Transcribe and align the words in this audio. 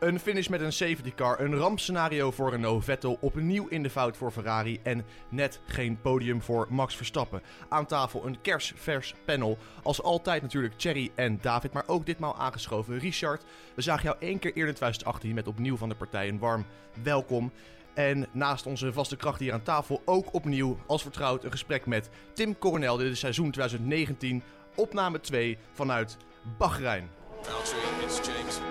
Een 0.00 0.20
finish 0.20 0.48
met 0.48 0.60
een 0.60 0.72
safety 0.72 1.14
car, 1.14 1.40
een 1.40 1.56
rampscenario 1.56 2.30
voor 2.30 2.50
Renault, 2.50 2.84
Vettel 2.84 3.18
opnieuw 3.20 3.66
in 3.68 3.82
de 3.82 3.90
fout 3.90 4.16
voor 4.16 4.30
Ferrari 4.30 4.80
en 4.82 5.04
net 5.28 5.60
geen 5.66 6.00
podium 6.00 6.42
voor 6.42 6.66
Max 6.70 6.96
Verstappen. 6.96 7.42
Aan 7.68 7.86
tafel 7.86 8.26
een 8.26 8.40
kersvers 8.40 9.14
panel, 9.24 9.58
als 9.82 10.02
altijd 10.02 10.42
natuurlijk 10.42 10.78
Thierry 10.78 11.10
en 11.14 11.38
David, 11.40 11.72
maar 11.72 11.82
ook 11.86 12.06
ditmaal 12.06 12.36
aangeschoven 12.36 12.98
Richard. 12.98 13.44
We 13.74 13.82
zagen 13.82 14.04
jou 14.04 14.16
één 14.20 14.38
keer 14.38 14.50
eerder 14.50 14.68
in 14.68 14.74
2018 14.74 15.34
met 15.34 15.46
opnieuw 15.46 15.76
van 15.76 15.88
de 15.88 15.94
partij 15.94 16.28
een 16.28 16.38
warm 16.38 16.66
welkom. 17.02 17.52
En 17.94 18.26
naast 18.32 18.66
onze 18.66 18.92
vaste 18.92 19.16
kracht 19.16 19.40
hier 19.40 19.52
aan 19.52 19.62
tafel 19.62 20.02
ook 20.04 20.34
opnieuw, 20.34 20.78
als 20.86 21.02
vertrouwd, 21.02 21.44
een 21.44 21.50
gesprek 21.50 21.86
met 21.86 22.10
Tim 22.34 22.58
Coronel. 22.58 22.96
Dit 22.96 23.12
is 23.12 23.18
seizoen 23.18 23.50
2019, 23.50 24.42
opname 24.74 25.20
2 25.20 25.58
vanuit 25.72 26.16
Bahrein. 26.58 27.10
Valtteri, 27.42 28.04
it's 28.04 28.26
James. 28.26 28.69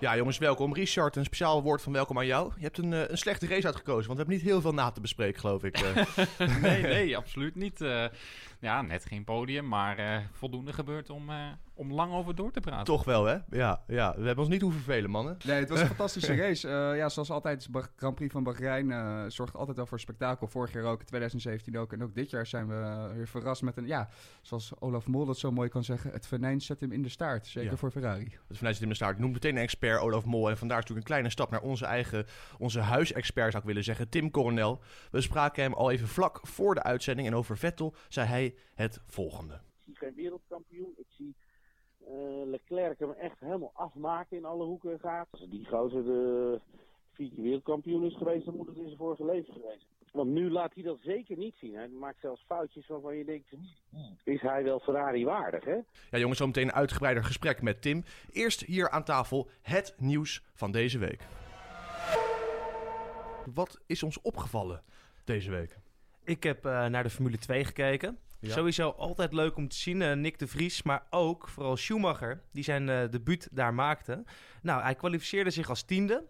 Ja, 0.00 0.16
jongens, 0.16 0.38
welkom. 0.38 0.74
Richard, 0.74 1.16
een 1.16 1.24
speciaal 1.24 1.62
woord 1.62 1.82
van 1.82 1.92
welkom 1.92 2.18
aan 2.18 2.26
jou. 2.26 2.52
Je 2.56 2.62
hebt 2.62 2.78
een, 2.78 2.92
eh, 2.92 3.08
een 3.08 3.18
slechte 3.18 3.46
race 3.46 3.66
uitgekozen, 3.66 4.06
want 4.06 4.18
we 4.18 4.24
hebben 4.24 4.34
niet 4.34 4.44
heel 4.44 4.60
veel 4.60 4.72
na 4.72 4.90
te 4.90 5.00
bespreken, 5.00 5.40
geloof 5.40 5.64
ik. 5.64 5.78
eh. 5.78 6.06
nee, 6.62 6.82
nee, 6.82 7.16
absoluut 7.16 7.54
niet. 7.54 7.80
Eh, 7.80 8.04
ja, 8.60 8.82
net 8.82 9.04
geen 9.04 9.24
podium, 9.24 9.68
maar 9.68 10.28
voldoende 10.32 10.72
gebeurd 10.72 11.10
om, 11.10 11.30
om 11.78 11.92
lang 11.92 12.12
over 12.12 12.34
door 12.34 12.52
te 12.52 12.60
praten. 12.60 12.84
Toch 12.84 13.04
wel, 13.04 13.24
hè? 13.24 13.36
Ja, 13.50 13.82
ja, 13.86 14.14
we 14.16 14.26
hebben 14.26 14.38
ons 14.38 14.48
niet 14.48 14.60
hoeven 14.60 14.80
vervelen, 14.82 15.10
mannen. 15.10 15.36
Nee, 15.44 15.58
het 15.58 15.68
was 15.68 15.80
een 15.80 15.86
fantastische 15.96 16.34
race. 16.34 16.68
Eh, 16.68 16.96
ja, 16.96 17.08
zoals 17.08 17.30
altijd, 17.30 17.68
Grand 17.96 18.14
Prix 18.14 18.32
van 18.32 18.42
Bahrein 18.42 18.90
eh, 18.90 19.24
zorgt 19.28 19.56
altijd 19.56 19.76
wel 19.76 19.86
voor 19.86 20.00
spektakel. 20.00 20.46
Vorig 20.46 20.72
jaar 20.72 20.84
ook, 20.84 21.02
2017 21.02 21.78
ook. 21.78 21.92
En 21.92 22.02
ook 22.02 22.14
dit 22.14 22.30
jaar 22.30 22.46
zijn 22.46 22.68
we 22.68 22.74
eh, 22.74 23.12
weer 23.12 23.28
verrast 23.28 23.62
met 23.62 23.76
een, 23.76 23.86
ja, 23.86 24.08
zoals 24.42 24.72
Olaf 24.80 25.06
Mol 25.06 25.24
dat 25.26 25.38
zo 25.38 25.50
mooi 25.50 25.68
kan 25.68 25.84
zeggen, 25.84 26.10
het 26.10 26.26
venijn 26.26 26.60
zet 26.60 26.80
hem 26.80 26.92
in 26.92 27.02
de 27.02 27.08
staart. 27.08 27.46
Zeker 27.46 27.70
Ja. 27.70 27.76
voor 27.76 27.90
Ferrari. 27.90 28.38
Dus 28.48 28.56
vanuit 28.56 28.74
zit 28.74 28.84
in 28.84 28.90
de 28.90 28.94
staart. 28.96 29.18
Noem 29.18 29.32
meteen 29.32 29.56
een 29.56 29.62
expert, 29.62 30.00
Olaf 30.00 30.24
Mol. 30.24 30.50
En 30.50 30.56
vandaar 30.58 30.78
is 30.78 30.82
natuurlijk 30.84 31.08
een 31.08 31.14
kleine 31.14 31.30
stap 31.30 31.50
naar 31.50 31.62
onze 31.62 31.84
eigen, 31.84 32.26
onze 32.58 32.80
huisexpert, 32.80 33.50
zou 33.50 33.62
ik 33.62 33.68
willen 33.68 33.84
zeggen, 33.84 34.08
Tim 34.08 34.30
Coronel. 34.30 34.80
We 35.10 35.20
spraken 35.20 35.62
hem 35.62 35.74
al 35.74 35.90
even 35.90 36.08
vlak 36.08 36.40
voor 36.42 36.74
de 36.74 36.82
uitzending. 36.82 37.28
En 37.28 37.34
over 37.34 37.58
Vettel 37.58 37.94
zei 38.08 38.26
hij 38.26 38.54
het 38.74 39.00
volgende. 39.06 39.54
Ik 39.54 39.60
zie 39.84 39.96
geen 39.96 40.14
wereldkampioen. 40.14 40.92
Ik 40.96 41.06
zie 41.08 41.36
Leclerc 42.44 42.98
hem 42.98 43.10
echt 43.10 43.40
helemaal 43.40 43.70
afmaken 43.74 44.36
in 44.36 44.44
alle 44.44 44.64
hoeken 44.64 44.92
en 44.92 44.98
gaten. 44.98 45.38
Als 45.40 45.50
die 45.50 45.66
gozer 45.66 46.04
de 46.04 46.60
vier 47.12 47.30
keer 47.30 47.42
wereldkampioen 47.42 48.04
is 48.04 48.16
geweest, 48.16 48.44
dan 48.44 48.56
moet 48.56 48.66
het 48.66 48.76
in 48.76 48.84
zijn 48.84 48.96
vorige 48.96 49.24
leven 49.24 49.52
geweest. 49.52 49.86
Want 50.12 50.30
nu 50.30 50.50
laat 50.50 50.74
hij 50.74 50.82
dat 50.82 50.98
zeker 51.02 51.36
niet 51.36 51.54
zien. 51.60 51.74
Hij 51.74 51.88
maakt 51.88 52.20
zelfs 52.20 52.44
foutjes 52.46 52.86
waarvan 52.86 53.16
je 53.16 53.24
denkt, 53.24 53.50
"Hmm, 53.90 54.16
is 54.24 54.40
hij 54.40 54.64
wel 54.64 54.80
Ferrari 54.80 55.24
waardig, 55.24 55.64
hè? 55.64 55.76
Ja, 56.10 56.18
jongens, 56.18 56.38
zometeen 56.38 56.68
een 56.68 56.72
uitgebreider 56.72 57.24
gesprek 57.24 57.62
met 57.62 57.82
Tim. 57.82 58.04
Eerst 58.32 58.60
hier 58.60 58.90
aan 58.90 59.04
tafel 59.04 59.48
het 59.62 59.94
nieuws 59.98 60.44
van 60.54 60.72
deze 60.72 60.98
week. 60.98 61.26
Wat 63.54 63.80
is 63.86 64.02
ons 64.02 64.20
opgevallen 64.20 64.82
deze 65.24 65.50
week? 65.50 65.78
Ik 66.24 66.42
heb 66.42 66.64
eh, 66.64 66.86
naar 66.86 67.02
de 67.02 67.10
Formule 67.10 67.38
2 67.38 67.64
gekeken. 67.64 68.18
Ja. 68.40 68.52
Sowieso 68.52 68.90
altijd 68.90 69.32
leuk 69.32 69.56
om 69.56 69.68
te 69.68 69.76
zien. 69.76 70.02
eh, 70.02 70.12
Nick 70.12 70.38
de 70.38 70.46
Vries, 70.46 70.82
maar 70.82 71.06
ook 71.10 71.48
vooral 71.48 71.76
Schumacher, 71.76 72.42
die 72.52 72.64
zijn 72.64 72.88
eh 72.88 73.08
debuut 73.10 73.48
daar 73.52 73.74
maakte. 73.74 74.24
Nou, 74.62 74.82
hij 74.82 74.94
kwalificeerde 74.94 75.50
zich 75.50 75.68
als 75.68 75.82
tiende. 75.82 76.24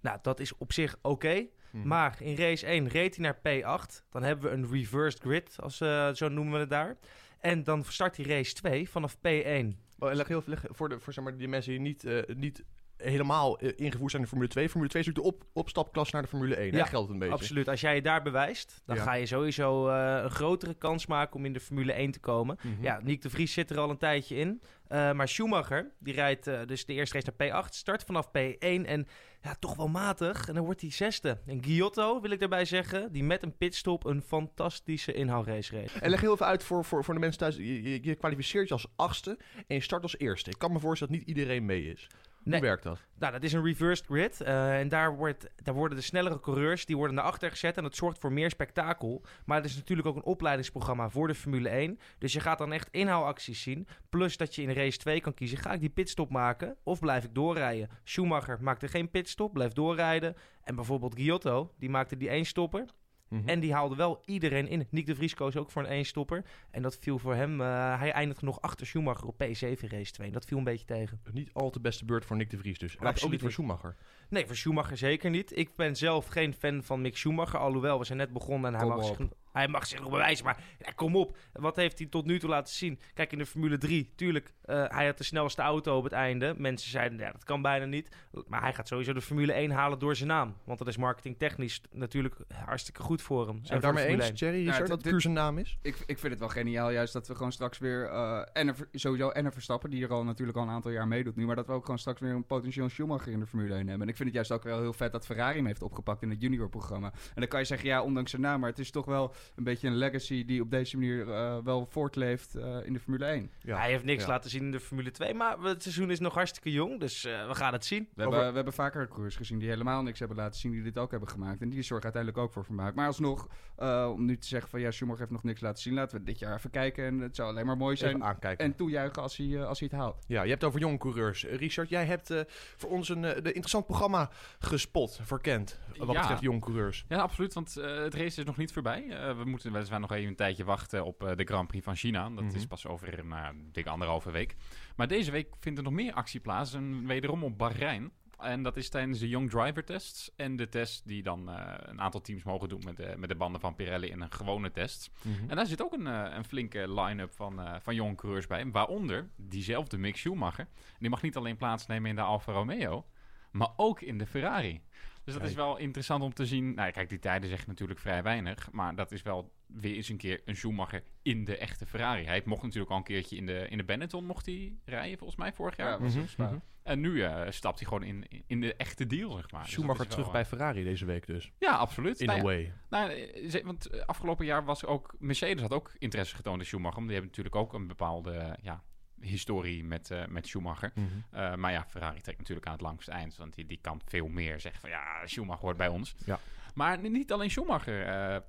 Nou, 0.00 0.18
dat 0.22 0.40
is 0.40 0.56
op 0.56 0.72
zich 0.72 0.96
oké. 1.02 1.46
Mhm. 1.70 1.88
Maar 1.88 2.16
in 2.22 2.36
race 2.36 2.66
1 2.66 2.88
reed 2.88 3.16
hij 3.16 3.24
naar 3.24 3.36
P8. 3.36 4.02
Dan 4.10 4.22
hebben 4.22 4.50
we 4.50 4.56
een 4.56 4.70
reversed 4.70 5.20
grid, 5.20 5.56
als, 5.60 5.80
eh, 5.80 6.12
zo 6.12 6.28
noemen 6.28 6.52
we 6.52 6.58
het 6.58 6.70
daar. 6.70 6.96
En 7.40 7.62
dan 7.62 7.84
start 7.84 8.16
hij 8.16 8.26
race 8.26 8.54
2 8.54 8.88
vanaf 8.90 9.16
P1. 9.16 9.78
Oh, 9.98 10.10
en 10.10 10.16
leg 10.16 10.28
heel 10.28 10.42
leg 10.46 10.64
voor, 10.68 10.88
de, 10.88 11.00
voor 11.00 11.12
zeg 11.12 11.24
maar, 11.24 11.36
die 11.36 11.48
mensen 11.48 11.70
die 11.72 11.80
niet, 11.80 12.06
niet 12.36 12.64
helemaal 13.02 13.58
eh, 13.58 13.72
ingevoerd 13.76 14.10
zijn 14.10 14.22
in 14.22 14.28
de 14.28 14.28
Formule 14.28 14.48
2. 14.48 14.68
Formule 14.68 14.90
2 14.90 15.02
is 15.02 15.08
natuurlijk 15.08 15.36
de 15.36 15.44
op, 15.44 15.50
opstapklas 15.52 16.10
naar 16.10 16.22
de 16.22 16.28
Formule 16.28 16.54
1. 16.54 16.72
Ja, 16.72 16.84
geldt 16.84 17.04
het 17.04 17.12
een 17.12 17.18
beetje. 17.18 17.34
Absoluut. 17.34 17.68
Als 17.68 17.80
jij 17.80 17.94
je 17.94 18.02
daar 18.02 18.22
bewijst, 18.22 18.82
dan 18.86 18.96
Ja. 18.96 19.02
ga 19.02 19.12
je 19.12 19.26
sowieso 19.26 19.88
eh, 19.88 20.22
een 20.22 20.30
grotere 20.30 20.74
kans 20.74 21.06
maken 21.06 21.36
om 21.36 21.44
in 21.44 21.52
de 21.52 21.60
Formule 21.60 21.92
1 21.92 22.10
te 22.10 22.20
komen. 22.20 22.58
Mhm. 22.62 22.82
Ja, 22.82 23.00
Nick 23.02 23.22
de 23.22 23.30
Vries 23.30 23.52
zit 23.52 23.70
er 23.70 23.78
al 23.78 23.90
een 23.90 23.98
tijdje 23.98 24.36
in. 24.36 24.62
Eh, 24.88 25.12
maar 25.12 25.28
Schumacher, 25.28 25.92
die 25.98 26.14
rijdt 26.14 26.44
dus 26.66 26.84
de 26.84 26.92
eerste 26.92 27.14
race 27.20 27.32
naar 27.36 27.64
P8, 27.64 27.74
start 27.74 28.02
vanaf 28.04 28.28
P1 28.28 28.86
en 28.86 29.06
ja, 29.42 29.54
toch 29.58 29.76
wel 29.76 29.88
matig. 29.88 30.48
En 30.48 30.54
dan 30.54 30.64
wordt 30.64 30.80
hij 30.80 30.90
zesde. 30.90 31.38
En 31.46 31.64
Giotto, 31.64 32.20
wil 32.20 32.30
ik 32.30 32.38
daarbij 32.40 32.64
zeggen, 32.64 33.12
die 33.12 33.24
met 33.24 33.42
een 33.42 33.56
pitstop 33.56 34.04
een 34.04 34.22
fantastische 34.22 35.12
inhaalrace 35.12 35.76
reed. 35.76 35.92
En 36.00 36.10
leg 36.10 36.20
heel 36.20 36.32
even 36.32 36.46
uit 36.46 36.62
voor, 36.62 36.84
voor, 36.84 37.04
voor 37.04 37.14
de 37.14 37.20
mensen 37.20 37.38
thuis. 37.38 37.56
Je, 37.56 37.82
je, 37.82 37.98
je 38.02 38.14
kwalificeert 38.14 38.68
je 38.68 38.74
als 38.74 38.86
achtste 38.96 39.38
en 39.66 39.74
je 39.74 39.80
start 39.80 40.02
als 40.02 40.18
eerste. 40.18 40.50
Ik 40.50 40.58
kan 40.58 40.72
me 40.72 40.78
voorstellen 40.80 41.12
dat 41.14 41.22
niet 41.26 41.36
iedereen 41.36 41.64
mee 41.64 41.84
is. 41.84 42.06
Nee. 42.44 42.58
Hoe 42.58 42.68
werkt 42.68 42.82
dat? 42.82 42.98
Nou, 43.18 43.32
dat 43.32 43.42
is 43.42 43.52
een 43.52 43.64
reversed 43.64 44.06
grid. 44.06 44.40
eh, 44.40 44.78
en 44.78 44.88
daar, 44.88 45.16
wordt, 45.16 45.50
daar 45.56 45.74
worden 45.74 45.96
de 45.96 46.04
snellere 46.04 46.40
coureurs 46.40 46.86
die 46.86 46.96
worden 46.96 47.16
naar 47.16 47.24
achter 47.24 47.50
gezet. 47.50 47.76
En 47.76 47.82
dat 47.82 47.96
zorgt 47.96 48.18
voor 48.18 48.32
meer 48.32 48.50
spektakel. 48.50 49.22
Maar 49.44 49.56
het 49.56 49.66
is 49.66 49.76
natuurlijk 49.76 50.08
ook 50.08 50.16
een 50.16 50.24
opleidingsprogramma 50.24 51.08
voor 51.08 51.28
de 51.28 51.34
Formule 51.34 51.68
1. 51.68 51.98
Dus 52.18 52.32
je 52.32 52.40
gaat 52.40 52.58
dan 52.58 52.72
echt 52.72 52.88
inhaalacties 52.90 53.62
zien. 53.62 53.86
Plus 54.08 54.36
dat 54.36 54.54
je 54.54 54.62
in 54.62 54.72
race 54.72 54.98
2 54.98 55.20
kan 55.20 55.34
kiezen. 55.34 55.58
Ga 55.58 55.72
ik 55.72 55.80
die 55.80 55.88
pitstop 55.90 56.30
maken 56.30 56.76
of 56.82 56.98
blijf 57.00 57.24
ik 57.24 57.34
doorrijden? 57.34 57.88
Schumacher 58.04 58.62
maakte 58.62 58.88
geen 58.88 59.10
pitstop, 59.10 59.52
bleef 59.52 59.72
doorrijden. 59.72 60.36
En 60.62 60.74
bijvoorbeeld 60.74 61.14
Giotto, 61.14 61.72
die 61.78 61.90
maakte 61.90 62.16
die 62.16 62.28
één 62.28 62.44
stopper. 62.44 62.84
Mhm. 63.32 63.48
En 63.48 63.60
die 63.60 63.72
haalde 63.72 63.96
wel 63.96 64.22
iedereen 64.24 64.68
in. 64.68 64.86
Nick 64.90 65.06
de 65.06 65.14
Vries 65.14 65.34
koos 65.34 65.56
ook 65.56 65.70
voor 65.70 65.82
een 65.82 65.88
één-stopper. 65.88 66.44
En 66.70 66.82
dat 66.82 66.96
viel 67.00 67.18
voor 67.18 67.34
hem... 67.34 67.60
eh, 67.60 67.98
hij 67.98 68.12
eindigde 68.12 68.44
nog 68.46 68.60
achter 68.60 68.86
Schumacher 68.86 69.26
op 69.26 69.34
P7 69.42 69.88
race 69.88 70.12
2. 70.12 70.30
Dat 70.30 70.44
viel 70.44 70.58
een 70.58 70.64
beetje 70.64 70.86
tegen. 70.86 71.20
Niet 71.32 71.50
al 71.52 71.70
te 71.70 71.80
beste 71.80 72.04
beurt 72.04 72.24
voor 72.24 72.36
Nick 72.36 72.50
de 72.50 72.56
Vries 72.58 72.78
dus. 72.78 72.94
En 72.96 73.00
ook 73.02 73.06
Absoluut 73.06 73.32
niet 73.32 73.40
voor. 73.40 73.50
Schumacher. 73.50 73.96
Nee, 74.28 74.46
voor 74.46 74.56
Schumacher 74.56 74.96
zeker 74.96 75.30
niet. 75.30 75.56
Ik 75.56 75.76
ben 75.76 75.96
zelf 75.96 76.26
geen 76.26 76.54
fan 76.54 76.82
van 76.82 77.00
Mick 77.00 77.16
Schumacher. 77.16 77.58
Alhoewel, 77.58 77.98
we 77.98 78.04
zijn 78.04 78.18
net 78.18 78.32
begonnen 78.32 78.72
en 78.72 78.78
hij 78.78 78.88
Kom 78.88 78.96
mag, 78.96 79.10
op. 79.10 79.16
zich, 79.16 79.28
hij 79.52 79.68
mag 79.68 79.86
zich 79.86 80.00
nog 80.00 80.10
bewijzen. 80.10 80.44
Maar 80.44 80.64
ja, 80.78 80.90
kom 80.94 81.16
op, 81.16 81.36
wat 81.52 81.76
heeft 81.76 81.98
hij 81.98 82.06
tot 82.06 82.24
nu 82.26 82.38
toe 82.38 82.48
laten 82.50 82.74
zien? 82.74 82.98
Kijk, 83.14 83.32
in 83.32 83.38
de 83.38 83.46
Formule 83.46 83.78
3, 83.78 84.12
tuurlijk, 84.16 84.52
eh, 84.62 84.84
hij 84.88 85.06
had 85.06 85.18
de 85.18 85.24
snelste 85.24 85.62
auto 85.62 85.96
op 85.96 86.04
het 86.04 86.12
einde. 86.12 86.54
Mensen 86.56 86.90
zeiden, 86.90 87.18
ja, 87.18 87.32
dat 87.32 87.44
kan 87.44 87.62
bijna 87.62 87.84
niet. 87.84 88.16
Maar 88.46 88.62
hij 88.62 88.74
gaat 88.74 88.88
sowieso 88.88 89.12
de 89.12 89.20
Formule 89.20 89.52
1 89.52 89.70
halen 89.70 89.98
door 89.98 90.16
zijn 90.16 90.28
naam. 90.28 90.56
Want 90.64 90.78
dat 90.78 90.88
is 90.88 90.96
marketingtechnisch 90.96 91.80
natuurlijk 91.92 92.36
hartstikke 92.64 93.02
goed 93.02 93.22
voor 93.22 93.46
hem. 93.48 93.60
En 93.66 93.80
daarmee 93.80 94.02
Formule 94.04 94.22
eens, 94.22 94.30
1. 94.30 94.34
Thierry? 94.34 94.56
Ja, 94.58 94.70
Richard, 94.70 94.80
dit- 94.80 94.88
dat 94.88 95.02
puur 95.12 95.20
zijn 95.20 95.32
naam 95.34 95.58
is? 95.58 95.78
Ik, 95.82 95.96
ik 96.06 96.18
vind 96.18 96.30
het 96.32 96.38
wel 96.40 96.48
geniaal 96.48 96.90
juist 96.90 97.12
dat 97.12 97.28
we 97.28 97.34
gewoon 97.34 97.52
straks 97.52 97.78
weer... 97.78 98.04
eh, 98.08 98.42
en 98.52 98.74
sowieso 98.92 99.28
en 99.30 99.44
een 99.44 99.52
Verstappen, 99.52 99.90
die 99.90 100.04
er 100.04 100.10
al 100.12 100.24
natuurlijk 100.24 100.58
al 100.58 100.62
een 100.64 100.70
aantal 100.70 100.90
jaar 100.90 101.08
meedoet 101.08 101.36
nu. 101.36 101.46
Maar 101.46 101.56
dat 101.56 101.66
we 101.66 101.72
ook 101.72 101.84
gewoon 101.84 101.98
straks 101.98 102.20
weer 102.20 102.30
een 102.30 102.46
potentieel 102.46 102.88
Schumacher 102.88 103.32
in 103.32 103.40
de 103.40 103.46
Formule 103.46 103.74
1 103.74 103.78
hebben. 103.88 104.02
En 104.02 104.08
ik 104.08 104.16
vind 104.16 104.28
het 104.28 104.34
juist 104.36 104.52
ook 104.52 104.62
wel 104.62 104.80
heel 104.80 104.92
vet 104.92 105.12
dat 105.12 105.26
Ferrari 105.26 105.56
hem 105.56 105.66
heeft 105.66 105.82
opgepakt 105.82 106.22
in 106.22 106.30
het 106.30 106.40
juniorprogramma. 106.40 107.12
En 107.12 107.40
dan 107.40 107.48
kan 107.48 107.60
je 107.60 107.66
zeggen, 107.66 107.88
ja, 107.88 108.02
ondanks 108.02 108.30
zijn 108.30 108.42
naam. 108.42 108.60
Maar 108.60 108.70
het 108.70 108.78
is 108.78 108.90
toch 108.90 109.04
wel 109.06 109.34
een 109.56 109.64
beetje 109.64 109.88
een 109.88 109.96
legacy 109.96 110.44
die 110.44 110.60
op 110.62 110.70
deze 110.70 110.96
manier 110.96 111.30
eh, 111.32 111.58
wel 111.64 111.86
voortleeft 111.86 112.54
eh, 112.54 112.76
in 112.84 112.92
de 112.92 113.00
Formule 113.00 113.24
1. 113.24 113.50
Ja. 113.60 113.76
Hij 113.76 113.90
heeft 113.90 114.04
niks 114.04 114.22
Ja. 114.22 114.28
laten 114.28 114.50
zien 114.50 114.62
in 114.62 114.70
de 114.70 114.80
Formule 114.80 115.10
2. 115.10 115.34
Maar 115.34 115.58
het 115.60 115.82
seizoen 115.82 116.10
is 116.10 116.20
nog 116.20 116.34
hartstikke 116.34 116.70
jong, 116.72 117.00
dus 117.00 117.24
eh, 117.24 117.46
we 117.48 117.54
gaan 117.54 117.72
het 117.72 117.84
zien. 117.84 118.08
We, 118.14 118.20
Over- 118.22 118.32
hebben, 118.32 118.48
we 118.48 118.54
hebben 118.56 118.72
vaker 118.74 119.08
coureurs 119.08 119.36
gezien 119.36 119.58
die 119.58 119.68
helemaal 119.68 120.02
niks 120.02 120.18
hebben 120.18 120.36
laten 120.36 120.60
zien, 120.60 120.72
die 120.72 120.82
dit 120.82 120.98
ook 120.98 121.10
hebben 121.10 121.28
gemaakt. 121.28 121.60
En 121.60 121.68
die 121.70 121.82
zorgen 121.82 122.04
uiteindelijk 122.04 122.42
ook 122.44 122.52
voor 122.52 122.64
vermaak. 122.64 122.94
Maar 122.94 123.06
alsnog, 123.06 123.48
eh, 123.76 124.10
om 124.12 124.24
nu 124.24 124.38
te 124.38 124.46
zeggen 124.48 124.70
van 124.70 124.80
ja, 124.80 124.90
Schumacher 124.90 125.20
heeft 125.20 125.32
nog 125.32 125.42
niks 125.42 125.60
laten 125.60 125.82
zien, 125.82 125.94
laten 125.94 126.18
we 126.18 126.24
dit 126.24 126.38
jaar 126.38 126.56
even 126.56 126.70
kijken. 126.70 127.04
En 127.04 127.18
het 127.18 127.36
zou 127.36 127.48
alleen 127.48 127.66
maar 127.66 127.76
mooi 127.76 127.96
zijn. 127.96 128.14
Even 128.14 128.26
aankijken. 128.26 128.64
En 128.64 128.74
toejuichen 128.76 129.22
als 129.22 129.36
hij, 129.36 129.64
als 129.64 129.78
hij 129.78 129.88
het 129.90 130.00
haalt. 130.00 130.24
Ja, 130.26 130.42
je 130.42 130.48
hebt 130.48 130.60
het 130.60 130.64
over 130.70 130.80
jonge 130.80 130.98
coureurs. 130.98 131.44
Richard, 131.44 131.88
jij 131.88 132.04
hebt 132.04 132.30
eh, 132.30 132.40
voor 132.76 132.90
ons 132.90 133.08
een 133.08 133.20
de 133.20 133.42
interessant 133.52 133.86
programma 133.86 134.30
gespot, 134.58 135.20
verkend. 135.22 135.80
Wat 135.96 136.12
Ja. 136.12 136.20
betreft 136.20 136.40
jonge 136.42 136.60
coureurs. 136.60 137.04
Ja, 137.08 137.18
absoluut, 137.18 137.52
want 137.54 137.76
eh, 137.76 137.96
het 138.02 138.14
race 138.14 138.40
is 138.40 138.44
nog 138.44 138.56
niet 138.56 138.72
voorbij. 138.72 139.06
Eh, 139.32 139.38
we 139.38 139.44
moeten 139.50 139.72
weliswaar 139.72 140.00
nog 140.00 140.12
even 140.12 140.28
een 140.28 140.36
tijdje 140.36 140.64
wachten 140.64 141.04
op 141.04 141.22
eh, 141.24 141.36
de 141.36 141.44
Grand 141.44 141.68
Prix 141.68 141.84
van 141.84 141.96
China. 141.96 142.30
Dat 142.30 142.44
Mhm. 142.44 142.56
is 142.56 142.66
pas 142.66 142.86
over 142.86 143.18
een 143.18 143.26
uh, 143.26 143.48
dik 143.72 143.86
anderhalve 143.86 144.30
week. 144.30 144.56
Maar 144.96 145.08
deze 145.08 145.30
week 145.30 145.48
vindt 145.60 145.78
er 145.78 145.84
nog 145.84 145.92
meer 145.92 146.12
actie 146.12 146.40
plaats. 146.40 146.74
En 146.74 147.06
wederom 147.06 147.44
op 147.44 147.58
Bahrein. 147.58 148.10
En 148.38 148.62
dat 148.62 148.76
is 148.76 148.88
tijdens 148.88 149.18
de 149.18 149.28
Young 149.28 149.50
Driver 149.50 149.84
Tests. 149.84 150.30
En 150.36 150.56
de 150.56 150.68
test 150.68 151.06
die 151.06 151.22
dan 151.22 151.48
eh, 151.50 151.74
een 151.78 152.00
aantal 152.00 152.20
teams 152.20 152.42
mogen 152.42 152.68
doen 152.68 152.82
met 152.84 152.96
de, 152.96 153.14
met 153.16 153.28
de 153.28 153.34
banden 153.34 153.60
van 153.60 153.74
Pirelli 153.74 154.08
in 154.08 154.20
een 154.20 154.32
gewone 154.32 154.70
test. 154.70 155.10
Mhm. 155.22 155.50
En 155.50 155.56
daar 155.56 155.66
zit 155.66 155.82
ook 155.82 155.92
een, 155.92 156.06
eh, 156.06 156.34
een 156.36 156.44
flinke 156.44 157.00
line-up 157.00 157.32
van, 157.32 157.60
eh 157.60 157.74
van 157.80 157.94
jonge 157.94 158.14
coureurs 158.14 158.46
bij. 158.46 158.70
Waaronder 158.70 159.28
diezelfde 159.36 159.98
Mick 159.98 160.16
Schumacher. 160.16 160.66
Die 160.98 161.10
mag 161.10 161.22
niet 161.22 161.36
alleen 161.36 161.56
plaatsnemen 161.56 162.10
in 162.10 162.16
de 162.16 162.22
Alfa 162.22 162.52
Romeo. 162.52 163.04
maar 163.52 163.70
ook 163.76 164.00
in 164.00 164.18
de 164.18 164.26
Ferrari. 164.26 164.80
Dus 165.24 165.34
dat 165.34 165.42
is 165.42 165.54
wel 165.54 165.78
interessant 165.78 166.22
om 166.22 166.34
te 166.34 166.46
zien. 166.46 166.74
Nou, 166.74 166.90
kijk, 166.90 167.08
die 167.08 167.18
tijden 167.18 167.48
zeggen 167.48 167.68
natuurlijk 167.68 168.00
vrij 168.00 168.22
weinig. 168.22 168.68
Maar 168.72 168.94
dat 168.94 169.12
is 169.12 169.22
wel 169.22 169.52
weer 169.66 169.94
eens 169.94 170.08
een 170.08 170.16
keer 170.16 170.40
een 170.44 170.56
Schumacher 170.56 171.02
in 171.22 171.44
de 171.44 171.56
echte 171.56 171.86
Ferrari. 171.86 172.24
Hij 172.24 172.42
mocht 172.44 172.62
natuurlijk 172.62 172.90
al 172.90 172.96
een 172.96 173.02
keertje 173.02 173.36
in 173.36 173.46
de, 173.46 173.66
in 173.68 173.76
de 173.76 173.84
Benetton 173.84 174.24
mocht 174.24 174.46
hij 174.46 174.74
rijden, 174.84 175.18
volgens 175.18 175.38
mij, 175.38 175.52
vorig 175.52 175.76
jaar. 175.76 175.90
Ja, 175.90 175.98
was 175.98 176.36
mhm. 176.36 176.56
En 176.82 177.00
nu 177.00 177.22
eh, 177.22 177.50
stapt 177.50 177.78
hij 177.78 177.88
gewoon 177.88 178.02
in, 178.02 178.44
in 178.46 178.60
de 178.60 178.74
echte 178.74 179.06
deal, 179.06 179.32
zeg 179.32 179.50
maar. 179.50 179.62
Dus 179.62 179.72
Schumacher 179.72 180.06
terug 180.06 180.26
eh, 180.26 180.32
bij 180.32 180.44
Ferrari 180.44 180.84
deze 180.84 181.04
week 181.04 181.26
dus. 181.26 181.52
Ja, 181.58 181.72
absoluut. 181.72 182.20
In 182.20 182.26
Nou 182.26 182.38
a 182.38 182.42
ja, 182.42 182.48
way. 182.48 182.72
nou, 182.88 183.10
eh, 183.10 183.64
want 183.64 183.86
eh, 183.86 184.00
afgelopen 184.04 184.46
jaar 184.46 184.64
was 184.64 184.84
ook... 184.84 185.14
Mercedes 185.18 185.62
had 185.62 185.72
ook 185.72 185.94
interesse 185.98 186.36
getoond 186.36 186.60
in 186.60 186.66
Schumacher. 186.66 186.96
Want 186.96 187.06
die 187.08 187.16
hebben 187.16 187.30
natuurlijk 187.36 187.56
ook 187.56 187.72
een 187.72 187.86
bepaalde 187.86 188.58
ja, 188.62 188.82
historie 189.22 189.84
met, 189.84 190.10
eh, 190.10 190.26
met 190.26 190.46
Schumacher. 190.46 190.92
Mhm. 190.94 191.06
Eh, 191.30 191.54
maar 191.54 191.72
ja, 191.72 191.86
Ferrari 191.88 192.20
trekt 192.20 192.38
natuurlijk 192.38 192.66
aan 192.66 192.72
het 192.72 192.82
langste 192.82 193.10
eind. 193.10 193.36
Want 193.36 193.54
die, 193.54 193.66
die 193.66 193.78
kan 193.80 194.00
veel 194.04 194.28
meer 194.28 194.60
zeggen 194.60 194.80
van... 194.80 194.90
Ja, 194.90 195.26
Schumacher 195.26 195.62
hoort 195.62 195.76
bij 195.76 195.88
ons. 195.88 196.14
Ja. 196.24 196.38
Maar 196.74 196.98
niet 197.10 197.32
alleen 197.32 197.50
Schumacher 197.50 198.06
eh, 198.06 198.40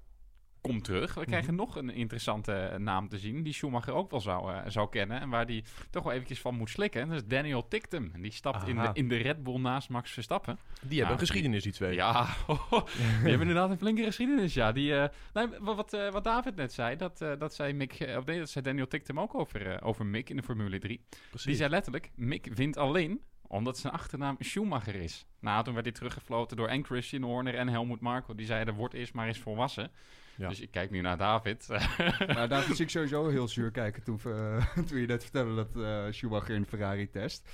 komt 0.63 0.83
terug. 0.83 1.13
We 1.13 1.19
Mhm. 1.19 1.30
krijgen 1.30 1.56
nog 1.56 1.75
een 1.75 1.89
interessante 1.89 2.54
eh, 2.54 2.77
naam 2.80 3.07
te 3.10 3.18
zien... 3.18 3.44
die 3.44 3.54
Schumacher 3.54 3.94
ook 3.94 4.12
wel 4.12 4.21
zou, 4.21 4.54
eh, 4.54 4.62
zou 4.68 4.89
kennen. 4.89 5.19
En 5.21 5.30
waar 5.30 5.45
die 5.45 5.63
toch 5.89 6.04
wel 6.04 6.12
eventjes 6.13 6.39
van 6.39 6.56
moet 6.56 6.69
slikken. 6.69 7.01
En 7.01 7.07
dat 7.07 7.18
is 7.21 7.27
Daniel 7.27 7.68
Tictum. 7.68 8.10
En 8.13 8.21
die 8.21 8.31
stapt 8.31 8.68
in 8.68 8.75
de, 8.75 8.89
in 8.94 9.07
de 9.07 9.15
Red 9.18 9.44
Bull 9.44 9.60
naast 9.60 9.89
Max 9.89 10.12
Verstappen. 10.12 10.57
Die 10.81 10.98
hebben 10.98 11.06
Ja, 11.06 11.12
een 11.12 11.18
geschiedenis, 11.27 11.63
die 11.63 11.71
twee. 11.71 11.95
Ja, 11.95 12.24
die 12.48 13.30
hebben 13.30 13.39
inderdaad 13.39 13.69
een 13.69 13.77
flinke 13.77 14.04
geschiedenis, 14.04 14.54
ja. 14.54 14.71
Die, 14.71 14.95
eh, 14.95 15.10
nou, 15.33 15.50
wa- 15.60 15.75
wat, 15.75 15.92
wat 16.12 16.24
David 16.24 16.56
net 16.56 16.74
zei, 16.74 16.95
dat, 16.95 17.18
dat 17.18 17.54
zei 17.54 17.74
Mick, 17.74 18.13
of 18.18 18.25
nee, 18.25 18.39
dat 18.39 18.50
zei 18.50 18.63
Daniel 18.66 18.88
Tictum 18.88 19.19
ook 19.19 19.36
over, 19.36 19.81
over 19.83 20.06
Mick 20.06 20.30
in 20.30 20.36
de 20.36 20.44
Formule 20.44 20.80
3. 20.80 21.01
Precies. 21.30 21.48
Die 21.48 21.56
zei 21.56 21.69
letterlijk, 21.69 22.12
Mick 22.16 22.48
wint 22.56 22.77
alleen 22.77 23.21
omdat 23.48 23.77
zijn 23.77 23.94
achternaam 23.94 24.36
Schumacher 24.39 24.95
is. 24.95 25.25
Nou, 25.39 25.63
toen 25.63 25.74
werd 25.74 25.86
hij 25.86 25.95
teruggefloten 25.95 26.57
door 26.57 26.68
en 26.68 26.86
Christian 26.86 27.21
Horner 27.24 27.56
en 27.56 27.68
Helmut 27.69 28.00
Marko. 28.00 28.36
Die 28.36 28.45
zeiden, 28.45 28.74
word 28.74 28.94
eerst 28.94 29.13
maar 29.13 29.27
eens 29.27 29.39
volwassen. 29.39 29.92
Ja. 30.35 30.50
Dus 30.50 30.59
ik 30.59 30.71
kijk 30.71 30.91
nu 30.91 31.01
naar 31.01 31.18
David. 31.18 31.68
Nou, 32.27 32.47
daar 32.47 32.63
zie 32.63 32.75
ik 32.85 32.89
sowieso 32.89 33.30
heel 33.30 33.47
zuur 33.47 33.71
kijken 33.71 34.03
toen, 34.03 34.19
we, 34.24 34.59
toen 34.88 35.00
je 35.00 35.07
net 35.07 35.24
vertelde 35.24 35.56
dat 35.56 35.83
eh, 35.83 36.12
Schumacher 36.12 36.56
in 36.56 36.65
Ferrari 36.65 37.09
test. 37.09 37.50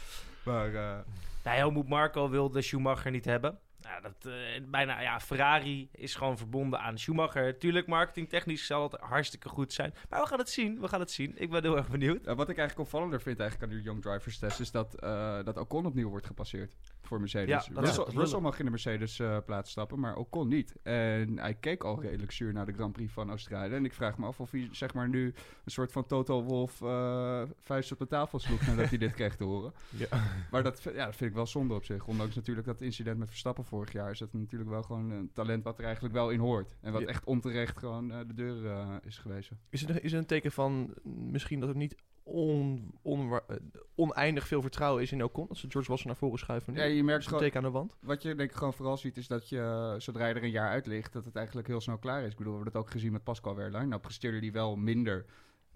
Maar 0.46 0.68
eh, 0.68 0.98
Nou, 1.44 1.58
Helmut 1.58 1.88
Marco 1.88 2.30
wilde 2.30 2.62
Schumacher 2.62 3.12
niet 3.12 3.26
hebben. 3.26 3.60
Nou, 3.82 4.02
dat, 4.02 4.26
eh, 4.34 4.62
bijna, 4.70 5.02
ja, 5.02 5.20
Ferrari 5.20 5.90
is 5.92 6.16
gewoon 6.16 6.38
verbonden 6.38 6.80
aan 6.80 6.98
Schumacher. 6.98 7.58
Tuurlijk, 7.58 7.88
marketingtechnisch 7.88 8.66
zal 8.66 8.84
het 8.84 9.02
hartstikke 9.02 9.50
goed 9.50 9.74
zijn. 9.74 9.94
Maar 10.10 10.22
we 10.22 10.28
gaan 10.28 10.38
het 10.40 10.50
zien, 10.50 10.80
we 10.82 10.88
gaan 10.88 11.00
het 11.00 11.12
zien. 11.12 11.34
Ik 11.36 11.50
ben 11.50 11.62
heel 11.64 11.78
erg 11.78 11.90
benieuwd. 11.90 12.26
wat 12.26 12.50
ik 12.50 12.58
eigenlijk 12.58 12.80
opvallender 12.80 13.22
vind 13.22 13.40
eigenlijk 13.40 13.72
aan 13.72 13.78
die 13.78 13.86
Young 13.88 14.02
Drivers 14.02 14.38
test 14.40 14.60
is 14.60 14.72
dat, 14.72 14.96
eh, 14.96 15.44
dat 15.44 15.58
Ocon 15.58 15.86
opnieuw 15.86 16.10
wordt 16.10 16.26
gepasseerd 16.26 16.76
voor 17.02 17.20
Mercedes. 17.20 17.66
Ja, 17.66 17.82
Russell, 17.82 18.04
Russell 18.14 18.40
mag 18.40 18.60
in 18.60 18.66
de 18.66 18.72
Mercedes 18.72 19.20
eh, 19.20 19.38
plaats 19.46 19.72
stappen, 19.72 20.00
maar 20.00 20.16
Ocon 20.16 20.48
niet. 20.48 20.76
En 20.84 21.38
hij 21.40 21.54
keek 21.54 21.84
al 21.84 22.02
redelijk 22.02 22.32
zuur 22.32 22.54
naar 22.54 22.66
de 22.66 22.74
Grand 22.74 22.94
Prix 22.94 23.14
van 23.14 23.30
Australië. 23.30 23.74
En 23.74 23.86
ik 23.86 23.94
vraag 23.94 24.18
me 24.18 24.26
af 24.26 24.40
of 24.40 24.52
hij 24.52 24.70
zeg 24.72 24.94
maar 24.94 25.10
nu 25.10 25.26
een 25.66 25.72
soort 25.72 25.92
van 25.92 26.06
Toto 26.06 26.44
Wolf 26.44 26.82
eh 26.82 27.42
vuist 27.60 27.92
op 27.92 28.00
de 28.00 28.08
tafel 28.08 28.40
sloeg 28.40 28.68
nadat 28.68 28.90
hij 28.90 28.98
dit 28.98 29.14
kreeg 29.14 29.36
te 29.36 29.44
horen. 29.44 29.74
Ja. 29.90 30.08
Maar 30.52 30.64
dat, 30.64 30.82
vind- 30.82 30.96
ja, 30.96 31.06
dat 31.06 31.16
vind 31.16 31.30
ik 31.30 31.36
wel 31.36 31.46
zonde 31.48 31.74
op 31.74 31.86
zich. 31.86 32.06
Ondanks 32.08 32.36
natuurlijk 32.36 32.68
dat 32.68 32.82
incident 32.82 33.18
met 33.18 33.28
Verstappen 33.30 33.66
vorig 33.70 33.92
jaar... 33.92 34.12
is 34.12 34.20
dat 34.20 34.34
natuurlijk 34.34 34.70
wel 34.70 34.84
gewoon 34.84 35.10
een 35.10 35.32
talent 35.34 35.64
wat 35.64 35.78
er 35.78 35.84
eigenlijk 35.84 36.14
wel 36.14 36.30
in 36.30 36.40
hoort. 36.40 36.76
En 36.82 36.92
wat 36.92 37.02
Ja. 37.02 37.08
echt 37.08 37.24
onterecht 37.24 37.78
gewoon 37.78 38.12
eh, 38.12 38.20
de 38.28 38.34
deur 38.34 38.66
eh, 38.66 38.96
is 39.02 39.18
gewezen. 39.18 39.60
Is 39.70 39.82
het, 39.82 39.90
is 39.90 40.12
het 40.12 40.22
een 40.22 40.28
teken 40.28 40.52
van 40.52 40.94
misschien 41.04 41.60
dat 41.60 41.70
er 41.70 41.76
niet 41.76 41.96
on, 42.24 42.92
eh, 43.02 43.56
oneindig 43.96 44.48
veel 44.48 44.62
vertrouwen 44.62 45.02
is 45.02 45.12
in 45.12 45.24
Ocon? 45.24 45.48
Dat 45.48 45.58
ze 45.58 45.70
George 45.70 45.90
Russell 45.90 46.08
naar 46.08 46.20
voren 46.20 46.40
schuiven? 46.40 46.74
Ja, 46.74 46.84
je 46.84 47.04
merkt 47.04 47.26
gewoon... 47.26 47.40
teken 47.40 47.58
aan 47.58 47.64
de 47.64 47.70
wand? 47.72 47.98
Wat 48.02 48.22
je 48.22 48.36
denk 48.36 48.50
ik 48.50 48.56
gewoon 48.56 48.74
vooral 48.74 48.98
ziet 48.98 49.18
is 49.18 49.28
dat 49.28 49.50
je, 49.50 49.96
zodra 49.98 50.28
je 50.28 50.34
er 50.34 50.44
een 50.44 50.50
jaar 50.50 50.70
uit 50.70 50.86
ligt... 50.86 51.14
dat 51.14 51.26
het 51.26 51.36
eigenlijk 51.36 51.68
heel 51.68 51.82
snel 51.82 51.98
klaar 51.98 52.24
is. 52.24 52.32
Ik 52.32 52.38
bedoel, 52.38 52.54
we 52.54 52.60
hebben 52.60 52.74
dat 52.74 52.84
ook 52.84 52.92
gezien 52.92 53.12
met 53.12 53.24
Pascal 53.24 53.56
Wehrlein. 53.56 53.90
Nou 53.90 54.02
presteerde 54.02 54.40
hij 54.40 54.52
wel 54.52 54.76
minder... 54.76 55.26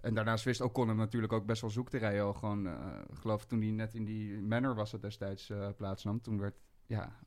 En 0.01 0.13
daarnaast 0.13 0.43
wist 0.43 0.61
Ocon 0.61 0.87
hem 0.87 0.97
natuurlijk 0.97 1.33
ook 1.33 1.45
best 1.45 1.61
wel 1.61 1.69
zoek 1.69 1.89
te 1.89 1.97
rijden. 1.97 2.23
Al 2.23 2.33
gewoon, 2.33 2.67
ik 3.09 3.17
geloof 3.19 3.45
toen 3.45 3.61
hij 3.61 3.71
net 3.71 3.93
in 3.93 4.05
die 4.05 4.41
manner 4.41 4.75
was 4.75 4.91
het 4.91 5.01
destijds 5.01 5.51
plaatsnam. 5.77 6.21
Toen 6.21 6.39
werd 6.39 6.55
ja, 6.85 7.19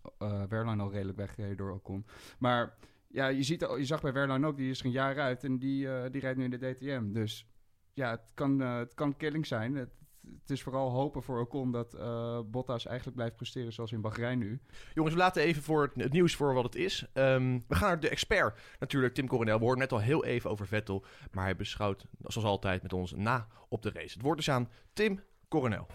Wehrlein 0.48 0.80
al 0.80 0.92
redelijk 0.92 1.18
weggereden 1.18 1.56
door 1.56 1.72
Ocon. 1.72 2.06
Maar 2.38 2.76
ja, 3.08 3.26
je, 3.26 3.42
ziet, 3.42 3.60
je 3.60 3.84
zag 3.84 4.00
bij 4.00 4.12
Wehrlein 4.12 4.46
ook, 4.46 4.56
die 4.56 4.70
is 4.70 4.80
er 4.80 4.86
een 4.86 4.90
jaar 4.90 5.20
uit 5.20 5.44
en 5.44 5.58
die, 5.58 5.88
eh, 5.88 6.10
die 6.10 6.20
rijdt 6.20 6.38
nu 6.38 6.44
in 6.44 6.50
de 6.50 6.72
DTM. 6.72 7.12
Dus 7.12 7.46
ja, 7.94 8.10
het 8.10 8.30
kan, 8.34 8.62
eh, 8.62 8.76
het 8.76 8.94
kan 8.94 9.16
killing 9.16 9.46
zijn. 9.46 9.74
Het, 9.74 9.90
is 10.46 10.62
vooral 10.62 10.90
hopen 10.90 11.22
voor 11.22 11.40
Ocon 11.40 11.72
dat 11.72 11.94
eh, 11.94 12.40
Bottas 12.46 12.86
eigenlijk 12.86 13.16
blijft 13.16 13.36
presteren 13.36 13.72
zoals 13.72 13.92
in 13.92 14.00
Bahrein 14.00 14.38
nu. 14.38 14.60
Jongens, 14.94 15.14
we 15.14 15.20
laten 15.20 15.42
even 15.42 15.62
voor 15.62 15.92
het, 15.94 16.12
nieuws 16.12 16.36
voor 16.36 16.54
wat 16.54 16.64
het 16.64 16.74
is. 16.74 17.06
Ehm, 17.12 17.58
we 17.68 17.74
gaan 17.74 17.88
naar 17.88 18.00
de 18.00 18.08
expert, 18.08 18.60
natuurlijk 18.78 19.14
Tim 19.14 19.26
Coronel. 19.26 19.58
We 19.58 19.64
hoorden 19.64 19.82
net 19.82 19.92
al 19.92 20.00
heel 20.00 20.24
even 20.24 20.50
over 20.50 20.66
Vettel, 20.66 21.04
maar 21.32 21.44
hij 21.44 21.56
beschouwt 21.56 22.06
zoals 22.20 22.46
altijd 22.46 22.82
met 22.82 22.92
ons 22.92 23.12
na 23.12 23.46
op 23.68 23.82
de 23.82 23.90
race. 23.90 24.12
Het 24.12 24.22
woord 24.22 24.38
is 24.38 24.50
aan 24.50 24.68
Tim 24.92 25.20
Coronel. 25.48 25.86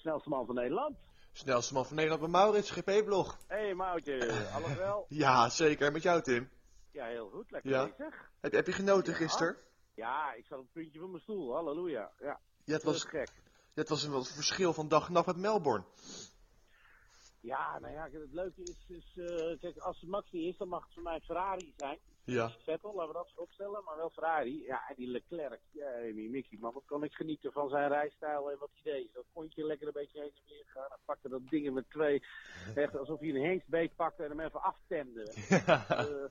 Snelste 0.00 0.28
man 0.28 0.46
van 0.46 0.54
Nederland. 0.54 0.96
Snelste 1.32 1.74
man 1.74 1.86
van 1.86 1.94
Nederland 1.96 2.20
bij 2.22 2.30
Maurits, 2.30 2.70
GP-blog. 2.70 3.38
Hé 3.46 3.56
hey, 3.56 3.74
Moutje, 3.74 4.32
alles 4.54 4.74
wel? 4.76 5.06
Ja, 5.08 5.48
zeker. 5.48 5.92
Met 5.92 6.02
jou, 6.02 6.22
Tim. 6.22 6.50
Ja, 6.92 7.06
heel 7.06 7.30
goed. 7.30 7.50
Lekker 7.50 7.70
Ja. 7.70 7.84
bezig. 7.96 8.30
Heb, 8.40 8.52
heb 8.52 8.66
je 8.66 8.72
genoten 8.72 9.12
Ja. 9.12 9.18
gisteren? 9.18 9.56
Ja, 9.94 10.32
ik 10.32 10.46
zat 10.46 10.58
op 10.58 10.64
het 10.64 10.72
puntje 10.72 11.00
van 11.00 11.10
mijn 11.10 11.22
stoel. 11.22 11.54
Halleluja. 11.54 12.10
Ja, 12.18 12.26
Ja, 12.64 12.74
het 12.74 12.82
dat 12.82 12.92
was, 12.92 13.04
gek. 13.04 13.28
het 13.74 13.88
was 13.88 14.02
een 14.02 14.24
verschil 14.24 14.72
van 14.72 14.88
dag 14.88 15.06
en 15.06 15.12
nacht 15.12 15.26
met 15.26 15.36
Melbourne. 15.36 15.84
Ja, 17.40 17.78
nou 17.78 17.92
ja, 17.92 18.08
het 18.10 18.32
leuke 18.32 18.62
is, 18.62 18.84
is 18.88 19.16
eh, 19.16 19.58
kijk, 19.60 19.78
als 19.78 20.00
het 20.00 20.10
Max 20.10 20.30
niet 20.30 20.52
is, 20.52 20.56
dan 20.58 20.68
mag 20.68 20.84
het 20.84 20.94
voor 20.94 21.02
mij 21.02 21.20
Ferrari 21.20 21.72
zijn. 21.76 21.98
Ja. 22.24 22.52
Vettel, 22.64 22.94
laten 22.94 23.12
we 23.12 23.18
dat 23.18 23.30
voorop 23.34 23.50
stellen, 23.50 23.84
maar 23.84 23.96
wel 23.96 24.10
Ferrari. 24.10 24.62
Ja, 24.64 24.88
en 24.88 24.94
die 24.96 25.06
Leclerc, 25.06 25.60
ja, 25.70 26.00
die 26.12 26.30
Mickey, 26.30 26.58
man, 26.60 26.72
wat 26.72 26.82
kan 26.86 27.04
ik 27.04 27.12
genieten 27.12 27.52
van 27.52 27.68
zijn 27.68 27.88
rijstijl 27.88 28.50
en 28.50 28.58
wat 28.58 28.70
hij 28.82 28.92
deed. 28.92 29.12
Dat 29.12 29.24
kontje 29.32 29.66
lekker 29.66 29.86
een 29.86 29.92
beetje 29.92 30.20
heen 30.20 30.32
en 30.34 30.42
weer 30.48 30.64
gaan. 30.66 30.88
Hij 30.88 30.98
pakte 31.04 31.28
dat 31.28 31.48
ding 31.48 31.72
met 31.72 31.90
twee, 31.90 32.22
echt 32.74 32.96
alsof 32.96 33.20
hij 33.20 33.28
een 33.28 33.44
hengstbeet 33.44 33.96
pakte 33.96 34.22
en 34.22 34.30
hem 34.30 34.40
even 34.40 34.62
aftemde. 34.62 35.32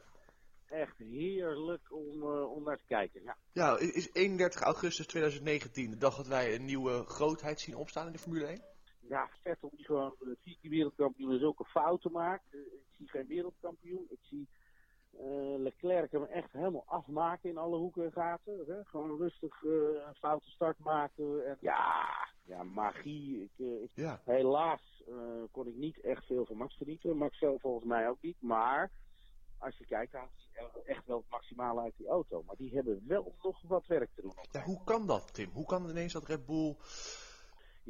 Eh, 0.70 0.82
echt 0.82 0.98
heerlijk 0.98 1.92
om, 1.92 2.22
eh, 2.22 2.52
om 2.52 2.64
naar 2.64 2.78
te 2.78 2.84
kijken, 2.88 3.24
ja. 3.24 3.38
Ja, 3.52 3.78
is 3.78 4.14
31 4.14 4.62
augustus 4.62 5.08
2019 5.08 5.90
de 5.90 5.98
dag 5.98 6.16
dat 6.16 6.28
wij 6.28 6.56
een 6.56 6.66
nieuwe 6.66 7.04
grootheid 7.04 7.60
zien 7.60 7.76
opstaan 7.76 8.06
in 8.06 8.12
de 8.12 8.20
Formule 8.20 8.46
1? 8.46 8.62
Ja, 9.10 9.30
Vettel 9.44 9.70
die 9.76 9.86
gewoon 9.86 10.16
uh, 10.22 10.36
vier 10.42 10.58
keer 10.62 10.70
wereldkampioen 10.70 11.32
en 11.32 11.40
zulke 11.40 11.66
fouten 11.66 12.12
maakt. 12.12 12.44
Eh, 12.54 12.60
ik 12.60 12.84
zie 12.98 13.10
geen 13.10 13.28
wereldkampioen. 13.28 14.06
Ik 14.10 14.20
zie 14.22 14.48
eh, 15.12 15.58
Leclerc 15.58 16.12
hem 16.12 16.24
echt 16.24 16.52
helemaal 16.52 16.84
afmaken 16.86 17.50
in 17.50 17.58
alle 17.58 17.78
hoeken 17.78 18.04
en 18.04 18.12
gaten. 18.12 18.64
Hè? 18.68 18.84
Gewoon 18.84 19.18
rustig 19.18 19.64
eh, 19.64 19.70
een 20.08 20.16
foute 20.16 20.50
start 20.50 20.80
maken. 20.80 21.46
En, 21.46 21.58
ja, 21.62 22.06
ja, 22.44 22.64
magie. 22.64 23.44
Ik, 23.44 23.52
eh, 23.66 23.82
ik- 23.84 23.90
Ja. 23.94 24.22
helaas 24.26 25.04
eh, 25.08 25.16
kon 25.52 25.68
ik 25.68 25.76
niet 25.76 26.00
echt 26.02 26.26
veel 26.26 26.46
van 26.46 26.58
Max 26.58 26.78
genieten. 26.78 27.18
Max 27.18 27.38
zelf 27.40 27.62
volgens 27.62 27.86
mij 27.86 28.10
ook 28.10 28.22
niet. 28.22 28.42
Maar 28.42 28.92
als 29.58 29.78
je 29.78 29.86
kijkt, 29.86 30.12
dan 30.12 30.22
haalt 30.54 30.74
hij 30.74 30.84
echt 30.96 31.06
wel 31.06 31.18
het 31.18 31.30
maximale 31.30 31.82
uit 31.82 31.98
die 31.98 32.08
auto. 32.08 32.44
Maar 32.46 32.56
die 32.56 32.74
hebben 32.74 33.04
wel 33.08 33.36
nog 33.44 33.62
wat 33.62 33.88
werk 33.88 34.10
te 34.16 34.22
doen. 34.22 34.34
Ja, 34.52 34.64
hoe 34.64 34.84
kan 34.84 35.08
dat, 35.08 35.34
Tim? 35.34 35.50
Hoe 35.54 35.66
kan 35.66 35.90
ineens 35.90 36.14
dat 36.14 36.26
Red 36.28 36.46
Bull... 36.46 36.76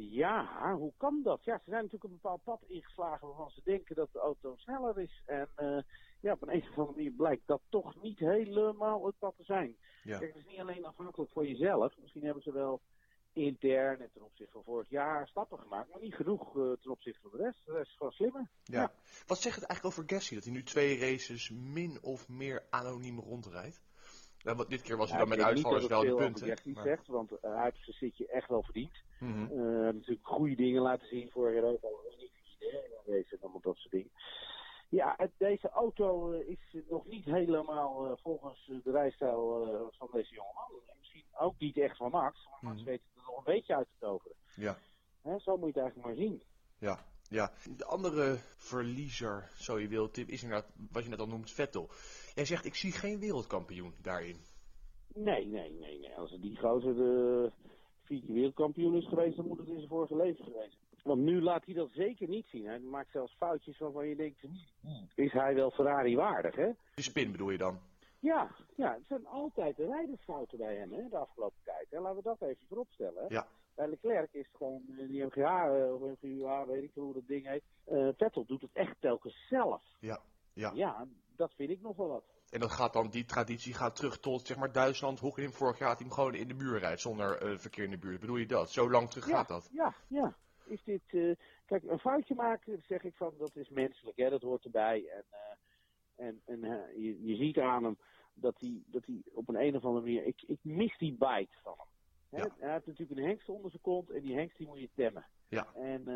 Ja, 0.08 0.74
hoe 0.74 0.92
kan 0.96 1.22
dat? 1.22 1.44
Ja, 1.44 1.56
ze 1.56 1.70
zijn 1.70 1.82
natuurlijk 1.82 2.04
een 2.04 2.18
bepaald 2.22 2.44
pad 2.44 2.62
ingeslagen 2.66 3.26
waarvan 3.26 3.50
ze 3.50 3.60
denken 3.64 3.96
dat 3.96 4.12
de 4.12 4.18
auto 4.18 4.56
sneller 4.56 4.98
is. 4.98 5.22
En 5.26 5.48
eh, 5.54 5.78
ja, 6.20 6.32
op 6.32 6.42
een, 6.42 6.54
een 6.54 6.62
of 6.70 6.78
andere 6.78 6.96
manier 6.96 7.10
blijkt 7.10 7.46
dat 7.46 7.60
toch 7.68 8.02
niet 8.02 8.18
helemaal 8.18 9.06
het 9.06 9.18
pad 9.18 9.34
te 9.36 9.44
zijn. 9.44 9.76
Ja. 10.02 10.18
Kijk, 10.18 10.34
het 10.34 10.44
is 10.44 10.50
niet 10.50 10.60
alleen 10.60 10.84
afhankelijk 10.84 11.30
voor 11.30 11.46
jezelf. 11.46 11.96
Misschien 11.98 12.24
hebben 12.24 12.42
ze 12.42 12.52
wel 12.52 12.80
intern 13.32 14.00
en 14.00 14.10
ten 14.12 14.22
opzichte 14.22 14.52
van 14.52 14.64
vorig 14.64 14.88
jaar 14.88 15.28
stappen 15.28 15.58
gemaakt, 15.58 15.90
maar 15.90 16.00
niet 16.00 16.14
genoeg 16.14 16.56
eh, 16.56 16.72
ten 16.80 16.90
opzichte 16.90 17.20
van 17.20 17.30
de 17.30 17.36
rest. 17.36 17.64
De 17.64 17.72
rest 17.72 17.90
is 17.90 17.96
gewoon 17.96 18.12
slimmer. 18.12 18.50
Ja. 18.64 18.92
Wat 19.26 19.40
zegt 19.40 19.56
het 19.56 19.64
eigenlijk 19.64 19.96
over 19.96 20.14
Gasly 20.14 20.36
dat 20.36 20.44
hij 20.44 20.54
nu 20.54 20.62
twee 20.62 20.98
races 20.98 21.50
min 21.50 22.02
of 22.02 22.28
meer 22.28 22.66
anoniem 22.70 23.18
rondrijdt? 23.18 23.80
Ja, 24.42 24.54
want 24.54 24.70
dit 24.70 24.82
keer 24.82 24.96
was 24.96 25.10
hij 25.10 25.18
dan 25.18 25.32
ik 25.32 25.36
met 25.36 25.46
niet 25.46 25.54
uitvallers 25.56 25.86
wel 25.86 26.00
de 26.00 26.14
punten. 26.14 26.46
Gasly 26.48 26.72
maar- 26.72 26.84
zegt, 26.84 27.06
want 27.06 27.32
eh, 27.32 27.54
hij 27.54 27.62
heeft 27.64 27.84
zijn 27.84 27.96
zitje 27.96 28.26
echt 28.26 28.48
wel 28.48 28.62
verdiend. 28.62 28.92
Heeft 29.18 29.52
natuurlijk 29.94 30.26
goede 30.26 30.54
dingen 30.54 30.82
laten 30.82 31.06
zien 31.08 31.30
voor 31.30 31.50
Europa. 31.52 31.88
Dat 31.88 32.18
niet 32.18 33.32
en 33.32 33.38
allemaal 33.40 33.60
dat 33.60 33.76
soort 33.76 33.90
dingen. 33.92 34.10
Ja, 34.88 35.14
het- 35.16 35.30
deze 35.38 35.68
auto 35.68 36.32
eh, 36.32 36.48
is 36.48 36.82
nog 36.88 37.06
niet 37.06 37.24
helemaal 37.24 38.18
volgens 38.22 38.66
de 38.84 38.90
rijstijl 38.90 39.90
van 39.98 40.08
deze 40.12 40.34
jongeman. 40.34 40.70
Misschien 40.98 41.24
ook 41.38 41.54
niet 41.58 41.78
echt 41.78 41.96
van 41.96 42.10
Max, 42.10 42.46
maar 42.50 42.58
Max 42.60 42.76
Mhm. 42.76 42.84
weet 42.90 43.00
het 43.02 43.16
er 43.16 43.22
nog 43.26 43.36
een 43.36 43.52
beetje 43.54 43.76
uit 43.76 43.86
te 43.86 44.06
toveren. 44.06 44.36
Ja. 44.54 44.78
Hè, 45.22 45.38
zo 45.38 45.56
moet 45.56 45.74
je 45.74 45.80
het 45.80 45.82
eigenlijk 45.82 46.06
maar 46.06 46.16
zien. 46.26 46.42
Ja, 46.78 46.98
ja. 47.28 47.52
De 47.76 47.84
andere 47.84 48.36
verliezer, 48.56 49.50
zo 49.56 49.78
je 49.78 49.88
wilt, 49.88 50.14
Tim, 50.14 50.28
is 50.28 50.42
inderdaad 50.42 50.70
wat 50.90 51.02
je 51.02 51.08
net 51.08 51.20
al 51.20 51.26
noemt, 51.26 51.50
Vettel. 51.52 51.88
Jij 52.40 52.48
zegt, 52.48 52.64
ik 52.64 52.74
zie 52.74 52.92
geen 52.92 53.18
wereldkampioen 53.18 53.94
daarin. 54.02 54.36
Nee, 55.14 55.46
nee, 55.46 55.72
nee, 55.72 55.98
nee. 55.98 56.14
Als 56.16 56.36
die 56.40 56.56
gozer 56.56 56.94
de 56.94 57.50
vier 58.04 58.20
keer 58.20 58.34
wereldkampioen 58.34 58.96
is 58.96 59.08
geweest, 59.08 59.36
dan 59.36 59.46
moet 59.46 59.58
het 59.58 59.68
in 59.68 59.76
zijn 59.76 59.88
vorige 59.88 60.16
leven 60.16 60.44
geweest 60.44 60.76
zijn. 60.78 61.00
Want 61.02 61.20
nu 61.20 61.42
laat 61.42 61.64
hij 61.64 61.74
dat 61.74 61.90
zeker 61.90 62.28
niet 62.28 62.46
zien. 62.46 62.66
Hij 62.66 62.78
maakt 62.78 63.10
zelfs 63.10 63.34
foutjes 63.38 63.78
waarvan 63.78 64.08
je 64.08 64.16
denkt, 64.16 64.40
"Hmm, 64.80 65.08
is 65.14 65.32
hij 65.32 65.54
wel 65.54 65.70
Ferrari 65.70 66.16
waardig, 66.16 66.56
hè? 66.56 66.70
Die 66.94 67.04
spin 67.04 67.32
bedoel 67.32 67.50
je 67.50 67.58
dan? 67.58 67.78
Ja, 68.20 68.50
ja, 68.76 68.92
het 68.92 69.06
zijn 69.08 69.26
altijd 69.26 69.76
de 69.76 69.86
rijdersfouten 69.86 70.58
bij 70.58 70.76
hem 70.76 70.92
hè, 70.92 71.08
de 71.08 71.16
afgelopen 71.16 71.60
tijd. 71.64 71.86
Hè. 71.90 72.00
Laten 72.00 72.16
we 72.16 72.22
dat 72.22 72.42
even 72.42 72.66
vooropstellen. 72.68 73.24
Ja. 73.28 73.46
Bij 73.74 73.88
Leclerc 73.88 74.32
is 74.32 74.46
het 74.46 74.56
gewoon 74.56 74.82
eh, 74.98 75.08
die 75.08 75.24
MGA 75.24 75.76
eh, 75.76 75.94
of 75.94 76.00
MGUA, 76.00 76.66
weet 76.66 76.82
ik 76.82 76.90
veel 76.92 77.02
hoe 77.02 77.14
dat 77.14 77.26
ding 77.26 77.46
heet. 77.46 77.62
Eh, 77.84 78.08
Vettel 78.16 78.44
doet 78.46 78.60
het 78.60 78.72
echt 78.72 78.96
telkens 79.00 79.46
zelf. 79.48 79.82
Ja. 79.98 80.20
Ja. 80.52 80.70
Ja, 80.74 81.06
dat 81.40 81.54
vind 81.54 81.70
ik 81.70 81.80
nog 81.80 81.96
wel 81.96 82.08
wat. 82.08 82.24
En 82.50 82.60
dat 82.60 82.70
gaat 82.70 82.92
dan, 82.92 83.10
die 83.10 83.24
traditie 83.24 83.74
gaat 83.74 83.96
terug 83.96 84.18
tot 84.18 84.46
zeg 84.46 84.56
maar 84.56 84.72
Duitsland. 84.72 85.20
Hockenheim 85.20 85.54
vorig 85.54 85.78
jaar 85.78 85.88
had 85.88 85.98
hij 85.98 86.06
hem 86.06 86.16
gewoon 86.16 86.34
in 86.34 86.48
de 86.48 86.54
muur 86.54 86.78
rijdt 86.78 87.00
zonder 87.00 87.42
eh, 87.42 87.58
verkeer 87.58 87.84
in 87.84 87.90
de 87.90 87.98
buurt. 87.98 88.20
Bedoel 88.20 88.36
je 88.36 88.46
dat? 88.46 88.70
Zo 88.70 88.90
lang 88.90 89.10
terug 89.10 89.28
ja, 89.28 89.36
gaat 89.36 89.48
dat? 89.48 89.68
Ja, 89.72 89.94
ja. 90.06 90.36
Is 90.64 90.82
dit, 90.84 91.02
eh, 91.06 91.36
kijk, 91.64 91.82
een 91.82 91.98
foutje 91.98 92.34
maken, 92.34 92.82
zeg 92.86 93.02
ik 93.02 93.14
van, 93.14 93.34
dat 93.38 93.56
is 93.56 93.68
menselijk, 93.68 94.16
hè, 94.16 94.30
dat 94.30 94.42
hoort 94.42 94.64
erbij. 94.64 95.08
En, 95.08 95.24
eh, 95.30 96.26
en, 96.26 96.40
en 96.44 96.60
je, 97.02 97.26
je 97.26 97.36
ziet 97.36 97.58
aan 97.58 97.84
hem 97.84 97.98
dat 98.34 98.54
hij, 98.58 98.82
dat 98.86 99.06
hij 99.06 99.22
op 99.32 99.48
een, 99.48 99.60
een 99.60 99.76
of 99.76 99.84
andere 99.84 100.06
manier, 100.06 100.26
ik, 100.26 100.42
ik 100.46 100.58
mis 100.62 100.98
die 100.98 101.12
bite 101.12 101.58
van 101.62 101.74
hem. 101.76 101.88
Hè, 102.30 102.38
Ja. 102.38 102.54
Hij 102.58 102.72
heeft 102.72 102.86
natuurlijk 102.86 103.18
een 103.20 103.26
hengst 103.26 103.48
onder 103.48 103.70
zijn 103.70 103.82
kont 103.82 104.10
en 104.10 104.20
die 104.20 104.34
hengst 104.34 104.56
die 104.56 104.66
moet 104.66 104.80
je 104.80 104.90
temmen. 104.94 105.26
Ja. 105.48 105.66
En 105.74 106.06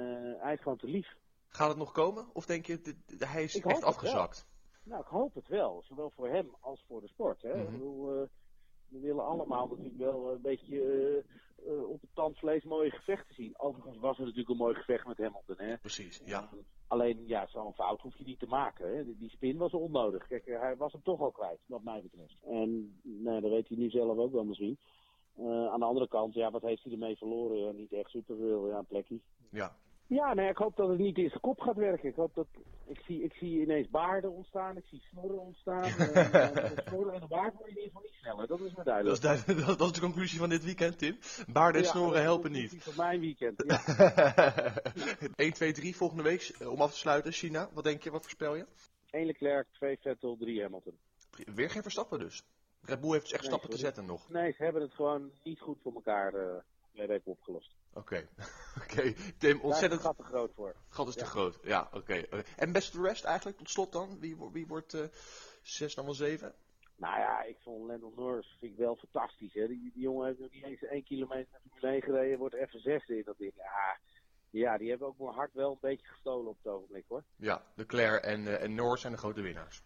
hij 0.40 0.52
is 0.52 0.60
gewoon 0.60 0.78
te 0.78 0.88
lief. 0.88 1.16
Gaat 1.48 1.68
het 1.68 1.78
nog 1.78 1.92
komen? 1.92 2.26
Of 2.32 2.46
denk 2.46 2.66
je, 2.66 2.94
hij 3.18 3.42
is 3.42 3.54
Ik 3.54 3.64
echt 3.64 3.82
afgezakt? 3.82 4.46
Nou, 4.84 5.00
ik 5.00 5.06
hoop 5.08 5.34
het 5.34 5.48
wel. 5.48 5.82
Zowel 5.88 6.10
voor 6.10 6.28
hem 6.28 6.54
als 6.60 6.84
voor 6.88 7.00
de 7.00 7.08
sport. 7.08 7.42
Hè. 7.42 7.54
Ik 7.60 7.62
Mhm. 7.62 7.72
bedoel, 7.72 8.10
eh, 8.10 8.26
we 8.88 8.98
willen 9.00 9.24
allemaal 9.26 9.66
natuurlijk 9.68 9.96
wel 9.96 10.32
een 10.32 10.40
beetje 10.42 11.24
eh, 11.66 11.88
op 11.88 12.00
het 12.00 12.10
tandvlees 12.14 12.64
mooie 12.64 12.90
gevechten 12.90 13.34
zien. 13.34 13.58
Overigens 13.58 13.98
was 13.98 14.16
het 14.16 14.26
natuurlijk 14.26 14.48
een 14.50 14.56
mooi 14.64 14.74
gevecht 14.74 15.06
met 15.06 15.18
Hamilton. 15.18 15.56
Hè. 15.58 15.76
Precies, 15.78 16.22
ja. 16.24 16.48
Alleen, 16.88 17.26
ja, 17.26 17.46
zo'n 17.46 17.74
fout 17.74 18.00
hoef 18.00 18.16
je 18.18 18.24
niet 18.24 18.38
te 18.38 18.46
maken. 18.46 18.96
Hè. 18.96 19.16
Die- 19.18 19.30
spin 19.30 19.56
was 19.56 19.72
onnodig. 19.72 20.26
Kijk, 20.26 20.44
hij 20.46 20.76
was 20.76 20.92
hem 20.92 21.02
toch 21.02 21.20
al 21.20 21.30
kwijt, 21.30 21.58
wat 21.66 21.82
mij 21.82 22.02
betreft. 22.02 22.36
En 22.42 22.98
nou, 23.02 23.40
dat 23.40 23.50
weet 23.50 23.68
hij 23.68 23.76
nu 23.76 23.90
zelf 23.90 24.18
ook 24.18 24.32
wel 24.32 24.44
misschien. 24.44 24.78
Aan 25.38 25.78
de 25.78 25.84
andere 25.86 26.08
kant, 26.08 26.34
ja, 26.34 26.50
wat 26.50 26.62
heeft 26.62 26.82
hij 26.82 26.92
ermee 26.92 27.16
verloren? 27.16 27.76
Niet 27.76 27.92
echt 27.92 28.10
superveel, 28.10 28.68
ja, 28.68 28.78
een 28.78 28.86
plekje. 28.86 29.20
Ja. 29.50 29.76
Ja, 30.06 30.34
nee, 30.34 30.48
ik 30.48 30.56
hoop 30.56 30.76
dat 30.76 30.88
het 30.88 30.98
niet 30.98 31.18
in 31.18 31.28
zijn 31.28 31.40
kop 31.40 31.60
gaat 31.60 31.76
werken. 31.76 32.08
Ik 32.08 32.14
hoop 32.14 32.34
dat, 32.34 32.46
ik 32.86 33.00
zie, 33.06 33.22
ik 33.22 33.32
zie 33.32 33.60
ineens 33.60 33.88
baarden 33.88 34.30
ontstaan, 34.30 34.76
ik 34.76 34.84
zie 34.86 35.00
snorren 35.10 35.38
ontstaan. 35.40 35.82
Eh, 36.14 36.56
eh, 36.56 36.78
snorren 36.86 37.14
en 37.14 37.22
een 37.22 37.28
baard 37.28 37.54
word 37.54 37.64
je 37.64 37.70
in 37.70 37.82
ieder 37.82 37.84
geval 37.84 38.02
niet 38.02 38.12
sneller, 38.20 38.46
dat 38.46 38.60
is 38.60 38.68
me 38.68 38.74
Dat 38.74 38.84
duidelijk. 38.84 39.14
is, 39.16 39.20
duidelijk- 39.22 39.58
dat, 39.66 39.78
dat 39.78 39.86
is 39.88 39.94
de 39.94 40.00
conclusie 40.00 40.38
van 40.38 40.48
dit 40.48 40.64
weekend, 40.64 40.98
Tim. 40.98 41.18
Baarden 41.52 41.80
en 41.80 41.86
Ja, 41.86 41.92
snoren 41.92 42.10
dat 42.12 42.18
is 42.20 42.24
helpen 42.26 42.52
niet. 42.52 42.68
conclusie 42.70 42.92
Van 42.94 43.04
mijn 43.06 43.20
weekend, 43.20 43.62
ja. 43.66 45.32
1, 45.36 45.52
2, 45.52 45.72
3 45.72 45.96
volgende 45.96 46.22
week 46.22 46.54
eh, 46.58 46.70
om 46.70 46.80
af 46.80 46.90
te 46.92 46.98
sluiten. 46.98 47.32
China, 47.32 47.68
wat 47.72 47.84
denk 47.84 48.02
je? 48.02 48.10
Wat 48.10 48.22
voorspel 48.22 48.54
je? 48.56 48.66
Eén 49.10 49.26
Leclerc, 49.26 49.66
twee 49.72 49.96
Vettel, 50.00 50.36
drie 50.36 50.62
Hamilton. 50.62 50.98
Weer 51.54 51.70
geen 51.70 51.82
Verstappen 51.82 52.18
dus. 52.18 52.42
Red 52.82 53.00
Bull 53.00 53.10
heeft 53.10 53.22
dus 53.22 53.32
echt 53.32 53.40
Nee, 53.42 53.50
stappen 53.50 53.70
te 53.70 53.76
zetten 53.78 54.06
nog. 54.06 54.28
Nee, 54.30 54.52
ze 54.52 54.62
hebben 54.64 54.82
het 54.82 54.92
gewoon 54.94 55.30
niet 55.42 55.60
goed 55.60 55.78
voor 55.82 55.94
elkaar 55.94 56.34
eh 56.34 56.56
twee 56.92 57.20
Oké. 57.94 58.28
Oké. 58.82 59.12
Tim, 59.38 59.56
Daar 59.56 59.60
ontzettend... 59.60 60.00
is 60.00 60.06
gat 60.06 60.16
te 60.16 60.22
groot 60.22 60.52
voor. 60.54 60.74
Gat 60.88 61.08
is 61.08 61.14
te 61.14 61.24
groot. 61.24 61.58
Ja, 61.62 61.88
oké. 61.92 62.14
En 62.56 62.72
best 62.72 62.92
the 62.92 63.02
rest 63.02 63.24
eigenlijk, 63.24 63.56
tot 63.56 63.70
slot 63.70 63.92
dan? 63.92 64.18
Wie, 64.20 64.36
wie 64.52 64.66
wordt 64.66 64.94
eh 64.94 65.04
6 65.62 65.94
dan 65.94 66.04
wel 66.04 66.14
7? 66.14 66.54
Nou 66.96 67.18
ja, 67.18 67.42
ik 67.42 67.56
vond 67.62 67.86
Lando 67.86 68.12
Norris 68.16 68.56
vind 68.60 68.72
ik 68.72 68.78
wel 68.78 68.96
fantastisch. 68.96 69.54
Hè. 69.54 69.66
Die, 69.66 69.90
die 69.92 70.02
jongen 70.02 70.26
heeft 70.26 70.38
nog 70.38 70.50
niet 70.50 70.64
eens 70.64 70.82
één 70.82 71.04
kilometer 71.04 71.48
naar 71.50 71.60
Formule 71.60 71.92
1 71.92 72.02
gereden, 72.02 72.38
wordt 72.38 72.54
even 72.54 72.80
zesde 72.80 73.16
in 73.16 73.22
dat 73.24 73.38
ding. 73.38 73.52
Ja, 73.56 73.98
ja, 74.50 74.78
die 74.78 74.90
hebben 74.90 75.08
ook 75.08 75.18
mijn 75.18 75.34
hart 75.34 75.52
wel 75.52 75.70
een 75.70 75.78
beetje 75.80 76.06
gestolen 76.06 76.50
op 76.50 76.56
het 76.62 76.72
ogenblik 76.72 77.04
hoor. 77.08 77.24
Ja, 77.36 77.62
Leclerc 77.74 78.22
en, 78.24 78.46
eh, 78.46 78.62
en 78.62 78.74
Norris 78.74 79.00
zijn 79.00 79.12
de 79.12 79.18
grote 79.18 79.40
winnaars. 79.40 79.82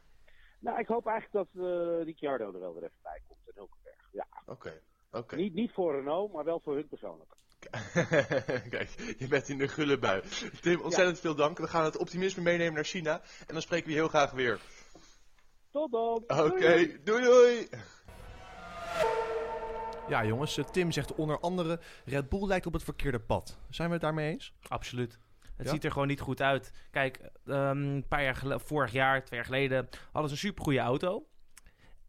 Nou, 0.60 0.78
ik 0.78 0.86
hoop 0.86 1.06
eigenlijk 1.06 1.52
dat 1.52 1.64
eh 1.64 2.02
Ricciardo 2.04 2.52
er 2.52 2.60
wel 2.60 2.74
weer 2.74 2.82
even 2.82 2.98
bij 3.02 3.22
komt 3.26 3.40
en 3.46 3.52
Hulkenberg. 3.54 4.08
Ja, 4.12 4.26
Oké. 4.46 4.80
Oké. 5.10 5.36
niet, 5.36 5.54
niet 5.54 5.72
voor 5.72 5.94
Renault, 5.94 6.32
maar 6.32 6.44
wel 6.44 6.60
voor 6.60 6.74
hun 6.74 6.88
persoonlijk. 6.88 7.36
Kijk, 8.70 9.14
je 9.18 9.26
bent 9.28 9.48
in 9.48 9.58
de 9.58 9.68
gulle 9.68 9.98
bui. 9.98 10.22
Tim, 10.60 10.80
ontzettend 10.80 11.20
veel 11.20 11.34
dank. 11.34 11.58
We 11.58 11.66
gaan 11.68 11.84
het 11.84 11.96
optimisme 11.96 12.42
meenemen 12.42 12.74
naar 12.74 12.84
China. 12.84 13.20
En 13.46 13.52
dan 13.52 13.62
spreken 13.62 13.86
we 13.86 13.92
je 13.92 13.98
heel 13.98 14.08
graag 14.08 14.30
weer. 14.30 14.60
Tot 15.70 15.92
dan! 15.92 16.24
Oké, 16.46 17.00
doei 17.04 17.22
doei! 17.22 17.68
Ja, 20.08 20.24
jongens, 20.24 20.56
eh, 20.58 20.64
Tim 20.64 20.92
zegt 20.92 21.14
onder 21.14 21.40
andere: 21.40 21.80
Red 22.04 22.28
Bull 22.28 22.46
lijkt 22.46 22.66
op 22.66 22.72
het 22.72 22.82
verkeerde 22.82 23.20
pad. 23.20 23.58
Zijn 23.70 23.88
we 23.88 23.94
het 23.94 24.02
daarmee 24.02 24.32
eens? 24.32 24.54
Absoluut. 24.68 25.18
Het 25.56 25.66
Ja? 25.66 25.72
ziet 25.72 25.84
er 25.84 25.92
gewoon 25.92 26.06
niet 26.08 26.20
goed 26.20 26.40
uit. 26.42 26.72
Kijk, 26.90 27.20
ehm, 27.46 27.56
een 27.82 28.04
paar 28.08 28.22
jaar 28.22 28.34
gele- 28.34 28.60
vorig 28.60 28.92
jaar, 28.92 29.24
twee 29.24 29.38
jaar 29.38 29.48
geleden, 29.48 29.88
hadden 30.04 30.24
ze 30.30 30.30
een 30.36 30.36
supergoeie 30.42 30.78
auto. 30.78 31.26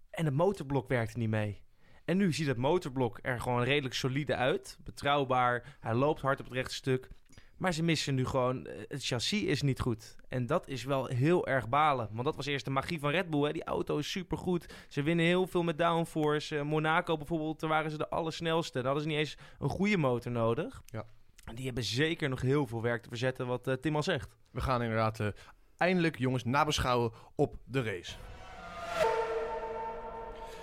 En 0.09 0.25
het 0.25 0.33
motorblok 0.33 0.87
werkte 0.87 1.17
niet 1.17 1.29
mee. 1.29 1.61
En 2.09 2.17
nu 2.17 2.33
ziet 2.33 2.47
het 2.47 2.57
motorblok 2.57 3.19
er 3.21 3.39
gewoon 3.41 3.63
redelijk 3.63 3.95
solide 3.95 4.35
uit. 4.35 4.77
Betrouwbaar. 4.83 5.77
Hij 5.79 5.93
loopt 5.93 6.21
hard 6.21 6.39
op 6.39 6.45
het 6.45 6.53
rechte 6.53 6.73
stuk. 6.73 7.09
Maar 7.57 7.73
ze 7.73 7.83
missen 7.83 8.15
nu 8.15 8.25
gewoon... 8.25 8.65
eh, 8.65 8.77
Het 8.87 9.05
chassis 9.05 9.41
is 9.41 9.61
niet 9.61 9.79
goed. 9.79 10.15
En 10.27 10.45
dat 10.45 10.67
is 10.67 10.83
wel 10.83 11.05
heel 11.05 11.47
erg 11.47 11.69
balen. 11.69 12.09
Want 12.11 12.25
dat 12.25 12.35
was 12.35 12.45
eerst 12.45 12.65
de 12.65 12.71
magie 12.71 12.99
van 12.99 13.09
Red 13.09 13.29
Bull. 13.29 13.43
Hè. 13.43 13.51
Die 13.53 13.63
auto 13.63 13.97
is 13.97 14.11
supergoed. 14.11 14.73
Ze 14.87 15.01
winnen 15.01 15.25
heel 15.25 15.47
veel 15.47 15.63
met 15.63 15.77
downforce. 15.77 16.57
Eh, 16.57 16.63
Monaco 16.63 17.17
bijvoorbeeld, 17.17 17.59
daar 17.59 17.69
waren 17.69 17.91
ze 17.91 17.97
de 17.97 18.09
allersnelste. 18.09 18.73
Dan 18.77 18.85
hadden 18.85 19.03
ze 19.03 19.09
niet 19.09 19.17
eens 19.17 19.37
een 19.59 19.69
goede 19.69 19.97
motor 19.97 20.31
nodig. 20.31 20.81
Ja. 20.85 21.05
En 21.45 21.55
die 21.55 21.65
hebben 21.65 21.83
zeker 21.83 22.29
nog 22.29 22.41
heel 22.41 22.67
veel 22.67 22.81
werk 22.81 23.01
te 23.03 23.09
verzetten, 23.09 23.47
wat 23.47 23.67
eh, 23.67 23.73
Tim 23.73 23.95
al 23.95 24.03
zegt. 24.03 24.35
We 24.51 24.61
gaan 24.61 24.81
inderdaad 24.81 25.19
eindelijk, 25.77 26.17
jongens, 26.17 26.43
nabeschouwen 26.43 27.11
op 27.35 27.55
de 27.65 27.83
race. 27.83 28.15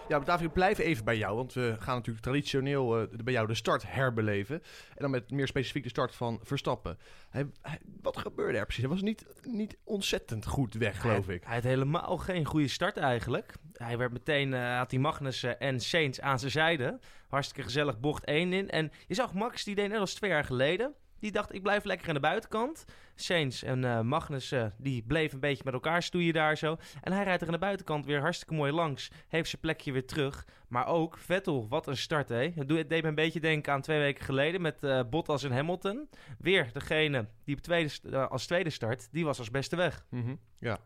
Ja, 0.09 0.19
David, 0.21 0.47
ik 0.47 0.53
blijf 0.53 0.79
even 0.79 1.05
bij 1.05 1.17
jou, 1.17 1.37
want 1.37 1.53
we 1.53 1.77
gaan 1.79 1.95
natuurlijk 1.95 2.25
traditioneel 2.25 3.01
eh, 3.01 3.07
bij 3.25 3.33
jou 3.33 3.47
de 3.47 3.55
start 3.55 3.83
herbeleven. 3.87 4.57
En 4.89 4.97
dan 4.99 5.11
met 5.11 5.31
meer 5.31 5.47
specifiek 5.47 5.83
de 5.83 5.89
start 5.89 6.15
van 6.15 6.41
Verstappen. 6.43 6.99
Hij, 7.31 7.47
hij- 7.63 7.79
wat 8.03 8.17
gebeurde 8.17 8.59
er 8.59 8.65
precies? 8.65 8.83
Hij 8.85 8.93
was 8.93 9.03
niet, 9.03 9.27
niet 9.43 9.77
ontzettend 9.85 10.47
goed 10.47 10.75
weg, 10.75 11.01
geloof 11.01 11.27
hij, 11.27 11.35
ik. 11.35 11.45
Hij 11.45 11.55
had 11.55 11.65
helemaal 11.65 12.17
geen 12.19 12.45
goede 12.45 12.69
start 12.69 12.97
eigenlijk. 12.97 13.53
Hij 13.73 13.99
werd 13.99 14.13
meteen, 14.13 14.55
eh, 14.55 14.77
had 14.79 14.91
hij 14.91 15.01
Magnussen 15.01 15.61
en 15.61 15.81
Sainz 15.81 16.19
aan 16.19 16.39
zijn 16.39 16.51
zijde. 16.51 16.99
Hartstikke 17.29 17.63
gezellig 17.63 18.01
bocht 18.01 18.25
1 18.25 18.53
in. 18.53 18.71
En 18.71 18.91
je 19.07 19.15
zag 19.15 19.33
Max, 19.35 19.65
die 19.65 19.75
deed 19.75 19.89
net 19.89 19.99
als 20.01 20.15
twee 20.15 20.31
jaar 20.31 20.45
geleden. 20.45 20.95
Die 21.27 21.35
dacht, 21.35 21.55
ik 21.55 21.63
blijf 21.63 21.85
lekker 21.85 22.09
aan 22.09 22.15
de 22.15 22.21
buitenkant. 22.21 22.85
Sainz 23.15 23.63
en 23.63 23.85
eh, 23.85 24.01
Magnussen, 24.01 24.75
die 24.79 25.03
bleven 25.03 25.35
een 25.35 25.41
beetje 25.41 25.63
met 25.65 25.75
elkaar 25.75 26.03
stoeien 26.03 26.33
daar 26.33 26.57
zo. 26.57 26.77
En 27.03 27.13
hij 27.13 27.25
rijdt 27.25 27.41
er 27.41 27.47
aan 27.47 27.53
de 27.53 27.59
buitenkant 27.61 28.07
weer 28.07 28.21
hartstikke 28.21 28.55
mooi 28.55 28.73
langs. 28.73 29.11
Heeft 29.29 29.49
zijn 29.49 29.61
plekje 29.61 29.93
weer 29.93 30.07
terug. 30.07 30.47
Maar 30.69 30.87
ook 30.87 31.19
Vettel, 31.19 31.69
wat 31.69 31.87
een 31.87 31.97
start 31.97 32.29
hè. 32.29 32.51
Het 32.55 32.69
deed 32.69 32.91
me 33.03 33.09
een 33.09 33.15
beetje 33.15 33.41
denken 33.41 33.73
aan 33.73 33.81
twee 33.81 33.99
weken 33.99 34.25
geleden 34.25 34.61
met 34.61 34.83
eh, 34.83 35.01
Bottas 35.11 35.43
en 35.43 35.53
Hamilton. 35.53 36.09
Weer 36.39 36.71
degene 36.73 37.27
die 37.45 37.57
op 37.57 37.63
tweede, 37.63 37.91
eh, 38.11 38.27
als 38.27 38.47
tweede 38.47 38.71
start, 38.71 39.09
die 39.13 39.25
was 39.25 39.39
als 39.39 39.51
beste 39.51 39.77
weg. 39.77 40.05
Mhm, 40.11 40.35
Ja. 40.59 40.79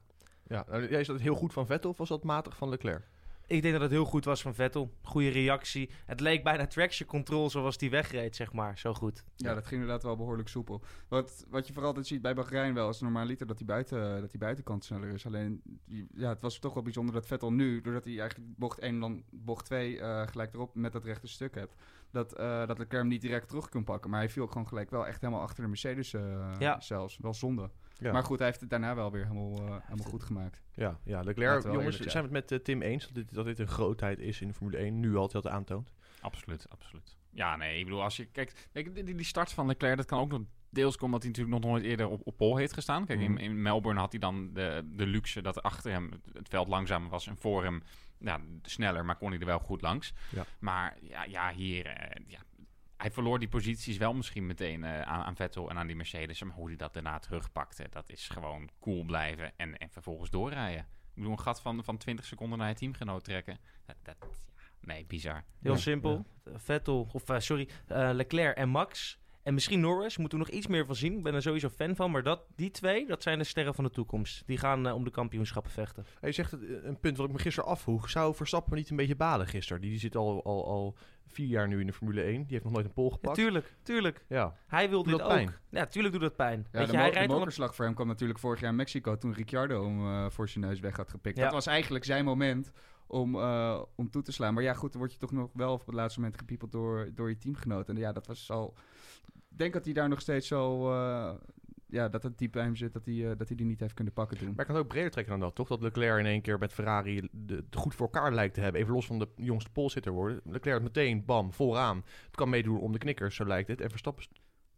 ja. 0.46 0.64
Nou, 0.68 0.88
jij 0.90 1.00
is 1.00 1.06
dat 1.06 1.20
heel 1.20 1.34
goed 1.34 1.52
van 1.52 1.66
Vettel 1.66 1.90
of 1.90 1.98
was 1.98 2.08
dat 2.08 2.24
matig 2.24 2.56
van 2.56 2.68
Leclerc? 2.68 3.08
Ik 3.50 3.62
denk 3.62 3.72
dat 3.74 3.82
het 3.82 3.90
heel 3.90 4.04
goed 4.04 4.24
was 4.24 4.42
van 4.42 4.54
Vettel. 4.54 4.92
Goede 5.02 5.28
reactie. 5.28 5.90
Het 6.06 6.20
leek 6.20 6.44
bijna 6.44 6.66
traction 6.66 7.08
control 7.08 7.50
zoals 7.50 7.78
die 7.78 7.90
wegreed, 7.90 8.36
zeg 8.36 8.52
maar. 8.52 8.78
Zo 8.78 8.94
goed. 8.94 9.24
Ja, 9.36 9.54
dat 9.54 9.66
ging 9.66 9.80
inderdaad 9.80 10.02
wel 10.02 10.16
behoorlijk 10.16 10.48
soepel. 10.48 10.82
Wat, 11.08 11.46
wat 11.48 11.66
je 11.66 11.72
vooral 11.72 11.88
altijd 11.88 12.06
ziet 12.06 12.22
bij 12.22 12.34
Bahrein 12.34 12.74
wel, 12.74 12.88
is 12.88 13.00
normaliter 13.00 13.46
dat 13.46 13.56
die, 13.56 13.66
buiten, 13.66 14.20
dat 14.20 14.30
die 14.30 14.40
buitenkant 14.40 14.84
sneller 14.84 15.08
is. 15.08 15.26
Alleen, 15.26 15.62
ja, 16.14 16.28
het 16.28 16.40
was 16.40 16.58
toch 16.58 16.74
wel 16.74 16.82
bijzonder 16.82 17.14
dat 17.14 17.26
Vettel 17.26 17.52
nu, 17.52 17.80
doordat 17.80 18.04
hij 18.04 18.18
eigenlijk 18.18 18.50
bocht 18.58 18.78
1 18.78 18.94
en 18.94 19.00
dan 19.00 19.22
bocht 19.30 19.64
2 19.64 20.00
eh, 20.00 20.26
gelijk 20.26 20.54
erop 20.54 20.74
met 20.74 20.92
dat 20.92 21.04
rechte 21.04 21.28
stuk 21.28 21.54
hebt, 21.54 21.74
dat, 22.10 22.32
eh 22.32 22.66
dat 22.66 22.78
Leclerc 22.78 22.90
hem 23.02 23.08
niet 23.08 23.20
direct 23.20 23.48
terug 23.48 23.68
kon 23.68 23.84
pakken. 23.84 24.10
Maar 24.10 24.20
hij 24.20 24.28
viel 24.28 24.42
ook 24.42 24.52
gewoon 24.52 24.68
gelijk 24.68 24.90
wel 24.90 25.06
echt 25.06 25.20
helemaal 25.20 25.42
achter 25.42 25.62
de 25.62 25.68
Mercedes 25.68 26.14
eh, 26.14 26.50
Ja. 26.58 26.80
zelfs. 26.80 27.18
Wel 27.20 27.34
zonde. 27.34 27.70
Ja. 28.00 28.12
Maar 28.12 28.22
goed, 28.24 28.38
hij 28.38 28.46
heeft 28.46 28.60
het 28.60 28.70
daarna 28.70 28.94
wel 28.94 29.10
weer 29.12 29.22
helemaal, 29.26 29.56
eh, 29.56 29.76
helemaal 29.82 30.10
goed 30.10 30.22
gemaakt. 30.22 30.62
Ja, 30.74 30.98
ja 31.04 31.20
Leclerc, 31.20 31.62
jongens, 31.72 31.96
zijn 32.00 32.28
we 32.28 32.36
het 32.36 32.48
met 32.50 32.52
eh, 32.52 32.64
Tim 32.64 32.82
eens 32.82 33.04
dat 33.04 33.14
dit, 33.14 33.34
dat 33.34 33.44
dit 33.44 33.58
een 33.58 33.66
grootheid 33.68 34.18
is 34.18 34.40
in 34.40 34.48
de 34.48 34.54
Formule 34.54 34.76
1, 34.78 35.00
nu 35.00 35.16
altijd 35.16 35.42
dat 35.42 35.52
aantoont? 35.52 35.92
Absoluut, 36.20 36.66
absoluut. 36.70 37.16
Ja, 37.30 37.56
nee, 37.56 37.78
ik 37.78 37.84
bedoel, 37.84 38.02
als 38.02 38.16
je 38.16 38.24
kijkt... 38.24 38.68
Kijk, 38.72 38.94
die, 38.94 39.14
die 39.14 39.24
start 39.24 39.52
van 39.52 39.66
Leclerc, 39.66 39.96
dat 39.96 40.06
kan 40.06 40.20
ook 40.20 40.30
nog 40.30 40.40
deels 40.70 40.96
komen 40.96 41.14
omdat 41.14 41.22
hij 41.22 41.30
natuurlijk 41.30 41.62
nog 41.64 41.70
nooit 41.72 41.84
eerder 41.84 42.08
op, 42.08 42.20
op 42.24 42.36
pole 42.36 42.60
heeft 42.60 42.72
gestaan. 42.74 43.06
Kijk, 43.06 43.20
in, 43.20 43.30
Mhm. 43.32 43.40
in 43.40 43.62
Melbourne 43.62 44.00
had 44.00 44.10
hij 44.10 44.20
dan 44.20 44.52
de, 44.52 44.88
de 44.92 45.06
luxe 45.06 45.42
dat 45.42 45.62
achter 45.62 45.90
hem 45.92 46.10
het- 46.10 46.34
het 46.36 46.48
veld 46.48 46.68
langzamer 46.68 47.10
was 47.10 47.26
en 47.26 47.36
voor 47.36 47.62
hem 47.62 47.82
ja, 48.18 48.40
sneller, 48.62 49.04
maar 49.04 49.16
kon 49.16 49.30
hij 49.30 49.38
er 49.40 49.46
wel 49.46 49.58
goed 49.58 49.80
langs. 49.82 50.12
Ja. 50.34 50.44
Maar 50.58 50.96
ja, 51.02 51.24
ja 51.24 51.52
hier... 51.52 51.86
eh, 51.86 52.24
ja, 52.26 52.38
hij 53.00 53.10
verloor 53.10 53.38
die 53.38 53.48
posities 53.48 53.96
wel 53.96 54.14
misschien 54.14 54.46
meteen 54.46 54.84
eh, 54.84 55.00
aan, 55.00 55.24
aan 55.24 55.36
Vettel 55.36 55.70
en 55.70 55.78
aan 55.78 55.86
die 55.86 55.96
Mercedes. 55.96 56.42
Maar 56.42 56.54
hoe 56.54 56.68
hij 56.68 56.76
dat 56.76 56.92
daarna 56.92 57.18
terugpakte, 57.18 57.86
dat 57.90 58.10
is 58.10 58.28
gewoon 58.28 58.68
cool 58.80 59.04
blijven 59.04 59.52
en, 59.56 59.78
en 59.78 59.90
vervolgens 59.90 60.30
doorrijden. 60.30 60.80
Ik 60.80 61.14
bedoel, 61.14 61.32
een 61.32 61.40
gat 61.40 61.60
van, 61.60 61.84
van 61.84 61.96
20 61.96 62.24
seconden 62.24 62.58
naar 62.58 62.68
je 62.68 62.74
teamgenoot 62.74 63.24
trekken. 63.24 63.58
Dat, 63.86 63.96
dat, 64.02 64.16
ja, 64.20 64.60
Nee, 64.80 65.06
bizar. 65.06 65.44
Heel 65.60 65.72
Ja, 65.72 65.78
simpel. 65.78 66.26
Vettel, 66.44 67.08
of 67.12 67.28
eh, 67.28 67.38
sorry, 67.38 67.68
eh, 67.86 68.10
Leclerc 68.12 68.56
en 68.56 68.68
Max. 68.68 69.19
En 69.42 69.54
misschien 69.54 69.80
Norris, 69.80 70.16
moeten 70.16 70.38
we 70.38 70.44
nog 70.44 70.54
iets 70.54 70.66
meer 70.66 70.86
van 70.86 70.94
zien. 70.94 71.16
Ik 71.16 71.22
ben 71.22 71.34
er 71.34 71.42
sowieso 71.42 71.68
fan 71.68 71.96
van. 71.96 72.10
Maar 72.10 72.22
dat, 72.22 72.42
die 72.56 72.70
twee, 72.70 73.06
dat 73.06 73.22
zijn 73.22 73.38
de 73.38 73.44
sterren 73.44 73.74
van 73.74 73.84
de 73.84 73.90
toekomst. 73.90 74.42
Die 74.46 74.58
gaan 74.58 74.86
eh, 74.86 74.94
om 74.94 75.04
de 75.04 75.10
kampioenschappen 75.10 75.72
vechten. 75.72 76.04
Je 76.20 76.32
zegt 76.32 76.52
eh, 76.52 76.58
een 76.82 77.00
punt 77.00 77.16
wat 77.16 77.26
ik 77.26 77.32
me 77.32 77.38
gisteren 77.38 77.70
afvroeg. 77.70 78.10
Zou 78.10 78.34
Verstappen 78.34 78.76
niet 78.76 78.90
een 78.90 78.96
beetje 78.96 79.16
balen 79.16 79.46
gisteren? 79.46 79.80
Die 79.82 79.98
zit 79.98 80.16
al, 80.16 80.44
al, 80.44 80.66
al 80.66 80.96
vier 81.26 81.46
jaar 81.46 81.68
nu 81.68 81.80
in 81.80 81.86
de 81.86 81.92
Formule 81.92 82.22
1. 82.22 82.32
Die 82.34 82.46
heeft 82.48 82.64
nog 82.64 82.72
nooit 82.72 82.84
een 82.86 82.92
pol 82.92 83.04
Ja, 83.08 83.12
gepakt. 83.12 83.34
tuurlijk, 83.36 83.74
tuurlijk. 83.82 84.24
Ja, 84.28 84.56
Hij 84.66 84.88
wil 84.88 85.02
Doet 85.02 85.12
dit 85.12 85.18
dat 85.22 85.30
ook. 85.30 85.34
pijn? 85.36 85.54
Ja, 85.70 85.86
tuurlijk 85.86 86.12
doet 86.14 86.22
dat 86.22 86.36
pijn. 86.36 86.66
Ja, 86.72 86.78
Weet 86.78 86.86
de, 86.86 86.92
je, 86.92 86.98
hij 86.98 87.08
de 87.10 87.14
rijdt 87.16 87.32
mokerslag 87.32 87.74
voor 87.74 87.84
hem 87.84 87.94
kwam 87.94 88.06
natuurlijk 88.06 88.38
vorig 88.38 88.60
jaar 88.60 88.70
in 88.70 88.76
Mexico 88.76 89.16
toen 89.18 89.32
Ricciardo 89.32 89.84
hem 89.84 90.06
eh, 90.06 90.30
voor 90.30 90.48
zijn 90.48 90.64
neus 90.64 90.80
weg 90.80 90.96
had 90.96 91.10
gepikt. 91.10 91.36
Ja. 91.36 91.42
Dat 91.44 91.52
was 91.52 91.66
eigenlijk 91.66 92.04
zijn 92.04 92.24
moment 92.24 92.72
om, 93.10 93.34
eh, 93.34 93.82
om 93.94 94.10
toe 94.10 94.22
te 94.22 94.32
slaan. 94.32 94.54
Maar 94.54 94.62
ja, 94.62 94.74
goed, 94.74 94.90
dan 94.92 95.00
word 95.00 95.12
je 95.12 95.18
toch 95.18 95.32
nog 95.32 95.50
wel 95.52 95.72
op 95.72 95.86
het 95.86 95.94
laatste 95.94 96.20
moment 96.20 96.38
gepiepeld 96.38 96.72
door, 96.72 97.10
door 97.14 97.28
je 97.28 97.38
teamgenoot. 97.38 97.88
En 97.88 97.96
ja, 97.96 98.12
dat 98.12 98.26
was 98.26 98.50
al... 98.50 98.74
Ik 99.50 99.58
denk 99.58 99.72
dat 99.72 99.84
hij 99.84 99.94
daar 99.94 100.08
nog 100.08 100.20
steeds 100.20 100.46
zo... 100.46 100.92
eh, 100.92 101.34
ja, 101.90 102.08
dat 102.08 102.22
het 102.22 102.38
diep 102.38 102.52
bij 102.52 102.62
hem 102.62 102.76
zit 102.76 102.92
dat 102.92 103.04
hij, 103.04 103.30
eh, 103.30 103.36
dat 103.36 103.48
hij 103.48 103.56
die 103.56 103.66
niet 103.66 103.80
heeft 103.80 103.94
kunnen 103.94 104.12
pakken 104.12 104.38
toen. 104.38 104.48
maar 104.48 104.60
ik 104.60 104.66
kan 104.66 104.74
het 104.74 104.84
ook 104.84 104.90
breder 104.90 105.10
trekken 105.10 105.32
dan 105.32 105.42
dat, 105.42 105.54
toch? 105.54 105.68
Dat 105.68 105.82
Leclerc 105.82 106.18
in 106.18 106.26
één 106.26 106.40
keer 106.40 106.58
met 106.58 106.72
Ferrari 106.72 107.28
de, 107.32 107.54
het 107.54 107.76
goed 107.76 107.94
voor 107.94 108.06
elkaar 108.06 108.34
lijkt 108.34 108.54
te 108.54 108.60
hebben. 108.60 108.80
Even 108.80 108.94
los 108.94 109.06
van 109.06 109.18
de 109.18 109.28
jongste 109.36 109.70
polsitter 109.70 110.12
worden. 110.12 110.40
Leclerc 110.44 110.82
meteen, 110.82 111.24
bam, 111.24 111.52
vooraan. 111.52 111.96
Het 112.26 112.36
kan 112.36 112.48
meedoen 112.48 112.80
om 112.80 112.92
de 112.92 112.98
knikkers, 112.98 113.34
zo 113.34 113.46
lijkt 113.46 113.68
het. 113.68 113.80
En 113.80 113.90
Verstappen 113.90 114.24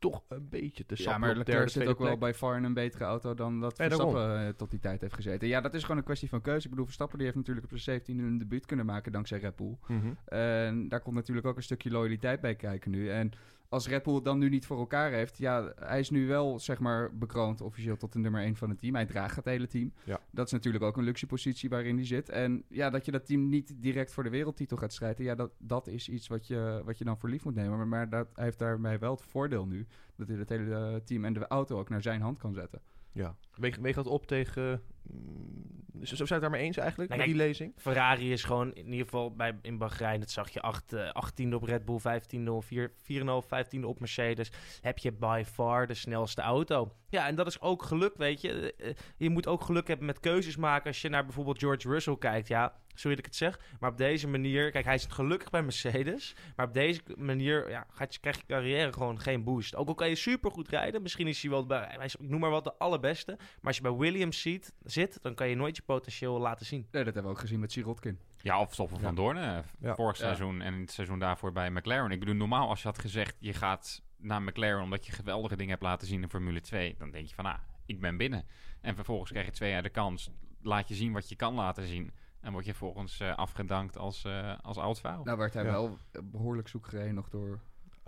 toch 0.02 0.23
een 0.28 0.49
beetje 0.49 0.87
te 0.87 0.94
Ja, 0.97 1.02
sappen 1.02 1.21
maar 1.21 1.30
op 1.30 1.37
Leclerc 1.37 1.68
zit 1.68 1.87
ook 1.87 1.99
wel 1.99 2.18
bij 2.18 2.35
far 2.35 2.62
een 2.62 2.75
betere 2.75 3.04
auto 3.04 3.35
dan 3.35 3.61
dat 3.61 3.76
Ja. 3.76 3.85
Verstappen 3.85 4.47
eh, 4.47 4.49
tot 4.49 4.71
die 4.71 4.80
tijd 4.80 5.00
heeft 5.00 5.14
gezeten. 5.14 5.49
Ja, 5.49 5.61
dat 5.61 5.75
is 5.75 5.82
gewoon 5.82 5.97
een 5.97 6.04
kwestie 6.04 6.28
van 6.28 6.40
keuze. 6.40 6.64
Ik 6.64 6.71
bedoel, 6.71 6.85
Verstappen 6.85 7.16
die 7.16 7.26
heeft 7.26 7.38
natuurlijk 7.38 7.66
op 7.66 7.78
zijn 7.78 7.82
17 7.82 8.18
een 8.18 8.38
debuut 8.38 8.66
kunnen 8.66 8.87
maken 8.87 9.12
dankzij 9.12 9.38
Red 9.38 9.56
Bull. 9.56 9.76
Mhm. 9.87 10.12
En 10.25 10.88
daar 10.88 11.00
komt 11.00 11.14
natuurlijk 11.16 11.47
ook 11.47 11.56
een 11.56 11.62
stukje 11.62 11.90
loyaliteit 11.90 12.40
bij 12.40 12.54
kijken 12.54 12.90
nu. 12.90 13.11
En 13.11 13.32
als 13.73 13.88
Red 13.88 14.02
Bull 14.02 14.14
het 14.14 14.25
dan 14.25 14.38
nu 14.38 14.49
niet 14.49 14.67
voor 14.67 14.79
elkaar 14.79 15.11
heeft, 15.11 15.38
ja, 15.38 15.73
hij 15.76 15.99
is 15.99 16.11
nu 16.11 16.26
wel 16.26 16.59
zeg 16.59 16.79
maar 16.79 17.17
bekroond 17.17 17.61
officieel 17.61 17.97
tot 17.97 18.12
de 18.12 18.19
nummer 18.19 18.43
1 18.43 18.57
van 18.57 18.69
het 18.69 18.81
team. 18.81 18.95
Hij 18.95 19.07
draagt 19.07 19.37
het 19.37 19.45
hele 19.45 19.67
team. 19.67 19.93
Ja. 20.05 20.21
Dat 20.31 20.47
is 20.47 20.52
natuurlijk 20.52 20.85
ook 20.85 20.97
een 20.97 21.05
luxe 21.05 21.26
positie 21.26 21.69
waarin 21.69 21.97
hij 21.97 22.07
zit. 22.07 22.29
En 22.29 22.64
ja, 22.69 22.91
dat 22.91 23.05
je 23.05 23.11
dat 23.11 23.26
team 23.26 23.49
niet 23.49 23.75
direct 23.83 24.12
voor 24.12 24.23
de 24.23 24.31
wereldtitel 24.31 24.76
gaat 24.76 24.93
strijden, 24.93 25.25
ja, 25.25 25.35
dat, 25.35 25.50
dat 25.59 25.87
is 25.87 26.09
iets 26.09 26.29
wat 26.29 26.47
je, 26.47 26.83
wat 26.85 26.99
je 26.99 27.05
dan 27.05 27.19
voor 27.19 27.29
lief 27.29 27.45
moet 27.45 27.55
nemen. 27.55 27.76
Maar, 27.76 27.88
maar 27.88 28.09
dat, 28.09 28.29
hij 28.35 28.45
heeft 28.45 28.59
daarbij 28.59 28.99
wel 28.99 29.12
het 29.12 29.23
voordeel 29.23 29.67
nu 29.67 29.87
dat 30.17 30.29
hij 30.29 30.37
het 30.37 30.49
hele 30.49 30.75
eh, 30.75 30.95
team 30.95 31.25
en 31.25 31.33
de 31.33 31.47
auto 31.47 31.79
ook 31.79 31.88
naar 31.88 32.02
zijn 32.02 32.21
hand 32.21 32.38
kan 32.38 32.55
zetten. 32.55 32.81
Ja. 33.12 33.37
Weeg, 33.55 33.76
weeg 33.76 33.95
dat 33.95 34.07
op 34.07 34.26
tegen... 34.26 34.83
mm, 35.12 36.04
Zo 36.07 36.14
zijn 36.14 36.28
we 36.28 36.35
het 36.35 36.42
daarmee 36.42 36.62
eens 36.62 36.76
eigenlijk, 36.76 37.16
met 37.16 37.26
die 37.26 37.35
lezing? 37.35 37.73
Ferrari 37.76 38.33
is 38.33 38.45
gewoon 38.45 38.73
in 38.73 38.87
ieder 38.87 39.04
geval 39.04 39.35
bij, 39.35 39.59
in 39.62 39.78
Bahrein, 39.78 40.21
dat 40.21 40.31
zag 40.31 40.50
je, 40.50 40.61
8, 40.61 40.92
eh, 40.92 41.09
18e 41.09 41.54
op 41.54 41.62
Red 41.62 41.85
Bull, 41.85 41.99
15e 41.99 42.50
of 42.50 42.64
4, 42.64 42.92
4,5, 42.97 43.47
15e 43.47 43.85
op 43.85 44.00
Mercedes. 44.00 44.52
Heb 44.81 44.99
je 44.99 45.12
by 45.12 45.42
far 45.47 45.87
de 45.87 45.95
snelste 45.95 46.40
auto. 46.40 46.92
Ja, 47.09 47.26
en 47.26 47.35
dat 47.35 47.47
is 47.47 47.61
ook 47.61 47.83
geluk, 47.83 48.16
weet 48.16 48.40
je. 48.40 48.75
Eh, 48.75 48.88
eh, 48.88 48.97
je 49.16 49.31
moet 49.31 49.47
ook 49.47 49.62
geluk 49.62 49.88
hebben 49.88 50.07
met 50.07 50.21
keuzes 50.21 50.57
maken 50.57 50.87
als 50.87 51.00
je 51.00 51.09
naar 51.09 51.25
bijvoorbeeld 51.25 51.59
George 51.59 51.88
Russell 51.88 52.16
kijkt. 52.19 52.49
Ja, 52.49 52.81
sorry 52.95 53.16
dat 53.16 53.19
ik 53.19 53.25
het 53.25 53.37
zeg. 53.37 53.61
Maar 53.81 53.90
op 53.90 53.97
deze 53.97 54.28
manier, 54.28 54.71
kijk, 54.71 54.85
hij 54.85 54.99
zit 54.99 55.12
gelukkig 55.12 55.50
bij 55.50 55.62
Mercedes. 55.62 56.35
Maar 56.57 56.66
op 56.66 56.75
deze 56.75 57.00
manier 57.16 57.71
ja, 57.71 57.87
gaat 57.90 58.14
je, 58.14 58.21
krijg 58.21 58.37
je 58.37 58.42
carrière 58.47 58.92
gewoon 58.92 59.21
geen 59.21 59.45
boost. 59.45 59.76
Ook 59.76 59.88
al 59.88 59.95
kan 59.95 60.09
je 60.09 60.14
supergoed 60.14 60.69
rijden. 60.69 61.02
Misschien 61.02 61.26
is 61.26 61.42
hij 61.42 61.50
wel, 61.50 61.66
bij, 61.66 61.88
hij 61.97 62.04
is, 62.04 62.16
ik 62.16 62.28
noem 62.28 62.40
maar 62.40 62.50
wat, 62.50 62.64
de 62.64 62.75
allerbeste. 62.78 63.35
Maar 63.37 63.61
als 63.62 63.76
je 63.76 63.83
bij 63.83 63.92
Williams 63.92 64.40
ziet, 64.40 64.73
zit, 64.83 65.01
dan 65.23 65.35
kan 65.35 65.49
je 65.49 65.54
nooit 65.56 65.76
je 65.76 65.82
potentieel 65.82 66.38
laten 66.38 66.66
zien. 66.66 66.80
Nee, 66.90 67.04
dat 67.04 67.14
hebben 67.14 67.23
we 67.23 67.28
ook 67.38 67.42
gezien 67.42 67.61
met 67.61 67.73
Sirotkin. 67.73 68.18
Ja, 68.37 68.61
of 68.61 68.73
Stoffen 68.73 69.00
van 69.00 69.14
Doorn 69.14 69.37
eh, 69.37 69.59
Ja. 69.78 69.94
vorig 69.94 70.18
Ja. 70.18 70.25
seizoen 70.25 70.61
en 70.61 70.75
het 70.80 70.90
seizoen 70.92 71.18
daarvoor 71.18 71.52
bij 71.52 71.71
McLaren. 71.71 72.11
Ik 72.11 72.18
bedoel, 72.18 72.35
normaal 72.35 72.68
als 72.68 72.82
je 72.82 72.88
had 72.88 72.99
gezegd, 72.99 73.37
je 73.38 73.52
gaat 73.52 74.02
naar 74.16 74.42
McLaren 74.42 74.82
omdat 74.82 75.06
je 75.06 75.12
geweldige 75.12 75.56
dingen 75.56 75.71
hebt 75.71 75.82
laten 75.82 76.06
zien 76.06 76.23
in 76.23 76.28
Formule 76.30 76.61
2, 76.61 76.94
dan 76.99 77.11
denk 77.11 77.26
je 77.26 77.35
van, 77.35 77.44
ah, 77.47 77.59
ik 77.87 78.00
ben 78.00 78.16
binnen. 78.16 78.44
En 78.80 78.94
vervolgens 78.94 79.30
krijg 79.30 79.47
je 79.47 79.52
twee 79.52 79.71
jaar 79.71 79.82
de 79.82 79.88
kans, 79.90 80.30
laat 80.61 80.88
je 80.88 80.94
zien 80.94 81.12
wat 81.12 81.28
je 81.28 81.37
kan 81.37 81.54
laten 81.54 81.87
zien. 81.87 82.12
En 82.40 82.52
word 82.52 82.64
je 82.64 82.75
volgens 82.75 83.21
eh, 83.21 83.35
afgedankt 83.37 83.97
als, 83.99 84.25
eh 84.25 84.59
als 84.62 84.76
oud 84.76 85.00
vuil. 85.00 85.25
Nou 85.25 85.38
werd 85.38 85.54
hij 85.54 85.64
Ja. 85.64 85.71
wel 85.71 85.99
behoorlijk 86.25 86.68
zoek 86.68 86.87
gereden 86.87 87.14
nog 87.14 87.28
door... 87.28 87.61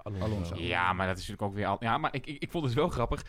Alonso. 0.04 0.24
Alonso. 0.24 0.54
Ja, 0.56 0.92
maar 0.92 1.06
dat 1.06 1.18
is 1.18 1.26
natuurlijk 1.28 1.50
ook 1.50 1.54
weer... 1.58 1.66
Al 1.66 1.76
ja, 1.80 1.98
maar 1.98 2.14
ik, 2.14 2.26
ik, 2.26 2.42
ik 2.42 2.50
vond 2.50 2.64
het 2.64 2.74
wel 2.74 2.88
grappig. 2.88 3.22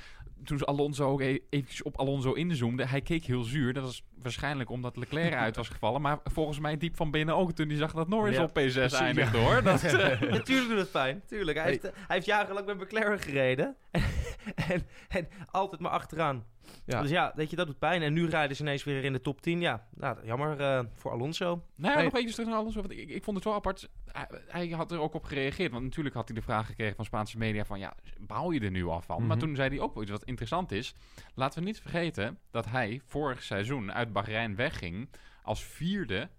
Toen 0.44 0.58
ze 0.58 0.66
Alonso 0.66 1.10
ook 1.12 1.22
e- 1.22 1.40
eventjes 1.50 1.84
op 1.84 1.98
Alonso 1.98 2.32
inzoomde, 2.32 2.86
hij 2.88 3.02
keek 3.02 3.24
heel 3.26 3.44
zuur. 3.44 3.74
Dat 3.74 3.84
was 3.84 4.04
waarschijnlijk 4.22 4.70
omdat 4.70 4.98
Leclerc 4.98 5.34
uit 5.34 5.56
was 5.56 5.70
gevallen. 5.70 6.02
Maar 6.02 6.20
volgens 6.24 6.60
mij 6.60 6.78
diep 6.78 6.96
van 6.96 7.12
binnen 7.12 7.36
ook 7.36 7.52
toen 7.52 7.68
hij 7.68 7.78
zag 7.78 7.94
dat 7.94 8.08
Norris 8.08 8.36
Ja, 8.36 8.44
op 8.44 8.50
P6 8.50 8.54
precies, 8.54 8.94
eindigde, 8.94 9.38
hoor. 9.38 9.64
Dat, 9.64 9.84
eh, 9.84 10.22
Natuurlijk 10.22 10.70
doet 10.70 10.78
het 10.78 10.92
pijn. 10.92 11.22
Tuurlijk. 11.28 11.58
Hij, 11.58 11.66
Hey. 11.66 11.80
heeft, 11.82 11.96
hij 11.96 12.16
heeft 12.16 12.26
jarenlang 12.26 12.66
met 12.66 12.78
McLaren 12.80 13.20
gereden. 13.20 13.76
en, 14.70 14.86
en 15.08 15.28
altijd 15.52 15.82
maar 15.82 15.92
achteraan. 15.92 16.44
Ja. 16.86 17.02
Dus 17.02 17.10
ja, 17.10 17.32
weet 17.36 17.50
je, 17.50 17.56
dat 17.56 17.68
doet 17.68 17.80
pijn. 17.80 18.02
En 18.02 18.14
nu 18.14 18.30
rijden 18.30 18.56
ze 18.56 18.62
ineens 18.62 18.84
weer 18.84 19.04
in 19.04 19.14
de 19.14 19.22
top 19.22 19.42
10. 19.42 19.62
Ja, 19.62 19.88
nou, 19.96 20.18
jammer 20.26 20.60
eh, 20.60 20.80
voor 20.94 21.12
Alonso. 21.12 21.46
Nou 21.76 21.92
ja, 21.92 21.96
Nee. 21.96 22.04
nog 22.06 22.16
even 22.16 22.32
terug 22.32 22.48
naar 22.48 22.58
Alonso. 22.58 22.80
Want 22.82 22.92
ik, 22.94 23.10
ik 23.10 23.24
vond 23.24 23.36
het 23.36 23.46
wel 23.46 23.54
apart. 23.54 23.90
Hij, 24.12 24.28
hij 24.48 24.68
had 24.68 24.92
er 24.92 25.00
ook 25.00 25.14
op 25.14 25.24
gereageerd. 25.24 25.72
Want 25.72 25.84
natuurlijk 25.84 26.16
had 26.16 26.28
hij 26.28 26.36
de 26.38 26.42
vraag 26.44 26.66
gekregen 26.66 26.96
van 26.96 27.06
Spaanse 27.06 27.38
media 27.38 27.66
van... 27.66 27.80
Ja, 27.80 27.94
bouw 28.20 28.52
je 28.52 28.60
er 28.60 28.72
nu 28.72 28.86
al 28.86 29.02
van? 29.02 29.26
Maar 29.28 29.38
Mhm. 29.38 29.46
toen 29.46 29.56
zei 29.56 29.70
hij 29.70 29.80
ook 29.80 29.94
wel 29.94 30.04
iets 30.04 30.12
wat 30.12 30.24
interessant 30.24 30.72
is. 30.72 30.94
Laten 31.36 31.60
we 31.60 31.66
niet 31.66 31.80
vergeten 31.82 32.38
dat 32.52 32.66
hij 32.66 33.02
vorig 33.06 33.44
seizoen 33.44 33.94
uit 33.94 34.14
Bahrein 34.14 34.56
wegging... 34.56 35.10
als 35.44 35.64
vierde 35.64 36.30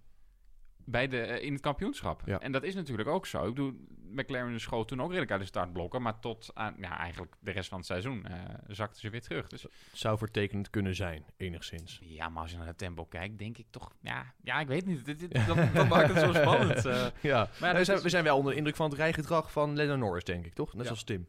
bij 0.89 1.07
de, 1.07 1.21
eh, 1.21 1.43
in 1.45 1.53
het 1.53 1.61
kampioenschap. 1.61 2.21
Ja. 2.25 2.39
En 2.39 2.51
dat 2.51 2.63
is 2.63 2.75
natuurlijk 2.75 3.09
ook 3.09 3.25
zo. 3.25 3.41
Ik 3.47 3.53
bedoel, 3.53 3.73
McLaren 4.11 4.59
schoot 4.59 4.87
toen 4.87 4.99
ook 5.01 5.07
redelijk 5.07 5.31
uit 5.31 5.39
de 5.41 5.45
startblokken. 5.47 6.01
Maar 6.01 6.19
tot 6.19 6.51
aan, 6.53 6.75
ja, 6.79 6.97
eigenlijk 6.97 7.35
de 7.39 7.51
rest 7.51 7.69
van 7.69 7.77
het 7.77 7.87
seizoen 7.87 8.25
eh 8.25 8.35
zakten 8.67 8.99
ze 9.01 9.09
weer 9.09 9.21
terug. 9.21 9.47
Dus 9.47 9.65
Zou 9.93 10.17
vertekend 10.17 10.69
kunnen 10.69 10.95
zijn, 10.95 11.25
enigszins. 11.37 11.99
ja, 12.03 12.29
maar 12.29 12.41
als 12.41 12.51
je 12.51 12.57
naar 12.57 12.67
het 12.67 12.77
tempo 12.77 13.05
kijkt, 13.05 13.39
denk 13.39 13.57
ik 13.57 13.65
toch... 13.69 13.91
Ja, 14.01 14.33
ja 14.43 14.59
ik 14.59 14.67
weet 14.67 14.85
niet. 14.85 15.05
Dit, 15.05 15.19
dit- 15.19 15.45
dat, 15.47 15.57
dat 15.73 15.87
maakt 15.87 16.13
het 16.13 16.19
zo 16.19 16.33
spannend. 16.33 16.85
eh. 16.85 17.05
Ja, 17.21 17.49
Maar 17.59 17.75
we, 17.75 17.83
zijn, 17.83 17.97
is- 17.97 18.03
we 18.03 18.09
zijn 18.09 18.23
wel 18.23 18.37
onder 18.37 18.51
de 18.51 18.57
indruk 18.57 18.75
van 18.75 18.89
het 18.89 18.97
rijgedrag 18.97 19.51
van 19.51 19.75
Lennon 19.75 19.99
Norris, 19.99 20.23
denk 20.23 20.45
ik, 20.45 20.53
toch? 20.53 20.73
Net 20.73 20.83
Ja. 20.85 20.89
als 20.89 21.03
Tim. 21.03 21.27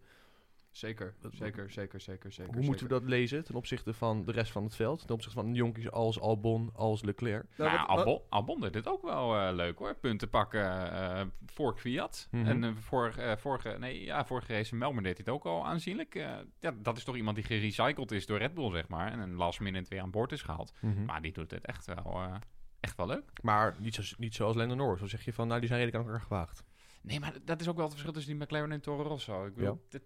Zeker, 0.71 1.15
zeker, 1.33 1.71
zeker, 1.71 2.01
zeker, 2.01 2.33
zeker. 2.33 2.55
Hoe 2.55 2.65
moeten 2.65 2.87
we 2.87 2.93
dat 2.93 3.03
lezen 3.05 3.45
ten 3.45 3.55
opzichte 3.55 3.93
van 3.93 4.25
de 4.25 4.33
rest 4.33 4.53
van 4.53 4.65
het 4.65 4.77
veld? 4.77 5.07
Ten 5.07 5.15
opzichte 5.15 5.41
van 5.41 5.55
jonkies 5.55 5.91
als 5.91 6.21
Albon, 6.21 6.71
als 6.75 7.03
Leclerc? 7.03 7.45
Nou, 7.57 7.71
Nou, 7.71 7.89
Albon, 7.89 8.21
Albon 8.29 8.61
deed 8.61 8.73
dit 8.73 8.89
ook 8.89 9.03
wel 9.03 9.37
eh, 9.37 9.55
leuk 9.55 9.79
hoor. 9.79 9.95
Punten 9.95 10.29
pakken 10.29 10.93
eh 10.93 11.27
voor 11.47 11.75
Kwiat. 11.75 12.29
Mhm. 12.31 12.47
En 12.47 12.65
eh, 12.65 12.71
vor, 12.77 13.15
eh, 13.17 13.37
vorige, 13.37 13.77
nee, 13.79 14.05
ja, 14.05 14.25
vorige 14.25 14.53
race 14.53 14.73
in 14.73 14.79
Melbourne 14.79 15.09
deed 15.09 15.19
het 15.19 15.29
ook 15.29 15.45
al 15.45 15.67
aanzienlijk. 15.67 16.15
Ja, 16.61 16.73
dat 16.77 16.97
is 16.97 17.05
toch 17.05 17.17
iemand 17.17 17.37
die 17.37 17.45
gerecycled 17.45 18.13
is 18.13 18.27
door 18.27 18.39
Red 18.39 18.55
Bull, 18.55 18.71
zeg 18.71 18.89
maar. 18.89 19.13
En 19.13 19.19
een 19.19 19.35
last 19.35 19.61
minute 19.61 19.91
weer 19.91 20.01
aan 20.01 20.11
boord 20.11 20.33
is 20.33 20.43
gehaald. 20.43 20.73
Mhm. 20.81 21.05
Maar 21.05 21.23
die 21.23 21.33
doet 21.33 21.51
het 21.51 21.65
echt 21.67 21.87
wel, 21.87 22.05
eh, 22.05 22.35
echt 22.81 22.97
wel 22.97 23.07
leuk. 23.07 23.31
Maar 23.43 23.75
niet, 23.79 23.95
zo, 23.95 24.03
niet 24.19 24.35
zoals 24.35 24.57
Lennon 24.57 24.77
Norris. 24.77 24.99
Dan 25.01 25.09
zeg 25.09 25.25
je 25.25 25.33
van, 25.33 25.47
nou, 25.49 25.61
die 25.61 25.69
zijn 25.69 25.81
redelijk 25.81 26.05
aan 26.05 26.13
elkaar 26.13 26.27
gewaagd. 26.29 26.65
Nee, 27.01 27.21
maar 27.21 27.35
dat 27.45 27.61
is 27.61 27.69
ook 27.69 27.75
wel 27.75 27.83
het 27.85 27.93
verschil 27.93 28.13
tussen 28.13 28.33
die 28.37 28.43
McLaren 28.43 28.73
en 28.73 28.81
Toro 28.81 29.03
Rosso. 29.03 29.47
Ik 29.47 29.55
bedoel, 29.55 29.81
Ja. 29.89 29.99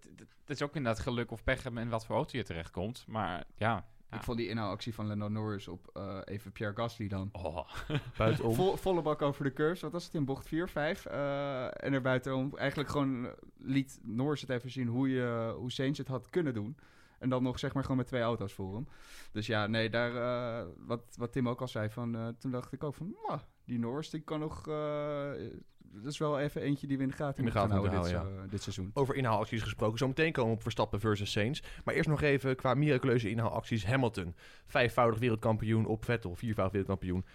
dit 0.45 0.59
is 0.59 0.61
ook 0.61 0.75
inderdaad 0.75 1.01
geluk 1.01 1.31
of 1.31 1.43
pech 1.43 1.65
en 1.65 1.89
wat 1.89 2.05
voor 2.05 2.15
auto 2.15 2.37
je 2.37 2.43
terechtkomt. 2.43 3.05
Maar 3.07 3.43
ja... 3.55 3.85
ja. 4.09 4.17
Ik 4.17 4.23
vond 4.23 4.37
die 4.37 4.47
inhaalactie 4.47 4.93
van 4.93 5.07
Lando 5.07 5.27
Norris 5.27 5.67
op 5.67 5.89
eh, 5.93 6.19
even 6.25 6.51
Pierre 6.51 6.75
Gasly 6.75 7.07
dan. 7.07 7.29
Oh. 7.31 7.69
Buitenom. 8.17 8.53
Vol, 8.53 8.75
volle 8.77 9.01
bak 9.01 9.21
over 9.21 9.43
de 9.43 9.53
curves. 9.53 9.81
Wat 9.81 9.91
was 9.91 10.05
het 10.05 10.13
in 10.13 10.25
bocht 10.25 10.47
4, 10.47 10.69
5? 10.69 11.05
eh, 11.05 11.63
en 11.65 11.93
er 11.93 12.01
buitenom 12.01 12.57
eigenlijk 12.57 12.89
gewoon 12.89 13.27
liet 13.57 13.99
Norris 14.01 14.41
het 14.41 14.49
even 14.49 14.71
zien 14.71 14.87
hoe, 14.87 15.09
je, 15.09 15.53
hoe 15.57 15.71
Sainz 15.71 15.97
het 15.97 16.07
had 16.07 16.29
kunnen 16.29 16.53
doen. 16.53 16.77
En 17.19 17.29
dan 17.29 17.43
nog 17.43 17.59
zeg 17.59 17.73
maar 17.73 17.83
gewoon 17.83 17.97
met 17.97 18.07
twee 18.07 18.21
auto's 18.21 18.53
voor 18.53 18.73
hem. 18.75 18.87
Dus 19.31 19.45
ja, 19.47 19.67
nee, 19.67 19.89
daar, 19.89 20.15
eh, 20.15 20.67
wat, 20.77 21.15
wat 21.17 21.31
Tim 21.31 21.49
ook 21.49 21.61
al 21.61 21.67
zei, 21.67 21.89
van, 21.89 22.15
eh, 22.15 22.27
toen 22.39 22.51
dacht 22.51 22.71
ik 22.73 22.83
ook 22.83 22.95
van, 22.95 23.07
"Mwah, 23.23 23.39
die 23.65 23.79
Norris 23.79 24.09
die 24.09 24.21
kan 24.21 24.39
nog, 24.39 24.67
eh, 24.67 25.31
dat 25.79 26.11
is 26.11 26.17
wel 26.17 26.39
even 26.39 26.61
eentje 26.61 26.87
die 26.87 26.97
we 26.97 27.03
in 27.03 27.09
de 27.09 27.15
gaten 27.15 27.39
In 27.39 27.45
de 27.45 27.51
gaten 27.51 27.69
gaan 27.69 27.79
moeten 27.79 27.99
houden 27.99 28.31
dit, 28.31 28.43
eh, 28.43 28.51
dit 28.51 28.61
seizoen. 28.61 28.91
Over 28.93 29.15
inhaalacties 29.15 29.61
gesproken. 29.61 29.97
Zometeen 29.97 30.31
komen 30.31 30.49
we 30.49 30.55
op 30.55 30.61
Verstappen 30.61 30.99
versus 30.99 31.31
Sainz. 31.31 31.61
Maar 31.83 31.93
eerst 31.93 32.09
nog 32.09 32.21
even 32.21 32.55
qua 32.55 32.73
miraculeuze 32.73 33.29
inhaalacties. 33.29 33.85
Hamilton, 33.85 34.35
vijfvoudig 34.65 35.19
wereldkampioen 35.19 35.85
op 35.85 36.05
Vettel, 36.05 36.35
viervoudig 36.35 36.73
wereldkampioen. 36.73 37.25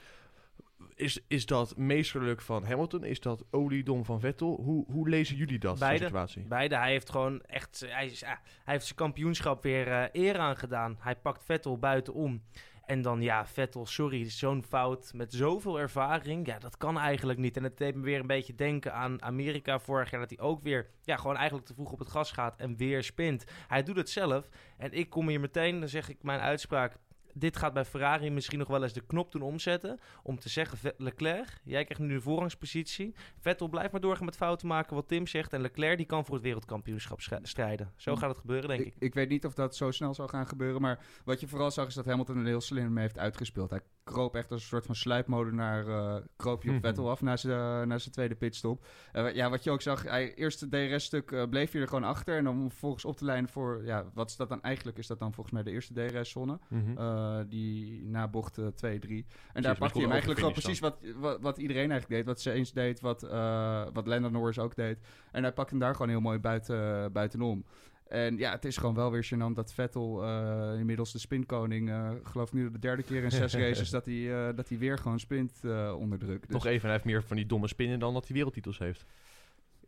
Is, 0.95 1.21
is 1.27 1.47
dat 1.47 1.77
meesterlijk 1.77 2.41
van 2.41 2.65
Hamilton? 2.65 3.05
Is 3.05 3.21
dat 3.21 3.45
oliedom 3.51 4.05
van 4.05 4.21
Vettel? 4.21 4.61
Hoe, 4.63 4.85
hoe 4.87 5.09
lezen 5.09 5.37
jullie 5.37 5.59
dat, 5.59 5.79
Beide. 5.79 6.05
situatie? 6.05 6.43
Beide. 6.43 6.77
Hij 6.77 6.91
heeft 6.91 7.11
gewoon 7.11 7.43
echt... 7.43 7.85
Hij, 7.89 8.07
is, 8.07 8.21
ja, 8.21 8.41
hij 8.65 8.75
heeft 8.75 8.85
zijn 8.85 8.99
kampioenschap 8.99 9.63
weer 9.63 9.89
eh, 9.89 10.05
eer 10.13 10.39
aangedaan. 10.39 10.97
Hij 10.99 11.17
pakt 11.17 11.45
Vettel 11.45 11.79
buitenom. 11.79 12.43
En 12.89 13.03
dan, 13.03 13.23
ja, 13.23 13.47
Vettel, 13.47 13.87
sorry, 13.87 14.31
zo'n 14.31 14.63
fout 14.63 15.13
met 15.15 15.33
zoveel 15.33 15.81
ervaring. 15.81 16.47
Ja, 16.47 16.59
dat 16.59 16.77
kan 16.77 16.99
eigenlijk 16.99 17.39
niet. 17.39 17.57
En 17.57 17.63
het 17.63 17.79
deed 17.79 17.95
me 17.95 18.03
weer 18.03 18.21
een 18.21 18.27
beetje 18.27 18.55
denken 18.55 18.95
aan 18.95 19.23
Amerika 19.23 19.79
vorig 19.79 20.11
jaar. 20.11 20.21
Dat 20.21 20.31
hij 20.31 20.39
ook 20.39 20.63
weer, 20.63 20.91
ja, 21.03 21.17
gewoon 21.17 21.37
eigenlijk 21.37 21.67
te 21.67 21.75
vroeg 21.75 21.93
op 21.93 21.99
het 21.99 22.09
gas 22.09 22.33
gaat 22.33 22.57
en 22.57 22.77
weer 22.77 23.03
spint. 23.03 23.45
Hij 23.67 23.83
doet 23.83 23.97
het 23.97 24.11
zelf. 24.11 24.49
En 24.77 24.93
ik 24.93 25.11
kom 25.11 25.29
hier 25.29 25.41
meteen, 25.41 25.81
dan 25.81 25.89
zeg 25.89 26.09
ik 26.09 26.23
mijn 26.23 26.41
uitspraak. 26.41 26.97
Dit 27.39 27.57
gaat 27.57 27.73
bij 27.73 27.85
Ferrari 27.85 28.31
misschien 28.31 28.59
nog 28.59 28.69
wel 28.69 28.83
eens 28.83 28.93
de 28.93 29.07
knop 29.07 29.33
doen 29.33 29.43
omzetten. 29.43 29.99
Om 30.23 30.39
te 30.39 30.49
zeggen, 30.49 30.93
Leclerc, 30.97 31.61
jij 31.65 31.85
krijgt 31.85 32.03
nu 32.03 32.15
de 32.15 32.21
voorrangspositie. 32.21 33.15
Vettel 33.39 33.69
blijft 33.69 33.93
maar 33.93 34.01
doorgaan 34.01 34.25
met 34.25 34.37
fouten 34.37 34.69
maken, 34.69 34.95
wat 34.95 35.09
Tim 35.09 35.27
zegt. 35.27 35.53
En 35.53 35.61
Leclerc 35.61 35.97
die 35.97 36.07
kan 36.07 36.25
voor 36.25 36.35
het 36.35 36.45
wereldkampioenschap 36.45 37.21
scha- 37.21 37.39
strijden. 37.43 37.93
Zo 37.97 38.17
gaat 38.17 38.29
het 38.31 38.39
gebeuren, 38.39 38.69
denk 38.69 38.81
ik. 38.81 38.87
Ik, 38.95 39.03
ik 39.03 39.15
weet 39.15 39.29
niet 39.29 39.45
of 39.47 39.55
dat 39.55 39.77
zo 39.77 39.91
snel 39.91 40.15
zou 40.15 40.29
gaan 40.29 40.47
gebeuren. 40.47 40.81
Maar 40.81 40.99
wat 41.25 41.41
je 41.41 41.49
vooral 41.49 41.71
zag 41.71 41.87
is 41.87 41.95
dat 41.95 42.05
Hamilton 42.05 42.37
een 42.37 42.47
heel 42.47 42.61
slim 42.61 42.93
mee 42.93 43.03
heeft 43.03 43.19
uitgespeeld. 43.19 43.71
Hij 43.71 43.81
kroop 44.05 44.35
echt 44.37 44.51
als 44.51 44.61
een 44.63 44.69
soort 44.69 44.87
van 44.87 44.95
sluipmode 44.95 45.53
naar 45.53 45.87
eh 45.89 46.17
kroop 46.37 46.63
je 46.63 46.69
op 46.69 46.75
Mhm. 46.75 46.85
Vettel 46.85 47.11
af 47.11 47.21
na 47.23 47.37
zijn 47.37 47.89
na 47.89 47.99
zijn 47.99 48.15
tweede 48.15 48.35
pitstop. 48.35 48.85
Eh, 49.13 49.35
ja, 49.35 49.51
wat 49.51 49.65
je 49.65 49.71
ook 49.71 49.83
zag, 49.83 50.03
hij 50.03 50.35
eerste 50.35 50.69
DRS-stuk 50.69 51.31
eh, 51.33 51.43
bleef 51.51 51.73
hij 51.73 51.81
er 51.81 51.89
gewoon 51.89 52.05
achter. 52.05 52.37
En 52.37 52.45
dan 52.45 52.67
vervolgens 52.71 53.05
op 53.05 53.19
de 53.19 53.25
lijn 53.25 53.49
voor, 53.49 53.85
ja, 53.85 54.05
wat 54.15 54.31
is 54.31 54.37
dat 54.37 54.49
dan 54.49 54.63
eigenlijk? 54.63 54.99
Is 54.99 55.07
dat 55.07 55.19
dan 55.19 55.33
volgens 55.33 55.55
mij 55.55 55.63
de 55.65 55.71
eerste 55.71 55.93
DRS-zone? 55.93 56.59
Eh, 56.97 57.28
die 57.49 58.03
na 58.05 58.29
bocht 58.29 58.59
2, 58.75 58.99
3. 58.99 59.19
En 59.19 59.27
maar 59.53 59.63
daar 59.63 59.71
het 59.71 59.81
pakt 59.81 59.93
hij 59.93 60.03
hem 60.03 60.11
eigenlijk 60.11 60.41
gewoon 60.41 60.55
precies 60.55 60.79
wat, 60.81 60.99
wat, 61.17 61.41
wat 61.41 61.59
iedereen 61.59 61.91
eigenlijk 61.91 62.11
deed. 62.11 62.25
Wat 62.25 62.41
ze 62.41 62.53
eens 62.53 62.73
deed, 62.73 63.01
wat, 63.01 63.23
eh 63.23 63.87
wat 63.93 64.07
Lando 64.07 64.29
Norris 64.29 64.59
ook 64.59 64.75
deed. 64.77 64.99
En 65.33 65.43
hij 65.43 65.53
pakt 65.53 65.71
hem 65.71 65.79
daar 65.79 65.93
gewoon 65.93 66.09
heel 66.09 66.21
mooi 66.21 66.39
buiten, 66.39 67.13
buitenom. 67.13 67.65
En 68.09 68.37
ja, 68.37 68.51
het 68.53 68.65
is 68.65 68.77
gewoon 68.77 68.95
wel 68.95 69.11
weer 69.11 69.25
gênant 69.35 69.55
dat 69.55 69.73
Vettel, 69.73 70.25
eh, 70.25 70.79
inmiddels 70.79 71.13
de 71.13 71.19
spinkoning, 71.19 71.91
eh 71.91 72.11
geloof 72.23 72.49
ik 72.49 72.55
nu 72.55 72.71
de 72.71 72.79
derde 72.79 73.03
keer 73.03 73.23
in 73.23 73.31
zes 73.31 73.55
races, 73.65 73.91
dat 73.91 74.05
hij, 74.05 74.49
eh, 74.49 74.57
dat 74.57 74.69
hij 74.69 74.79
weer 74.79 74.99
gewoon 74.99 75.21
spint 75.21 75.53
eh 75.65 75.95
onder 75.99 76.19
druk. 76.19 76.43
Dus, 76.43 76.51
Nog 76.51 76.67
even, 76.67 76.83
hij 76.83 76.93
heeft 76.93 77.05
meer 77.05 77.23
van 77.23 77.37
die 77.37 77.47
domme 77.47 77.69
spinnen 77.69 77.99
dan 77.99 78.15
dat 78.15 78.27
hij 78.27 78.37
wereldtitels 78.37 78.79
heeft. 78.79 79.07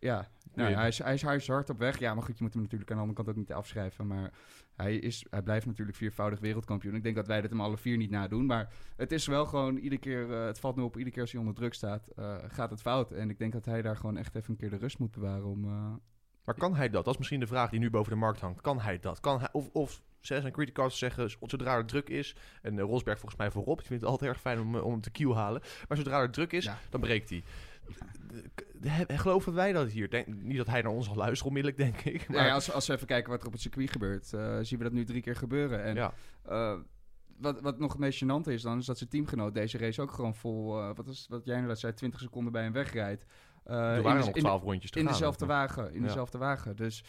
Ja, 0.01 0.29
nou, 0.55 0.73
hij, 0.75 0.89
is, 0.89 0.99
hij, 0.99 1.15
is, 1.15 1.23
hij 1.23 1.37
is 1.37 1.47
hard 1.49 1.71
op 1.71 1.79
weg. 1.79 1.99
Ja, 1.99 2.15
maar 2.15 2.23
goed, 2.23 2.37
je 2.39 2.43
moet 2.45 2.53
hem 2.53 2.63
natuurlijk 2.63 2.91
aan 2.91 2.97
de 2.97 3.03
andere 3.03 3.23
kant 3.25 3.37
ook 3.37 3.43
niet 3.43 3.53
afschrijven. 3.53 4.07
Maar 4.07 4.31
hij, 4.77 4.97
is, 4.97 5.27
hij 5.31 5.43
blijft 5.43 5.67
natuurlijk 5.67 5.97
viervoudig 5.97 6.41
wereldkampioen. 6.41 6.95
Ik 6.95 7.03
denk 7.03 7.15
dat 7.15 7.27
wij 7.27 7.41
dat 7.41 7.51
hem 7.51 7.61
alle 7.61 7.77
vier 7.77 7.97
niet 7.97 8.11
nadoen. 8.11 8.47
Maar 8.47 8.73
het 8.97 9.13
is 9.13 9.27
wel 9.27 9.47
gewoon 9.47 9.77
iedere 9.77 10.01
keer, 10.01 10.33
eh, 10.33 10.45
het 10.47 10.59
valt 10.61 10.77
nu 10.77 10.83
op, 10.83 10.93
iedere 10.97 11.11
keer 11.11 11.23
als 11.23 11.31
hij 11.31 11.41
onder 11.41 11.55
druk 11.55 11.75
staat, 11.75 12.09
eh, 12.09 12.37
gaat 12.49 12.71
het 12.71 12.81
fout. 12.81 13.13
En 13.13 13.31
ik 13.31 13.39
denk 13.39 13.53
dat 13.53 13.65
hij 13.65 13.83
daar 13.83 13.97
gewoon 13.97 14.17
echt 14.17 14.35
even 14.35 14.51
een 14.51 14.57
keer 14.57 14.71
de 14.71 14.77
rust 14.77 14.99
moet 14.99 15.11
bewaren 15.13 15.45
om... 15.47 15.65
eh, 15.65 15.93
Maar 16.45 16.55
kan 16.55 16.75
hij 16.77 16.89
dat? 16.91 17.05
Dat 17.05 17.13
is 17.13 17.19
misschien 17.19 17.41
de 17.41 17.47
vraag 17.47 17.71
die 17.71 17.81
nu 17.81 17.91
boven 17.91 18.13
de 18.13 18.19
markt 18.19 18.41
hangt. 18.41 18.61
Kan 18.61 18.81
hij 18.81 18.99
dat? 18.99 19.21
Kan 19.21 19.39
hij, 19.39 19.49
of, 19.53 19.69
of 19.73 20.03
zij 20.21 20.41
zijn 20.41 20.53
criticals 20.53 20.99
zeggen, 20.99 21.31
zodra 21.41 21.77
er 21.77 21.87
druk 21.87 22.09
is... 22.09 22.37
En 22.63 22.81
Rosberg 22.81 23.19
volgens 23.19 23.41
mij 23.41 23.51
voorop. 23.51 23.81
Ik 23.81 23.87
vind 23.87 24.01
het 24.01 24.11
altijd 24.11 24.31
erg 24.31 24.41
fijn 24.41 24.61
om, 24.61 24.77
om 24.77 24.91
hem 24.93 25.01
te 25.01 25.11
kiel 25.11 25.37
halen. 25.37 25.63
Maar 25.89 25.97
zodra 25.97 26.21
er 26.21 26.31
druk 26.31 26.53
is, 26.53 26.65
Ja. 26.65 26.79
dan 26.91 27.01
breekt 27.01 27.31
hij. 27.31 27.43
He- 28.89 29.19
Geloven 29.19 29.55
wij 29.55 29.73
dat 29.73 29.91
hier? 29.91 30.11
Denk, 30.11 30.27
niet 30.27 30.57
dat 30.57 30.67
hij 30.67 30.83
naar 30.83 30.93
ons 30.93 31.07
zal 31.07 31.15
luisteren, 31.17 31.47
onmiddellijk, 31.47 31.83
denk 31.83 32.15
ik. 32.15 32.29
Maar, 32.29 32.37
Nou 32.37 32.49
ja, 32.49 32.55
als, 32.55 32.73
als 32.73 32.87
we 32.87 32.95
even 32.95 33.07
kijken 33.07 33.31
wat 33.31 33.41
er 33.41 33.47
op 33.47 33.53
het 33.53 33.63
circuit 33.63 33.91
gebeurt, 33.91 34.33
eh, 34.33 34.59
zien 34.61 34.79
we 34.79 34.85
dat 34.85 34.93
nu 34.93 35.05
drie 35.05 35.23
keer 35.23 35.37
gebeuren. 35.37 35.83
En 35.83 35.95
ja. 35.95 36.13
eh, 36.45 36.79
wat, 37.39 37.61
wat 37.61 37.79
nog 37.79 37.91
het 37.93 38.01
meest 38.01 38.25
gênant 38.25 38.49
is 38.49 38.63
dan, 38.63 38.79
is 38.79 38.87
dat 38.87 38.99
zijn 38.99 39.11
teamgenoot 39.11 39.55
deze 39.55 39.79
race 39.79 40.03
ook 40.03 40.13
gewoon 40.13 40.35
vol, 40.35 40.79
eh, 40.81 40.91
wat, 40.95 41.07
is, 41.07 41.27
wat 41.29 41.45
jij 41.45 41.55
inderdaad 41.55 41.79
zei, 41.79 41.93
20 41.95 42.21
seconden 42.21 42.53
bij 42.53 42.63
hem 42.63 42.73
wegrijdt. 42.73 43.25
Er 43.65 43.97
in 43.97 44.03
waren 44.03 44.19
nog 44.19 44.27
in 44.27 44.33
de- 44.33 44.39
12 44.41 44.63
rondjes 44.63 44.91
te 44.91 44.99
in 44.99 45.05
gaan. 45.05 45.13
dezelfde 45.13 45.47
Maar- 45.47 45.57
wagen. 45.57 45.93
In 45.95 46.01
Ja. 46.01 46.07
dezelfde 46.07 46.39
wagen. 46.39 46.77
Dus 46.77 47.05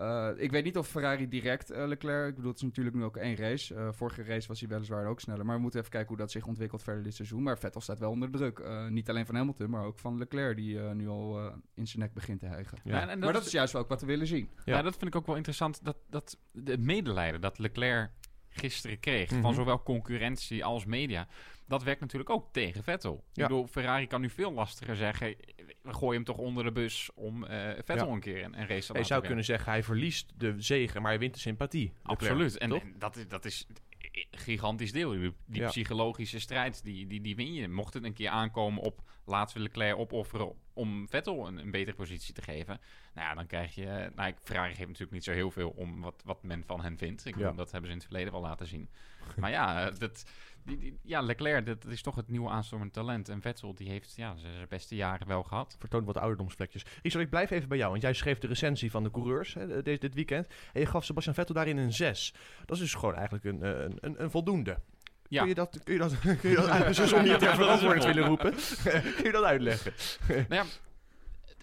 eh, 0.00 0.28
ik 0.36 0.50
weet 0.50 0.64
niet 0.64 0.78
of 0.78 0.88
Ferrari 0.88 1.28
direct 1.28 1.70
eh, 1.70 1.86
Leclerc. 1.86 2.28
Ik 2.28 2.34
bedoel, 2.34 2.50
het 2.50 2.60
is 2.60 2.66
natuurlijk 2.66 2.96
nu 2.96 3.04
ook 3.04 3.16
één 3.16 3.36
race. 3.36 3.74
Eh, 3.74 3.88
vorige 3.92 4.22
race 4.22 4.48
was 4.48 4.60
hij 4.60 4.68
weliswaar 4.68 5.06
ook 5.06 5.20
sneller. 5.20 5.44
Maar 5.46 5.56
we 5.56 5.62
moeten 5.62 5.78
even 5.80 5.92
kijken 5.92 6.08
hoe 6.08 6.18
dat 6.18 6.30
zich 6.30 6.46
ontwikkelt 6.46 6.82
verder 6.82 7.02
dit 7.02 7.14
seizoen. 7.14 7.42
Maar 7.42 7.58
Vettel 7.58 7.80
staat 7.80 7.98
wel 7.98 8.10
onder 8.10 8.30
druk. 8.30 8.58
Eh, 8.58 8.86
niet 8.86 9.08
alleen 9.10 9.26
van 9.26 9.34
Hamilton, 9.34 9.70
maar 9.70 9.84
ook 9.84 9.98
van 9.98 10.18
Leclerc, 10.18 10.56
die 10.56 10.80
eh, 10.80 10.90
nu 10.92 11.08
al 11.08 11.38
eh, 11.38 11.52
in 11.74 11.86
zijn 11.86 12.02
nek 12.02 12.14
begint 12.14 12.40
te 12.40 12.46
hijgen. 12.46 12.78
Ja. 12.84 12.94
Ja, 12.96 13.02
en, 13.02 13.08
en 13.08 13.18
maar 13.18 13.32
dat 13.32 13.46
is 13.46 13.52
juist 13.52 13.74
ook 13.74 13.88
wat 13.88 14.00
we 14.00 14.06
willen 14.06 14.26
zien. 14.26 14.50
Ja. 14.64 14.76
Ja. 14.76 14.82
dat 14.82 14.96
vind 14.96 15.06
ik 15.06 15.16
ook 15.16 15.26
wel 15.26 15.36
interessant. 15.36 15.84
Dat, 15.84 15.96
dat 16.08 16.38
de 16.52 16.78
medelijden 16.78 17.40
dat 17.40 17.58
Leclerc 17.58 18.10
gisteren 18.48 19.00
kreeg 19.00 19.30
Mhm. 19.30 19.40
van 19.40 19.54
zowel 19.54 19.82
concurrentie 19.82 20.64
als 20.64 20.84
media, 20.84 21.28
dat 21.70 21.82
werkt 21.82 22.00
natuurlijk 22.00 22.30
ook 22.30 22.52
tegen 22.52 22.82
Vettel. 22.82 23.24
Ja. 23.32 23.42
Ik 23.42 23.48
bedoel, 23.48 23.66
Ferrari 23.66 24.06
kan 24.06 24.20
nu 24.20 24.30
veel 24.30 24.52
lastiger 24.52 24.96
zeggen, 24.96 25.34
we 25.82 25.92
gooien 25.92 26.14
hem 26.14 26.24
toch 26.24 26.36
onder 26.36 26.64
de 26.64 26.72
bus 26.72 27.10
om 27.14 27.44
eh, 27.44 27.70
Vettel 27.84 28.06
Ja. 28.06 28.12
een 28.12 28.20
keer 28.20 28.44
een, 28.44 28.60
een 28.60 28.66
race 28.66 28.86
te 28.86 28.92
laten 28.92 29.06
zou 29.06 29.22
kunnen 29.24 29.44
zeggen, 29.44 29.72
hij 29.72 29.82
verliest 29.82 30.32
de 30.36 30.54
zegen, 30.58 31.02
maar 31.02 31.10
hij 31.10 31.20
wint 31.20 31.34
de 31.34 31.40
sympathie. 31.40 31.92
Absoluut. 32.02 32.58
En, 32.58 32.82
dat, 32.98 33.16
is, 33.16 33.28
dat 33.28 33.44
is 33.44 33.66
gigantisch 34.30 34.92
deel. 34.92 35.10
Die, 35.10 35.32
die 35.46 35.60
Ja. 35.60 35.68
psychologische 35.68 36.40
strijd, 36.40 36.84
die, 36.84 37.06
die, 37.06 37.20
die 37.20 37.36
win 37.36 37.52
je. 37.54 37.68
Mocht 37.68 37.94
het 37.94 38.04
een 38.04 38.12
keer 38.12 38.28
aankomen 38.28 38.82
op 38.82 39.02
laten 39.24 39.56
we 39.56 39.62
Leclerc 39.62 39.98
opofferen 39.98 40.52
om 40.80 41.08
Vettel 41.08 41.46
een, 41.46 41.58
een 41.58 41.70
betere 41.70 41.96
positie 41.96 42.34
te 42.34 42.42
geven. 42.42 42.80
Nou 43.14 43.28
ja, 43.28 43.34
dan 43.34 43.46
krijg 43.46 43.74
je... 43.74 44.10
Nou, 44.14 44.28
ik- 44.28 44.36
Ferrari 44.42 44.68
geeft 44.74 44.86
natuurlijk 44.86 45.12
niet 45.12 45.24
zo 45.24 45.32
heel 45.32 45.50
veel 45.50 45.70
om 45.70 46.00
wat, 46.00 46.22
wat 46.24 46.42
men 46.42 46.64
van 46.66 46.82
hen 46.82 46.98
vindt. 46.98 47.24
Ik 47.26 47.34
Ja. 47.34 47.40
bedoel, 47.40 47.54
dat 47.56 47.70
hebben 47.70 47.90
ze 47.90 47.96
in 47.96 48.00
het 48.02 48.08
verleden 48.10 48.32
wel 48.32 48.42
laten 48.42 48.66
zien. 48.66 48.88
maar 49.40 49.50
ja, 49.50 49.86
eh, 49.88 49.94
dat, 49.98 50.24
die, 50.64 50.78
die- 50.78 50.98
ja, 51.02 51.20
Leclerc, 51.20 51.66
dat, 51.66 51.84
is 51.86 52.02
toch 52.02 52.14
het 52.16 52.28
nieuwe 52.28 52.48
aanstormend 52.50 52.92
talent. 52.92 53.28
En 53.28 53.40
Vettel, 53.40 53.74
die 53.74 53.88
heeft 53.88 54.16
ja, 54.16 54.36
zijn 54.36 54.66
beste 54.68 54.94
jaren 54.96 55.26
wel 55.26 55.42
gehad. 55.42 55.76
vertoont 55.78 56.06
wat 56.06 56.16
ouderdomsvlekjes. 56.16 56.84
Richard, 57.02 57.24
ik 57.24 57.30
blijf 57.30 57.50
even 57.50 57.68
bij 57.68 57.78
jou, 57.78 57.90
want 57.90 58.02
jij 58.02 58.12
schreef 58.12 58.38
de 58.38 58.46
recensie 58.46 58.90
van 58.90 59.02
de 59.02 59.10
coureurs 59.10 59.54
hè, 59.54 59.82
deze, 59.82 60.00
dit 60.00 60.14
weekend. 60.14 60.46
En 60.72 60.80
je 60.80 60.86
gaf 60.86 61.04
Sebastian 61.04 61.34
Vettel 61.34 61.54
daarin 61.54 61.76
een 61.76 61.92
6. 61.92 62.34
Dat 62.66 62.76
is 62.76 62.82
dus 62.82 62.94
gewoon 62.94 63.14
eigenlijk 63.14 63.44
een, 63.44 63.62
eh, 63.62 63.70
een, 63.80 63.96
een, 64.00 64.22
een 64.22 64.30
voldoende. 64.30 64.78
Ja. 65.30 65.40
Kun 65.40 65.48
je 65.48 65.54
dat, 65.54 65.80
kun 65.84 65.92
je 65.92 65.98
dat, 65.98 66.18
kun 66.40 66.50
je 66.50 66.56
dat 66.56 66.68
uit, 66.68 66.96
zonder 66.96 67.38
ter 67.38 67.54
verantwoording 67.54 68.04
willen 68.04 68.24
roepen, 68.24 68.54
kun 69.16 69.24
je 69.24 69.30
dat 69.32 69.44
uitleggen? 69.44 69.92
Nou 70.28 70.54
ja, 70.54 70.64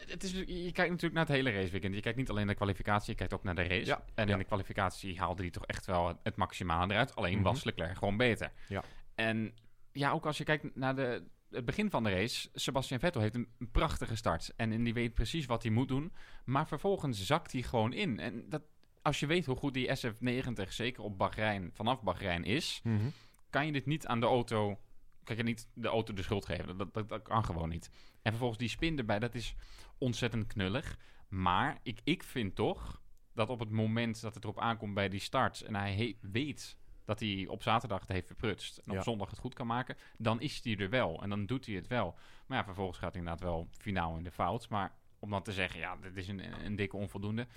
het 0.08 0.24
is, 0.24 0.32
je 0.32 0.72
kijkt 0.72 0.78
natuurlijk 0.92 1.14
naar 1.14 1.26
het 1.26 1.36
hele 1.36 1.52
raceweekend. 1.52 1.96
Je 1.96 2.02
kijkt 2.02 2.18
niet 2.18 2.30
alleen 2.30 2.46
naar 2.46 2.54
de 2.54 2.60
kwalificatie, 2.60 3.12
je 3.12 3.18
kijkt 3.18 3.34
ook 3.34 3.44
naar 3.44 3.56
de 3.56 3.64
race. 3.64 3.86
Ja, 3.86 4.04
En 4.16 4.28
ja. 4.28 4.34
in 4.34 4.40
de 4.40 4.46
kwalificatie 4.46 5.20
haalde 5.20 5.42
hij 5.42 5.52
toch 5.52 5.66
echt 5.66 5.86
wel 5.86 6.20
het, 6.24 6.36
maximale 6.36 6.94
eruit. 6.94 7.16
Alleen 7.16 7.34
Mhm. 7.34 7.44
was 7.44 7.64
Leclerc 7.64 7.98
gewoon 7.98 8.18
beter. 8.18 8.52
Ja. 8.68 8.84
En 9.16 9.54
ja, 9.92 10.12
ook 10.12 10.26
als 10.26 10.38
je 10.38 10.44
kijkt 10.44 10.76
naar 10.76 10.96
de, 10.96 11.24
het 11.50 11.66
begin 11.66 11.90
van 11.90 12.04
de 12.04 12.10
race. 12.10 12.50
Sebastian 12.54 13.00
Vettel 13.00 13.22
heeft 13.22 13.36
een, 13.36 13.48
prachtige 13.72 14.16
start. 14.16 14.54
En, 14.56 14.72
en 14.72 14.84
die 14.84 14.94
weet 14.94 15.14
precies 15.14 15.46
wat 15.46 15.64
hij 15.64 15.72
moet 15.72 15.88
doen. 15.88 16.14
Maar 16.46 16.68
vervolgens 16.68 17.26
zakt 17.26 17.52
hij 17.52 17.62
gewoon 17.62 17.94
in. 17.94 18.20
En 18.20 18.50
dat, 18.50 18.62
als 19.02 19.20
je 19.20 19.26
weet 19.26 19.46
hoe 19.46 19.56
goed 19.56 19.74
die 19.74 19.90
SF90, 19.98 20.68
zeker 20.70 21.04
op 21.04 21.18
Bahrein, 21.18 21.72
vanaf 21.74 22.02
Bahrein 22.04 22.44
is... 22.44 22.82
kan 23.58 23.66
je 23.66 23.72
dit 23.72 23.86
niet 23.86 24.08
aan 24.08 24.20
de 24.20 24.26
auto... 24.26 24.80
Je 25.36 25.44
niet 25.44 25.68
de 25.74 25.88
auto 25.88 26.14
de 26.14 26.22
schuld 26.22 26.46
geven. 26.46 26.78
Dat, 26.78 26.94
dat, 26.94 27.10
dat 27.10 27.22
kan 27.22 27.46
gewoon 27.46 27.70
niet. 27.70 27.90
En 28.22 28.32
vervolgens 28.32 28.60
die 28.60 28.70
spin 28.70 28.98
erbij, 28.98 29.20
dat 29.20 29.36
is 29.36 29.56
ontzettend 29.98 30.48
knullig. 30.48 30.98
Maar 31.28 31.80
ik, 31.84 32.00
ik 32.04 32.24
vind 32.24 32.56
toch 32.56 33.02
dat 33.34 33.50
op 33.50 33.60
het 33.60 33.70
moment 33.70 34.22
dat 34.22 34.34
het 34.34 34.44
erop 34.44 34.60
aankomt 34.60 34.94
bij 34.94 35.10
die 35.10 35.20
start... 35.20 35.62
en 35.62 35.76
hij 35.76 35.94
he- 35.96 36.30
weet 36.32 36.78
dat 37.06 37.20
hij 37.20 37.46
op 37.50 37.64
zaterdag 37.64 38.00
het 38.00 38.10
heeft 38.10 38.28
verprutst... 38.28 38.78
en 38.78 38.92
Ja. 38.92 38.98
op 38.98 39.04
zondag 39.04 39.30
het 39.30 39.40
goed 39.40 39.54
kan 39.54 39.68
maken... 39.68 39.98
dan 40.18 40.42
is 40.42 40.60
hij 40.64 40.78
er 40.78 40.90
wel 40.90 41.22
en 41.24 41.30
dan 41.30 41.46
doet 41.46 41.66
hij 41.66 41.76
het 41.76 41.88
wel. 41.88 42.16
Maar 42.48 42.58
ja, 42.58 42.64
vervolgens 42.64 42.98
gaat 42.98 43.12
hij 43.14 43.22
inderdaad 43.22 43.44
wel 43.48 43.70
finaal 43.78 44.18
in 44.18 44.24
de 44.24 44.32
fout. 44.32 44.70
Maar 44.70 44.92
om 45.20 45.30
dan 45.30 45.44
te 45.44 45.52
zeggen, 45.54 45.80
ja, 45.80 45.96
dit 46.02 46.18
is 46.18 46.28
een, 46.28 46.66
een 46.66 46.76
dikke 46.76 46.98
onvoldoende... 46.98 47.48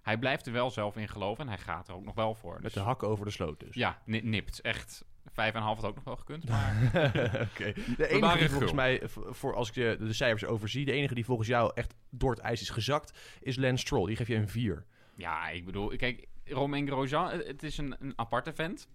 Hij 0.00 0.18
blijft 0.18 0.46
er 0.46 0.52
wel 0.52 0.70
zelf 0.70 0.96
in 0.96 1.08
geloven 1.08 1.44
en 1.44 1.48
hij 1.48 1.58
gaat 1.58 1.88
er 1.88 1.94
ook 1.94 2.04
nog 2.04 2.14
wel 2.14 2.34
voor. 2.34 2.52
Met 2.52 2.62
Dus, 2.62 2.72
de 2.72 2.80
hakken 2.80 3.08
over 3.08 3.24
de 3.24 3.30
sloot 3.30 3.60
dus. 3.60 3.74
ja, 3.74 4.02
ni- 4.04 4.20
nipt. 4.20 4.60
Echt. 4.60 5.04
Vijf 5.38 5.52
en 5.52 5.58
een 5.58 5.66
half 5.66 5.80
had 5.80 5.86
ook 5.86 5.94
nog 5.94 6.04
wel 6.04 6.16
gekund. 6.16 6.48
Maar 6.48 6.76
Oké. 7.52 7.72
De 7.96 8.08
enige 8.08 8.38
die 8.38 8.48
volgens 8.48 8.72
mij, 8.72 9.02
voor 9.06 9.54
als 9.54 9.68
ik 9.68 9.74
de, 9.74 9.96
de 10.00 10.12
cijfers 10.12 10.44
overzie, 10.44 10.84
de 10.84 10.92
enige 10.92 11.14
die 11.14 11.24
volgens 11.24 11.48
jou 11.48 11.72
echt 11.74 11.94
door 12.10 12.30
het 12.30 12.40
ijs 12.40 12.60
is 12.60 12.70
gezakt, 12.70 13.18
is 13.40 13.56
Lance 13.56 13.86
Stroll. 13.86 14.06
Die 14.06 14.16
geef 14.16 14.28
je 14.28 14.34
een 14.34 14.48
4. 14.48 14.84
ja, 15.16 15.48
ik 15.48 15.64
bedoel, 15.64 15.96
kijk, 15.96 16.26
Romain 16.44 16.86
Grosjean, 16.86 17.30
het 17.30 17.46
het 17.46 17.62
is 17.62 17.78
een, 17.78 17.96
een 17.98 18.12
aparte 18.16 18.52
vent. 18.52 18.88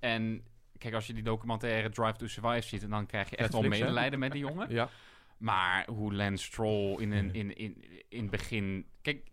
En 0.00 0.44
kijk, 0.78 0.94
als 0.94 1.06
je 1.06 1.12
die 1.14 1.22
documentaire 1.22 1.88
Drive 1.88 2.16
to 2.16 2.26
Survive 2.26 2.68
ziet, 2.68 2.90
dan 2.90 3.06
krijg 3.06 3.30
je 3.30 3.36
echt 3.36 3.52
wel 3.52 3.62
hè? 3.62 3.68
medelijden 3.68 4.18
met 4.18 4.32
die 4.32 4.40
jongen. 4.40 4.70
Ja. 4.70 4.88
Maar 5.38 5.86
hoe 5.90 6.14
Lance 6.14 6.44
Stroll 6.44 7.00
in, 7.00 7.12
een, 7.12 7.34
in, 7.34 7.56
in, 7.56 7.84
in 8.08 8.20
het 8.20 8.30
begin... 8.30 8.86
Kijk, 9.02 9.30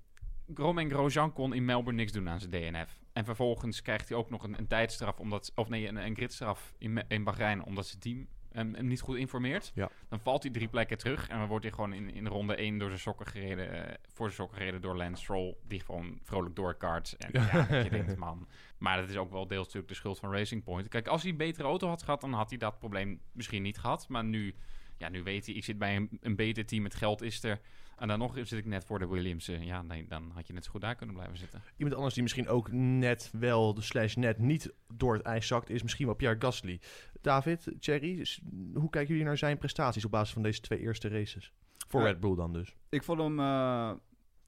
Romain 0.56 0.90
Grosjean 0.90 1.34
kon 1.34 1.54
in 1.54 1.66
Melbourne 1.66 2.00
niks 2.00 2.12
doen 2.12 2.30
aan 2.30 2.40
zijn 2.40 2.52
DNF. 2.52 3.04
En 3.16 3.26
vervolgens 3.26 3.82
krijgt 3.82 4.10
hij 4.10 4.18
ook 4.18 4.30
nog 4.30 4.44
een, 4.44 4.58
een 4.58 4.68
tijdstraf, 4.68 5.20
omdat, 5.20 5.52
of 5.56 5.70
nee, 5.70 5.88
een, 5.88 5.96
een 5.96 6.16
gridstraf 6.16 6.74
in, 6.78 7.04
in 7.08 7.24
Bahrein, 7.24 7.64
omdat 7.64 7.88
zijn 7.88 8.02
team 8.02 8.28
hem, 8.52 8.74
hem 8.74 8.88
niet 8.88 9.02
goed 9.02 9.18
informeert. 9.18 9.72
Ja. 9.76 9.90
Dan 10.10 10.20
valt 10.20 10.44
hij 10.44 10.52
drie 10.52 10.68
plekken 10.68 10.98
terug 10.98 11.28
en 11.28 11.38
dan 11.38 11.48
wordt 11.48 11.64
hij 11.64 11.74
gewoon 11.74 11.94
in, 11.94 12.14
in 12.14 12.28
ronde 12.28 12.56
1 12.56 12.78
door 12.78 12.88
zijn 12.88 13.02
sokken 13.02 13.26
gereden, 13.26 13.72
eh, 13.72 13.94
voor 14.08 14.26
zijn 14.26 14.40
sokken 14.40 14.58
gereden 14.58 14.82
door 14.82 14.96
Lance 14.96 15.24
Stroll, 15.24 15.56
die 15.68 15.80
gewoon 15.80 16.20
vrolijk 16.24 16.56
doorkaart. 16.56 17.16
En 17.18 17.30
ja, 17.32 17.66
dat 17.70 17.84
je 17.84 17.90
denkt, 17.90 18.16
man. 18.18 18.48
Maar 18.78 18.98
dat 18.98 19.10
is 19.10 19.16
ook 19.18 19.32
wel 19.32 19.48
deels 19.48 19.66
natuurlijk 19.66 19.88
de 19.92 19.98
schuld 19.98 20.20
van 20.20 20.32
Racing 20.32 20.64
Point. 20.64 20.88
Kijk, 20.88 21.08
als 21.08 21.22
hij 21.22 21.32
een 21.32 21.38
betere 21.38 21.68
auto 21.68 21.88
had 21.88 22.04
gehad, 22.04 22.22
dan 22.22 22.34
had 22.34 22.50
hij 22.50 22.58
dat 22.58 22.80
probleem 22.80 23.22
misschien 23.32 23.62
niet 23.62 23.78
gehad. 23.78 24.08
Maar 24.08 24.24
nu, 24.24 24.56
ja, 24.98 25.10
nu 25.10 25.24
weet 25.24 25.46
hij, 25.46 25.56
ik 25.56 25.64
zit 25.64 25.78
bij 25.78 25.96
een, 25.96 26.10
een 26.22 26.36
beter 26.36 26.66
team, 26.66 26.84
het 26.84 26.96
geld 26.96 27.22
is 27.22 27.44
er. 27.44 27.60
En 27.96 28.08
dan 28.08 28.20
nog 28.20 28.34
zit 28.36 28.52
ik 28.52 28.66
net 28.66 28.86
voor 28.86 29.00
de 29.00 29.08
Williams. 29.08 29.48
eh, 29.48 29.64
Ja, 29.64 29.82
nee, 29.82 30.06
dan 30.08 30.32
had 30.34 30.48
je 30.48 30.54
net 30.54 30.64
zo 30.66 30.72
goed 30.72 30.82
daar 30.82 30.96
kunnen 30.96 31.16
blijven 31.16 31.38
zitten. 31.38 31.62
Iemand 31.78 31.96
anders 31.96 32.14
die 32.14 32.24
misschien 32.24 32.48
ook 32.48 32.72
net 32.72 33.30
wel, 33.40 33.74
de 33.74 33.82
slash 33.82 34.16
net 34.16 34.38
niet 34.38 34.74
door 34.94 35.14
het 35.14 35.24
ijs 35.26 35.48
zakt, 35.48 35.70
is 35.70 35.84
misschien 35.84 36.06
wel 36.06 36.16
Pierre 36.16 36.42
Gasly. 36.42 36.80
David, 37.22 37.72
Thierry, 37.80 38.26
hoe 38.74 38.90
kijken 38.90 39.10
jullie 39.12 39.28
naar 39.28 39.38
zijn 39.38 39.58
prestaties 39.58 40.06
op 40.06 40.12
basis 40.12 40.34
van 40.34 40.44
deze 40.44 40.62
twee 40.62 40.80
eerste 40.80 41.08
races? 41.08 41.54
Voor. 41.88 42.02
Red 42.02 42.20
Bull 42.20 42.36
dan 42.36 42.54
dus. 42.54 42.76
Ik 42.90 43.04
vond 43.04 43.20
hem 43.20 43.40
eh, 43.40 43.92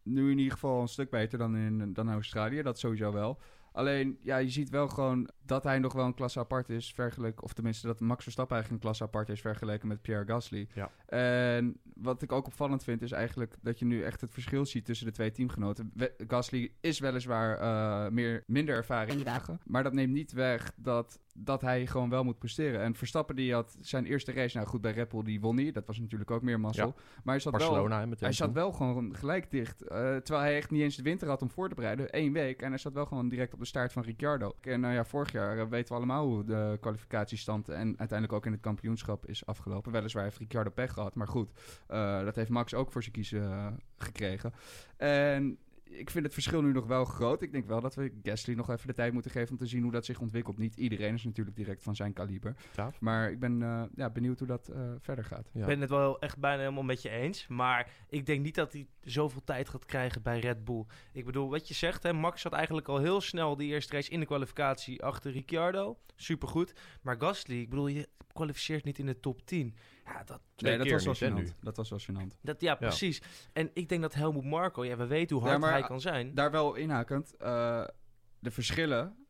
nu 0.04 0.32
in 0.32 0.38
ieder 0.38 0.54
geval 0.54 0.82
een 0.82 0.88
stuk 0.88 1.10
beter 1.10 1.38
dan 1.38 1.56
in 1.58 1.94
dan 1.94 2.10
Australië. 2.10 2.62
Dat 2.62 2.80
sowieso 2.80 3.12
wel. 3.12 3.40
Alleen, 3.72 4.18
ja, 4.22 4.38
je 4.38 4.50
ziet 4.50 4.70
wel 4.70 4.88
gewoon 4.88 5.30
dat 5.48 5.64
hij 5.64 5.80
nog 5.80 5.94
wel 5.94 6.06
een 6.06 6.14
klasse 6.14 6.40
apart 6.40 6.70
is 6.70 6.94
vergeleken... 6.94 7.44
of 7.44 7.54
tenminste 7.54 7.88
dat 7.88 8.00
Max 8.00 8.24
Verstappen 8.24 8.56
eigenlijk 8.56 8.84
een 8.84 8.90
klasse 8.90 9.04
apart 9.14 9.30
is 9.30 9.42
vergeleken 9.42 9.88
met 9.88 10.02
Pierre 10.02 10.26
Gasly. 10.26 10.68
Ja. 10.74 10.92
En 11.06 11.78
wat 11.94 12.22
ik 12.22 12.32
ook 12.32 12.46
opvallend 12.48 12.84
vind 12.84 13.02
is 13.02 13.12
eigenlijk 13.12 13.56
dat 13.62 13.80
je 13.80 13.86
nu 13.86 14.04
echt 14.04 14.22
het 14.22 14.32
verschil 14.32 14.66
ziet 14.66 14.86
tussen 14.86 15.06
de 15.06 15.12
twee 15.14 15.32
teamgenoten. 15.32 15.92
We- 15.94 16.14
Gasly 16.28 16.72
is 16.82 17.00
weliswaar 17.00 17.58
eh, 17.58 18.12
meer, 18.12 18.44
minder 18.48 18.76
ervaren 18.76 19.10
in 19.10 19.16
die 19.16 19.26
dagen, 19.26 19.60
maar 19.66 19.84
dat 19.84 19.94
neemt 19.94 20.14
niet 20.14 20.32
weg 20.32 20.72
dat, 20.76 21.20
dat 21.34 21.62
hij 21.62 21.88
gewoon 21.88 22.10
wel 22.10 22.24
moet 22.24 22.40
presteren. 22.40 22.82
En 22.82 22.96
Verstappen 22.96 23.36
die 23.36 23.54
had 23.54 23.78
zijn 23.82 24.06
eerste 24.06 24.32
race, 24.32 24.58
nou 24.58 24.70
goed 24.70 24.82
bij 24.82 24.92
Red 24.92 25.10
Bull, 25.10 25.24
die 25.24 25.42
won 25.42 25.56
niet. 25.56 25.74
Dat 25.74 25.86
was 25.88 26.00
natuurlijk 26.00 26.32
ook 26.32 26.42
meer 26.42 26.60
mazzel. 26.60 26.94
Maar 27.24 27.34
hij 27.34 27.40
zat 27.40 27.52
wel... 27.58 27.62
Barcelona. 27.62 28.08
Hij 28.20 28.32
zat 28.32 28.52
wel 28.54 28.72
gewoon 28.72 29.16
gelijk 29.16 29.52
dicht. 29.52 29.82
eh, 29.82 29.98
terwijl 29.98 30.40
hij 30.46 30.56
echt 30.56 30.72
niet 30.72 30.82
eens 30.82 30.96
de 30.96 31.04
winter 31.04 31.28
had 31.28 31.42
om 31.42 31.50
voor 31.50 31.70
te 31.70 31.76
bereiden. 31.76 32.08
Eén 32.12 32.34
week. 32.34 32.62
En 32.62 32.70
hij 32.70 32.78
zat 32.78 32.94
wel 32.94 33.06
gewoon 33.06 33.30
direct 33.30 33.54
op 33.54 33.60
de 33.60 33.66
staart 33.66 33.94
van 33.94 34.04
Ricciardo. 34.04 34.52
En 34.62 34.80
nou 34.80 34.94
ja, 34.94 35.06
vorig 35.06 35.32
jaar 35.32 35.37
eh, 35.38 35.68
weten 35.70 35.90
we 35.90 35.98
allemaal 35.98 36.26
hoe 36.26 36.44
de 36.44 36.78
kwalificatiestand 36.80 37.70
en 37.70 37.88
uiteindelijk 37.98 38.34
ook 38.34 38.46
in 38.46 38.52
het 38.52 38.62
kampioenschap 38.62 39.26
is 39.26 39.46
afgelopen. 39.46 39.92
Weliswaar 39.92 40.24
heeft 40.24 40.38
Ricciardo 40.38 40.70
pech 40.70 40.94
gehad. 40.94 41.16
Maar 41.16 41.28
goed, 41.28 41.50
eh, 41.88 42.24
dat 42.24 42.36
heeft 42.36 42.50
Max 42.50 42.74
ook 42.74 42.92
voor 42.92 43.02
zijn 43.02 43.14
kiezen 43.14 43.52
eh, 43.52 43.68
gekregen. 43.98 44.54
En 44.98 45.58
ik 45.90 46.10
vind 46.10 46.24
het 46.26 46.34
verschil 46.34 46.62
nu 46.62 46.72
nog 46.72 46.86
wel 46.86 47.06
groot. 47.06 47.42
Ik 47.42 47.52
denk 47.52 47.66
wel 47.66 47.82
dat 47.82 47.96
we 47.96 48.12
Gasly 48.24 48.54
nog 48.54 48.70
even 48.70 48.88
de 48.88 48.94
tijd 48.94 49.14
moeten 49.14 49.32
geven 49.32 49.52
om 49.52 49.58
te 49.58 49.66
zien 49.66 49.84
hoe 49.84 49.92
dat 49.92 50.06
zich 50.06 50.20
ontwikkelt. 50.20 50.58
Niet 50.58 50.76
iedereen 50.76 51.14
is 51.14 51.24
natuurlijk 51.24 51.56
direct 51.56 51.84
van 51.84 51.96
zijn 51.96 52.14
kaliber. 52.14 52.56
Maar 53.00 53.32
ik 53.32 53.40
ben 53.40 53.62
eh, 53.62 53.84
ja, 53.96 54.10
benieuwd 54.10 54.40
hoe 54.40 54.48
dat 54.48 54.68
eh, 54.68 54.92
verder 55.00 55.26
gaat. 55.26 55.50
Ja. 55.54 55.62
Ik 55.62 55.68
ben 55.68 55.82
het 55.82 55.90
wel 55.90 56.20
echt 56.20 56.38
bijna 56.38 56.60
helemaal 56.60 56.84
met 56.84 57.02
je 57.02 57.10
eens. 57.10 57.48
Maar 57.48 57.90
ik 58.10 58.26
denk 58.26 58.44
niet 58.44 58.56
dat 58.56 58.74
hij 58.74 58.88
zoveel 59.02 59.44
tijd 59.44 59.70
gaat 59.70 59.86
krijgen 59.86 60.22
bij 60.22 60.40
Red 60.40 60.64
Bull. 60.64 60.86
Ik 61.12 61.26
bedoel, 61.26 61.50
wat 61.50 61.68
je 61.68 61.74
zegt, 61.74 62.04
hè, 62.04 62.14
Max 62.14 62.42
zat 62.42 62.54
eigenlijk 62.54 62.88
al 62.88 63.00
heel 63.00 63.22
snel 63.22 63.56
de 63.56 63.66
eerste 63.66 63.94
race 63.94 64.12
in 64.12 64.20
de 64.20 64.26
kwalificatie 64.26 65.04
achter 65.04 65.32
Ricciardo. 65.32 65.98
Supergoed. 66.16 66.74
Maar 67.02 67.20
Gasly, 67.20 67.60
ik 67.60 67.70
bedoel, 67.70 67.88
je 67.88 68.10
kwalificeert 68.34 68.84
niet 68.84 69.00
in 69.00 69.06
de 69.06 69.20
top 69.20 69.46
10. 69.46 69.76
Ja, 70.08 70.24
dat, 70.24 70.42
Twee 70.56 70.78
nee, 70.78 70.90
dat 70.90 71.04
was 71.04 71.20
wel 71.20 71.32
niet, 71.34 71.48
hè. 71.48 71.54
Dat 71.62 71.78
was 71.78 71.90
wel 71.90 72.00
gênant. 72.00 72.40
dat, 72.42 72.62
ja, 72.62 72.76
precies. 72.76 73.22
En 73.54 73.70
ik 73.74 73.90
denk 73.90 74.02
dat 74.02 74.14
Helmut 74.14 74.44
Marco, 74.44 74.86
ja, 74.86 74.98
we 74.98 75.08
weten 75.08 75.36
hoe 75.36 75.46
Ja, 75.46 75.52
hard 75.52 75.62
maar, 75.62 75.72
hij 75.72 75.88
kan 75.88 76.02
zijn. 76.02 76.34
Daar 76.34 76.52
wel 76.52 76.76
inhakend, 76.76 77.38
eh, 77.38 77.84
de 78.40 78.52
verschillen 78.52 79.27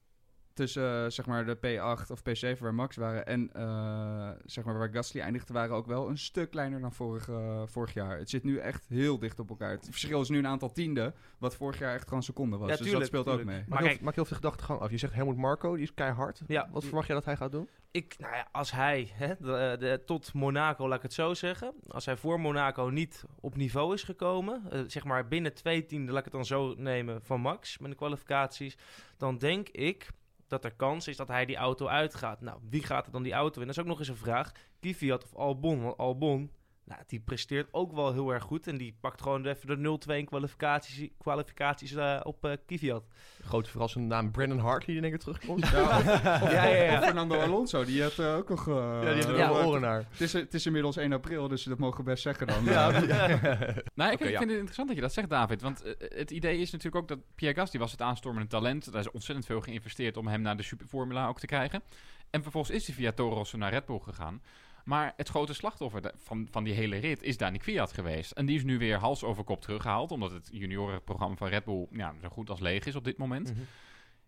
tussen 0.58 1.04
eh, 1.04 1.10
zeg 1.10 1.26
maar 1.26 1.46
de 1.46 1.56
P8 1.58 2.12
of 2.12 2.20
P7 2.20 2.60
waar 2.60 2.74
Max 2.74 2.96
waren 2.96 3.26
en 3.26 3.50
eh, 3.54 4.30
zeg 4.46 4.64
maar 4.64 4.78
waar 4.78 4.90
Gasly 4.90 5.22
eindigde 5.22 5.54
waren 5.54 5.76
ook 5.76 5.86
wel 5.88 6.10
een 6.10 6.18
stuk 6.18 6.50
kleiner 6.52 6.82
dan 6.82 6.94
vorig, 6.94 7.30
vorig 7.66 7.94
jaar. 7.94 8.18
Het 8.18 8.30
zit 8.30 8.44
nu 8.44 8.58
echt 8.58 8.86
heel 8.88 9.20
dicht 9.20 9.40
op 9.40 9.50
elkaar. 9.50 9.72
Het 9.72 9.88
verschil 9.90 10.22
is 10.22 10.30
nu 10.30 10.38
een 10.38 10.48
aantal 10.48 10.72
tienden, 10.72 11.14
wat 11.38 11.56
vorig 11.56 11.80
jaar 11.80 11.94
echt 11.94 12.08
gewoon 12.08 12.24
seconden 12.24 12.60
was. 12.60 12.70
Ja, 12.70 12.76
dus 12.78 12.92
dat 12.92 13.06
speelt 13.06 13.26
tuurlijk. 13.26 13.48
ook 13.48 13.54
mee. 13.56 13.60
Maar 13.68 13.70
Maak, 13.70 13.80
kijk- 13.80 13.96
heel, 13.96 14.06
maak 14.06 14.16
heel 14.16 14.26
veel 14.26 14.38
de 14.38 14.44
gedachtegang 14.44 14.80
af. 14.80 14.90
Je 14.92 14.98
zegt 14.98 15.14
Helmut 15.14 15.38
Marco, 15.38 15.74
die 15.74 15.84
is 15.84 15.94
keihard. 15.94 16.42
Ja. 16.48 16.70
Wat 16.72 16.84
verwacht 16.84 17.08
jij 17.08 17.16
dat 17.16 17.26
hij 17.26 17.36
gaat 17.36 17.52
doen? 17.52 17.70
Ik, 17.92 18.16
nou 18.20 18.36
ja, 18.36 18.48
als 18.52 18.72
hij 18.72 19.10
hè, 19.14 19.34
de, 19.40 19.76
de- 19.80 20.02
tot 20.06 20.34
Monaco, 20.34 20.88
laat 20.88 20.98
ik 20.98 21.04
het 21.04 21.14
zo 21.14 21.34
zeggen. 21.34 21.74
Als 21.88 22.06
hij 22.06 22.18
voor 22.18 22.40
Monaco 22.40 22.84
niet 22.90 23.24
op 23.40 23.56
niveau 23.56 23.94
is 23.94 24.04
gekomen, 24.04 24.62
eh, 24.72 24.80
zeg 24.88 25.04
maar 25.04 25.28
binnen 25.28 25.54
twee 25.54 25.86
tienden, 25.86 26.10
laat 26.14 26.26
ik 26.26 26.32
het 26.32 26.34
dan 26.34 26.46
zo 26.46 26.74
nemen, 26.78 27.22
van 27.24 27.42
Max 27.42 27.78
met 27.78 27.90
de 27.92 27.98
kwalificaties, 27.98 28.78
dan 29.18 29.38
denk 29.38 29.70
ik 29.70 30.10
dat 30.48 30.64
er 30.64 30.76
kans 30.76 31.08
is 31.08 31.18
dat 31.18 31.28
hij 31.28 31.46
die 31.46 31.56
auto 31.56 31.88
uitgaat. 31.88 32.42
Nou, 32.42 32.60
wie 32.70 32.84
gaat 32.84 33.06
er 33.06 33.12
dan 33.12 33.24
die 33.24 33.34
auto 33.34 33.62
in? 33.62 33.68
Dat 33.68 33.76
is 33.76 33.82
ook 33.82 33.90
nog 33.90 34.00
eens 34.00 34.08
een 34.08 34.16
vraag. 34.16 34.52
Kvyat 34.80 35.24
of 35.24 35.36
Albon? 35.36 35.82
Want 35.82 35.98
Albon, 35.98 36.52
nou, 36.88 37.02
die 37.08 37.20
presteert 37.20 37.68
ook 37.72 37.92
wel 37.92 38.14
heel 38.14 38.34
erg 38.34 38.44
goed 38.44 38.68
en 38.68 38.78
die 38.78 38.96
pakt 39.00 39.22
gewoon 39.22 39.46
even 39.46 39.84
de 39.84 40.00
0-2 40.10 40.16
in 40.16 40.26
kwalificaties, 40.26 41.10
kwalificaties 41.18 41.94
eh, 41.96 42.20
op 42.24 42.46
eh 42.46 42.52
Kvyat. 42.66 43.04
Grote 43.44 43.70
verrassende 43.70 44.08
naam 44.08 44.32
Brandon 44.32 44.60
Hart, 44.60 44.86
die 44.86 45.02
één 45.02 45.10
keer 45.10 45.20
terugkomt. 45.20 45.68
Ja, 45.68 45.82
of, 45.98 46.04
Ja, 46.52 46.66
ja, 46.66 46.84
ja. 46.84 46.98
of 46.98 47.04
Fernando 47.04 47.40
Alonso, 47.40 47.86
die 47.86 48.02
had 48.02 48.20
eh, 48.20 48.36
ook 48.36 48.50
nog... 48.50 48.68
eh, 48.68 48.74
Ja, 48.76 49.14
die 49.14 49.24
hebben 49.24 49.40
er 49.40 49.66
oren 49.66 49.82
naar. 49.82 50.06
het, 50.12 50.22
is, 50.22 50.34
het 50.34 50.54
is 50.54 50.66
inmiddels 50.66 50.98
1 50.98 51.14
april, 51.14 51.48
dus 51.48 51.64
dat 51.64 51.78
mogen 51.78 51.98
we 51.98 52.04
best 52.04 52.24
zeggen 52.24 52.48
dan. 52.48 52.64
Ja, 52.64 52.92
Nou, 53.96 54.12
ik 54.12 54.18
vind 54.18 54.40
het 54.40 54.50
interessant 54.50 54.88
dat 54.88 54.96
je 54.96 55.02
dat 55.04 55.14
zegt, 55.14 55.30
David. 55.30 55.62
Want 55.62 55.84
het 56.00 56.32
idee 56.32 56.60
is 56.60 56.72
natuurlijk 56.72 57.02
ook 57.04 57.08
dat 57.08 57.20
Pierre 57.36 57.60
Gasly 57.60 57.80
was 57.80 57.92
het 57.92 58.02
aanstormende 58.02 58.48
talent. 58.48 58.92
Daar 58.92 59.02
is 59.02 59.12
ontzettend 59.12 59.46
veel 59.48 59.62
geïnvesteerd 59.62 60.18
om 60.18 60.28
hem 60.28 60.42
naar 60.42 60.58
de 60.58 60.64
Superformula 60.64 61.28
ook 61.28 61.40
te 61.40 61.46
krijgen. 61.46 61.82
En 62.30 62.42
vervolgens 62.42 62.76
is 62.76 62.86
hij 62.88 62.96
via 62.96 63.12
Toro 63.12 63.36
Rosso 63.36 63.58
naar 63.58 63.72
Red 63.72 63.86
Bull 63.86 64.00
gegaan. 64.00 64.42
Maar 64.88 65.14
het 65.16 65.30
grote 65.30 65.54
slachtoffer 65.54 66.14
van, 66.18 66.48
van 66.52 66.64
die 66.64 66.74
hele 66.74 66.98
rit 66.98 67.24
is 67.24 67.38
Dani 67.38 67.58
Kvyat 67.58 67.94
geweest. 67.94 68.32
En 68.32 68.46
die 68.46 68.56
is 68.56 68.64
nu 68.64 68.78
weer 68.78 68.98
hals 68.98 69.24
over 69.24 69.44
kop 69.44 69.62
teruggehaald. 69.62 70.12
Omdat 70.12 70.32
het 70.32 70.50
juniorenprogramma 70.52 71.36
van 71.36 71.48
Red 71.48 71.64
Bull 71.64 71.88
ja, 71.92 72.14
zo 72.22 72.30
goed 72.30 72.50
als 72.50 72.60
leeg 72.60 72.86
is 72.86 72.96
op 72.96 73.04
dit 73.04 73.18
moment. 73.18 73.54
Mhm. 73.54 73.62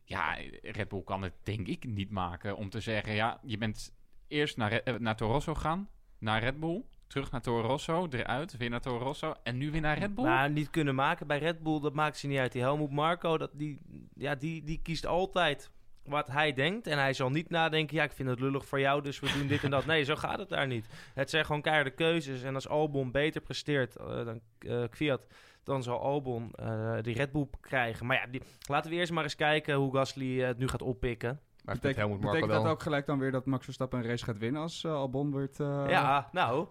Ja, 0.04 0.38
Red 0.62 0.88
Bull 0.88 1.04
kan 1.04 1.22
het 1.22 1.34
denk 1.44 1.68
ik 1.68 1.86
niet 1.86 2.10
maken 2.10 2.58
om 2.58 2.70
te 2.70 2.80
zeggen... 2.80 3.14
Ja, 3.14 3.40
je 3.44 3.58
bent 3.58 3.94
eerst 4.28 4.58
naar, 4.58 4.72
eh, 4.72 4.96
naar 4.96 5.16
Toro 5.16 5.32
Rosso 5.32 5.54
gaan, 5.56 5.90
naar 6.18 6.44
Red 6.44 6.60
Bull... 6.60 6.84
Terug 7.08 7.32
naar 7.32 7.42
Toro 7.42 7.68
Rosso, 7.68 8.08
eruit, 8.10 8.58
weer 8.58 8.70
naar 8.70 8.82
Toro 8.82 9.06
Rosso 9.06 9.34
en 9.44 9.58
nu 9.58 9.72
weer 9.72 9.82
naar 9.82 9.98
Red 9.98 10.16
Bull. 10.16 10.26
Maar 10.26 10.50
niet 10.50 10.70
kunnen 10.70 10.96
maken 10.96 11.28
bij 11.28 11.40
Red 11.40 11.64
Bull, 11.64 11.80
dat 11.80 11.94
maakt 11.94 12.18
ze 12.18 12.28
niet 12.28 12.38
uit. 12.38 12.52
Die 12.52 12.62
Helmut 12.62 12.92
Marco, 12.92 13.38
dat, 13.38 13.52
die, 13.54 13.80
ja, 14.14 14.36
die, 14.36 14.64
die 14.64 14.80
kiest 14.82 15.06
altijd 15.06 15.72
wat 16.04 16.28
hij 16.28 16.54
denkt. 16.54 16.88
En 16.88 16.98
hij 16.98 17.14
zal 17.14 17.30
niet 17.30 17.50
nadenken, 17.50 17.96
ja, 17.96 18.04
ik 18.04 18.12
vind 18.12 18.30
het 18.30 18.40
lullig 18.40 18.66
voor 18.66 18.80
jou, 18.80 19.02
dus 19.02 19.20
we 19.20 19.34
doen 19.38 19.48
dit 19.48 19.64
en 19.64 19.70
dat. 19.70 19.86
Nee, 19.86 20.04
zo 20.04 20.16
gaat 20.16 20.40
het 20.40 20.50
daar 20.50 20.68
niet. 20.68 20.86
Het 21.14 21.30
zijn 21.30 21.46
gewoon 21.46 21.62
keiharde 21.62 21.90
keuzes. 21.90 22.44
En 22.44 22.56
als 22.56 22.68
Albon 22.68 23.12
beter 23.12 23.42
presteert 23.42 23.96
eh, 23.96 24.26
dan 24.26 24.42
Kvyat, 24.90 25.28
dan 25.64 25.84
zal 25.84 26.00
Albon 26.00 26.52
eh, 26.56 26.98
die 27.02 27.16
Red 27.16 27.32
Bull 27.32 27.48
krijgen. 27.62 28.06
Maar 28.06 28.30
ja, 28.32 28.40
laten 28.68 28.92
we 28.92 28.98
eerst 28.98 29.12
maar 29.12 29.24
eens 29.24 29.36
kijken 29.36 29.76
hoe 29.76 29.94
Gasly 29.94 30.42
het 30.42 30.58
nu 30.58 30.68
gaat 30.68 30.82
oppikken. 30.82 31.40
Maar 31.70 31.78
Betekent, 31.78 32.06
Helmut 32.06 32.22
Marco 32.24 32.36
betekent 32.36 32.58
wel... 32.58 32.64
dat 32.64 32.78
ook 32.78 32.84
gelijk 32.84 33.06
dan 33.06 33.20
weer 33.20 33.32
dat 33.32 33.46
Max 33.46 33.64
Verstappen 33.64 34.00
een 34.00 34.06
race 34.06 34.24
gaat 34.24 34.38
winnen 34.38 34.62
als 34.62 34.84
eh, 34.84 34.94
Albon 34.94 35.32
wordt... 35.32 35.60
eh, 35.60 35.84
ja, 35.88 36.30
nou. 36.32 36.68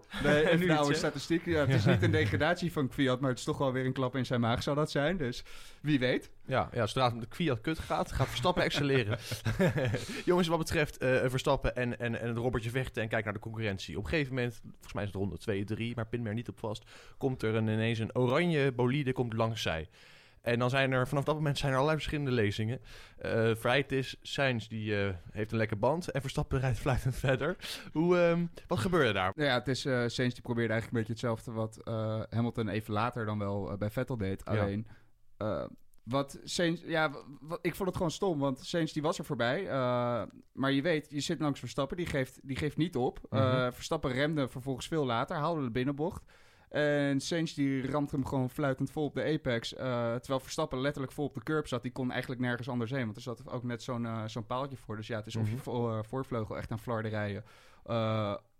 Nu 0.57 0.71
hè? 0.71 0.93
statistiek. 0.93 1.45
Ja, 1.45 1.59
het 1.59 1.69
is 1.69 1.85
niet 1.85 2.03
een 2.03 2.11
degradatie 2.11 2.71
van 2.71 2.87
Kvyat, 2.87 3.19
maar 3.19 3.29
het 3.29 3.39
is 3.39 3.45
toch 3.45 3.57
wel 3.57 3.71
weer 3.71 3.85
een 3.85 3.93
klap 3.93 4.15
in 4.15 4.25
zijn 4.25 4.39
maag 4.39 4.63
zou 4.63 4.75
dat 4.75 4.91
zijn. 4.91 5.17
Dus 5.17 5.43
wie 5.81 5.99
weet. 5.99 6.31
Ja, 6.45 6.69
ja, 6.73 6.85
zodra 6.85 7.05
het 7.05 7.13
met 7.13 7.23
de 7.23 7.29
Kvyat 7.29 7.61
kut 7.61 7.79
gaat, 7.79 8.11
gaat 8.11 8.27
Verstappen 8.27 8.63
excelleren. 8.63 9.17
Jongens, 10.25 10.47
wat 10.47 10.57
betreft 10.57 10.97
eh, 10.97 11.15
Verstappen 11.25 11.75
en, 11.75 11.99
en, 11.99 12.19
en 12.19 12.27
het 12.27 12.37
robbertje 12.37 12.69
vechten 12.69 13.01
en 13.03 13.09
kijk 13.09 13.23
naar 13.23 13.33
de 13.33 13.39
concurrentie. 13.39 13.97
Op 13.97 14.03
een 14.03 14.09
gegeven 14.09 14.33
moment, 14.33 14.61
volgens 14.63 14.93
mij 14.93 15.03
is 15.03 15.09
het 15.09 15.17
ronde 15.17 15.37
2, 15.37 15.63
3, 15.63 15.95
maar 15.95 16.07
pin 16.07 16.21
me 16.21 16.29
er 16.29 16.35
niet 16.35 16.49
op 16.49 16.59
vast, 16.59 16.83
komt 17.17 17.43
er 17.43 17.55
een, 17.55 17.67
ineens 17.67 17.99
een 17.99 18.15
oranje 18.15 18.71
bolide 18.71 19.13
komt 19.13 19.33
langs 19.33 19.61
zij. 19.61 19.87
En 20.41 20.59
dan 20.59 20.69
zijn 20.69 20.91
er, 20.91 21.07
vanaf 21.07 21.23
dat 21.23 21.35
moment 21.35 21.57
zijn 21.57 21.71
er 21.71 21.77
allerlei 21.77 22.01
verschillende 22.01 22.31
lezingen. 22.31 22.79
Eh 23.17 23.55
Vrijt 23.55 23.91
is, 23.91 24.15
Sainz 24.21 24.67
die 24.67 25.03
eh, 25.03 25.13
heeft 25.31 25.51
een 25.51 25.57
lekker 25.57 25.79
band 25.79 26.11
en 26.11 26.21
Verstappen 26.21 26.59
rijdt 26.59 26.79
fluitend 26.85 27.15
verder. 27.15 27.55
Hoe, 27.91 28.17
ehm, 28.17 28.45
wat 28.67 28.79
gebeurde 28.79 29.13
daar? 29.13 29.31
Nou 29.35 29.49
ja, 29.49 29.53
het 29.53 29.67
is, 29.67 29.85
eh 29.85 30.03
Sainz 30.07 30.33
die 30.33 30.41
probeerde 30.41 30.73
eigenlijk 30.73 30.85
een 30.85 31.13
beetje 31.13 31.27
hetzelfde 31.27 31.51
wat 31.51 31.79
Hamilton 32.29 32.67
even 32.67 32.93
later 32.93 33.25
dan 33.25 33.39
wel 33.39 33.77
bij 33.77 33.89
Vettel 33.89 34.17
deed. 34.17 34.45
Alleen, 34.45 34.87
wat 36.03 36.39
Sainz, 36.43 36.81
ja, 36.85 37.11
wat, 37.41 37.59
ik 37.61 37.75
vond 37.75 37.87
het 37.87 37.97
gewoon 37.97 38.11
stom, 38.11 38.39
want 38.39 38.59
Sainz 38.59 38.91
die 38.93 39.01
was 39.01 39.17
er 39.17 39.25
voorbij. 39.25 39.63
maar 40.51 40.71
je 40.71 40.81
weet, 40.81 41.07
je 41.09 41.19
zit 41.19 41.39
langs 41.39 41.59
Verstappen, 41.59 41.97
die 41.97 42.05
geeft, 42.05 42.39
die 42.43 42.57
geeft 42.57 42.77
niet 42.77 42.95
op. 42.95 43.19
Mhm. 43.29 43.71
Verstappen 43.71 44.11
remde 44.11 44.47
vervolgens 44.47 44.87
veel 44.87 45.05
later, 45.05 45.35
haalde 45.35 45.63
de 45.63 45.71
binnenbocht. 45.71 46.23
En 46.69 47.19
Sainz 47.19 47.53
die 47.53 47.87
ramt 47.91 48.11
hem 48.11 48.25
gewoon 48.25 48.49
fluitend 48.49 48.91
vol 48.91 49.03
op 49.05 49.13
de 49.13 49.23
apex. 49.23 49.73
eh, 49.73 49.85
terwijl 50.15 50.39
Verstappen 50.39 50.79
letterlijk 50.81 51.13
vol 51.13 51.25
op 51.25 51.33
de 51.33 51.43
curb 51.43 51.67
zat. 51.67 51.81
Die 51.81 51.91
kon 51.91 52.11
eigenlijk 52.11 52.41
nergens 52.41 52.69
anders 52.69 52.91
heen. 52.91 53.03
Want 53.03 53.15
er 53.15 53.21
zat 53.21 53.49
ook 53.49 53.63
net 53.63 53.83
zo'n 53.83 54.05
eh, 54.05 54.23
zo'n 54.25 54.45
paaltje 54.45 54.77
voor. 54.77 54.95
Dus 54.95 55.07
ja, 55.07 55.17
het 55.17 55.25
is 55.27 55.35
of 55.35 55.47
je 55.47 55.53
Mhm. 55.53 55.63
vo- 55.63 55.97
eh, 55.97 56.03
voorvleugel 56.03 56.57
echt 56.57 56.71
aan 56.71 56.79
flarden 56.79 57.11
rijden. 57.11 57.43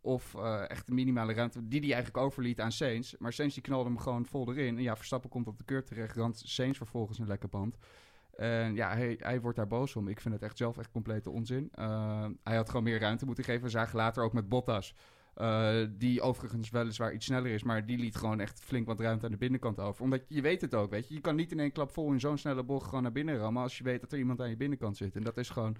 of 0.01 0.35
echt 0.67 0.87
de 0.87 0.93
minimale 0.93 1.33
ruimte 1.33 1.67
die 1.67 1.79
hij 1.79 1.93
eigenlijk 1.93 2.23
overliet 2.25 2.59
aan 2.61 2.71
Sainz. 2.71 3.13
Maar 3.19 3.33
Sainz 3.33 3.53
die 3.53 3.63
knalde 3.63 3.89
hem 3.89 3.97
gewoon 3.97 4.25
vol 4.25 4.49
erin. 4.51 4.77
En 4.77 4.83
ja, 4.83 4.95
Verstappen 4.95 5.29
komt 5.29 5.47
op 5.47 5.57
de 5.57 5.65
curb 5.65 5.85
terecht. 5.85 6.15
Rand 6.15 6.41
Sainz 6.45 6.77
vervolgens 6.77 7.19
een 7.19 7.27
lekker 7.27 7.49
band. 7.49 7.77
En 8.37 8.75
ja, 8.75 8.89
hij, 8.93 9.15
hij 9.19 9.41
wordt 9.41 9.57
daar 9.57 9.67
boos 9.67 9.95
om. 9.95 10.07
Ik 10.07 10.21
vind 10.21 10.33
het 10.33 10.43
echt 10.43 10.57
zelf 10.57 10.77
echt 10.77 10.91
complete 10.91 11.29
onzin. 11.29 11.71
Hij 12.43 12.55
had 12.55 12.69
gewoon 12.69 12.83
meer 12.83 12.99
ruimte 12.99 13.25
moeten 13.25 13.43
geven. 13.43 13.63
We 13.63 13.69
zagen 13.69 13.95
later 13.95 14.23
ook 14.23 14.33
met 14.33 14.49
Bottas. 14.49 14.93
Eh, 15.39 15.85
die 15.89 16.21
overigens 16.21 16.69
weliswaar 16.69 17.13
iets 17.13 17.25
sneller 17.25 17.51
is, 17.51 17.63
maar 17.63 17.85
die 17.85 17.97
liet 17.97 18.15
gewoon 18.15 18.39
echt 18.39 18.59
flink 18.59 18.87
wat 18.87 18.99
ruimte 18.99 19.25
aan 19.25 19.31
de 19.31 19.37
binnenkant 19.37 19.79
over. 19.79 20.03
Omdat 20.03 20.21
je 20.27 20.41
weet 20.41 20.61
het 20.61 20.75
ook, 20.75 20.89
weet 20.89 21.07
je. 21.07 21.13
Je 21.13 21.21
kan 21.21 21.35
niet 21.35 21.51
in 21.51 21.59
één 21.59 21.71
klap 21.71 21.91
vol 21.91 22.11
in 22.11 22.19
zo'n 22.19 22.37
snelle 22.37 22.63
bocht 22.63 22.85
gewoon 22.85 23.03
naar 23.03 23.11
binnen 23.11 23.37
rammen 23.37 23.61
als 23.61 23.77
je 23.77 23.83
weet 23.83 24.01
dat 24.01 24.11
er 24.11 24.17
iemand 24.17 24.41
aan 24.41 24.49
je 24.49 24.57
binnenkant 24.57 24.97
zit. 24.97 25.15
En 25.15 25.23
dat 25.23 25.37
is 25.37 25.49
gewoon... 25.49 25.75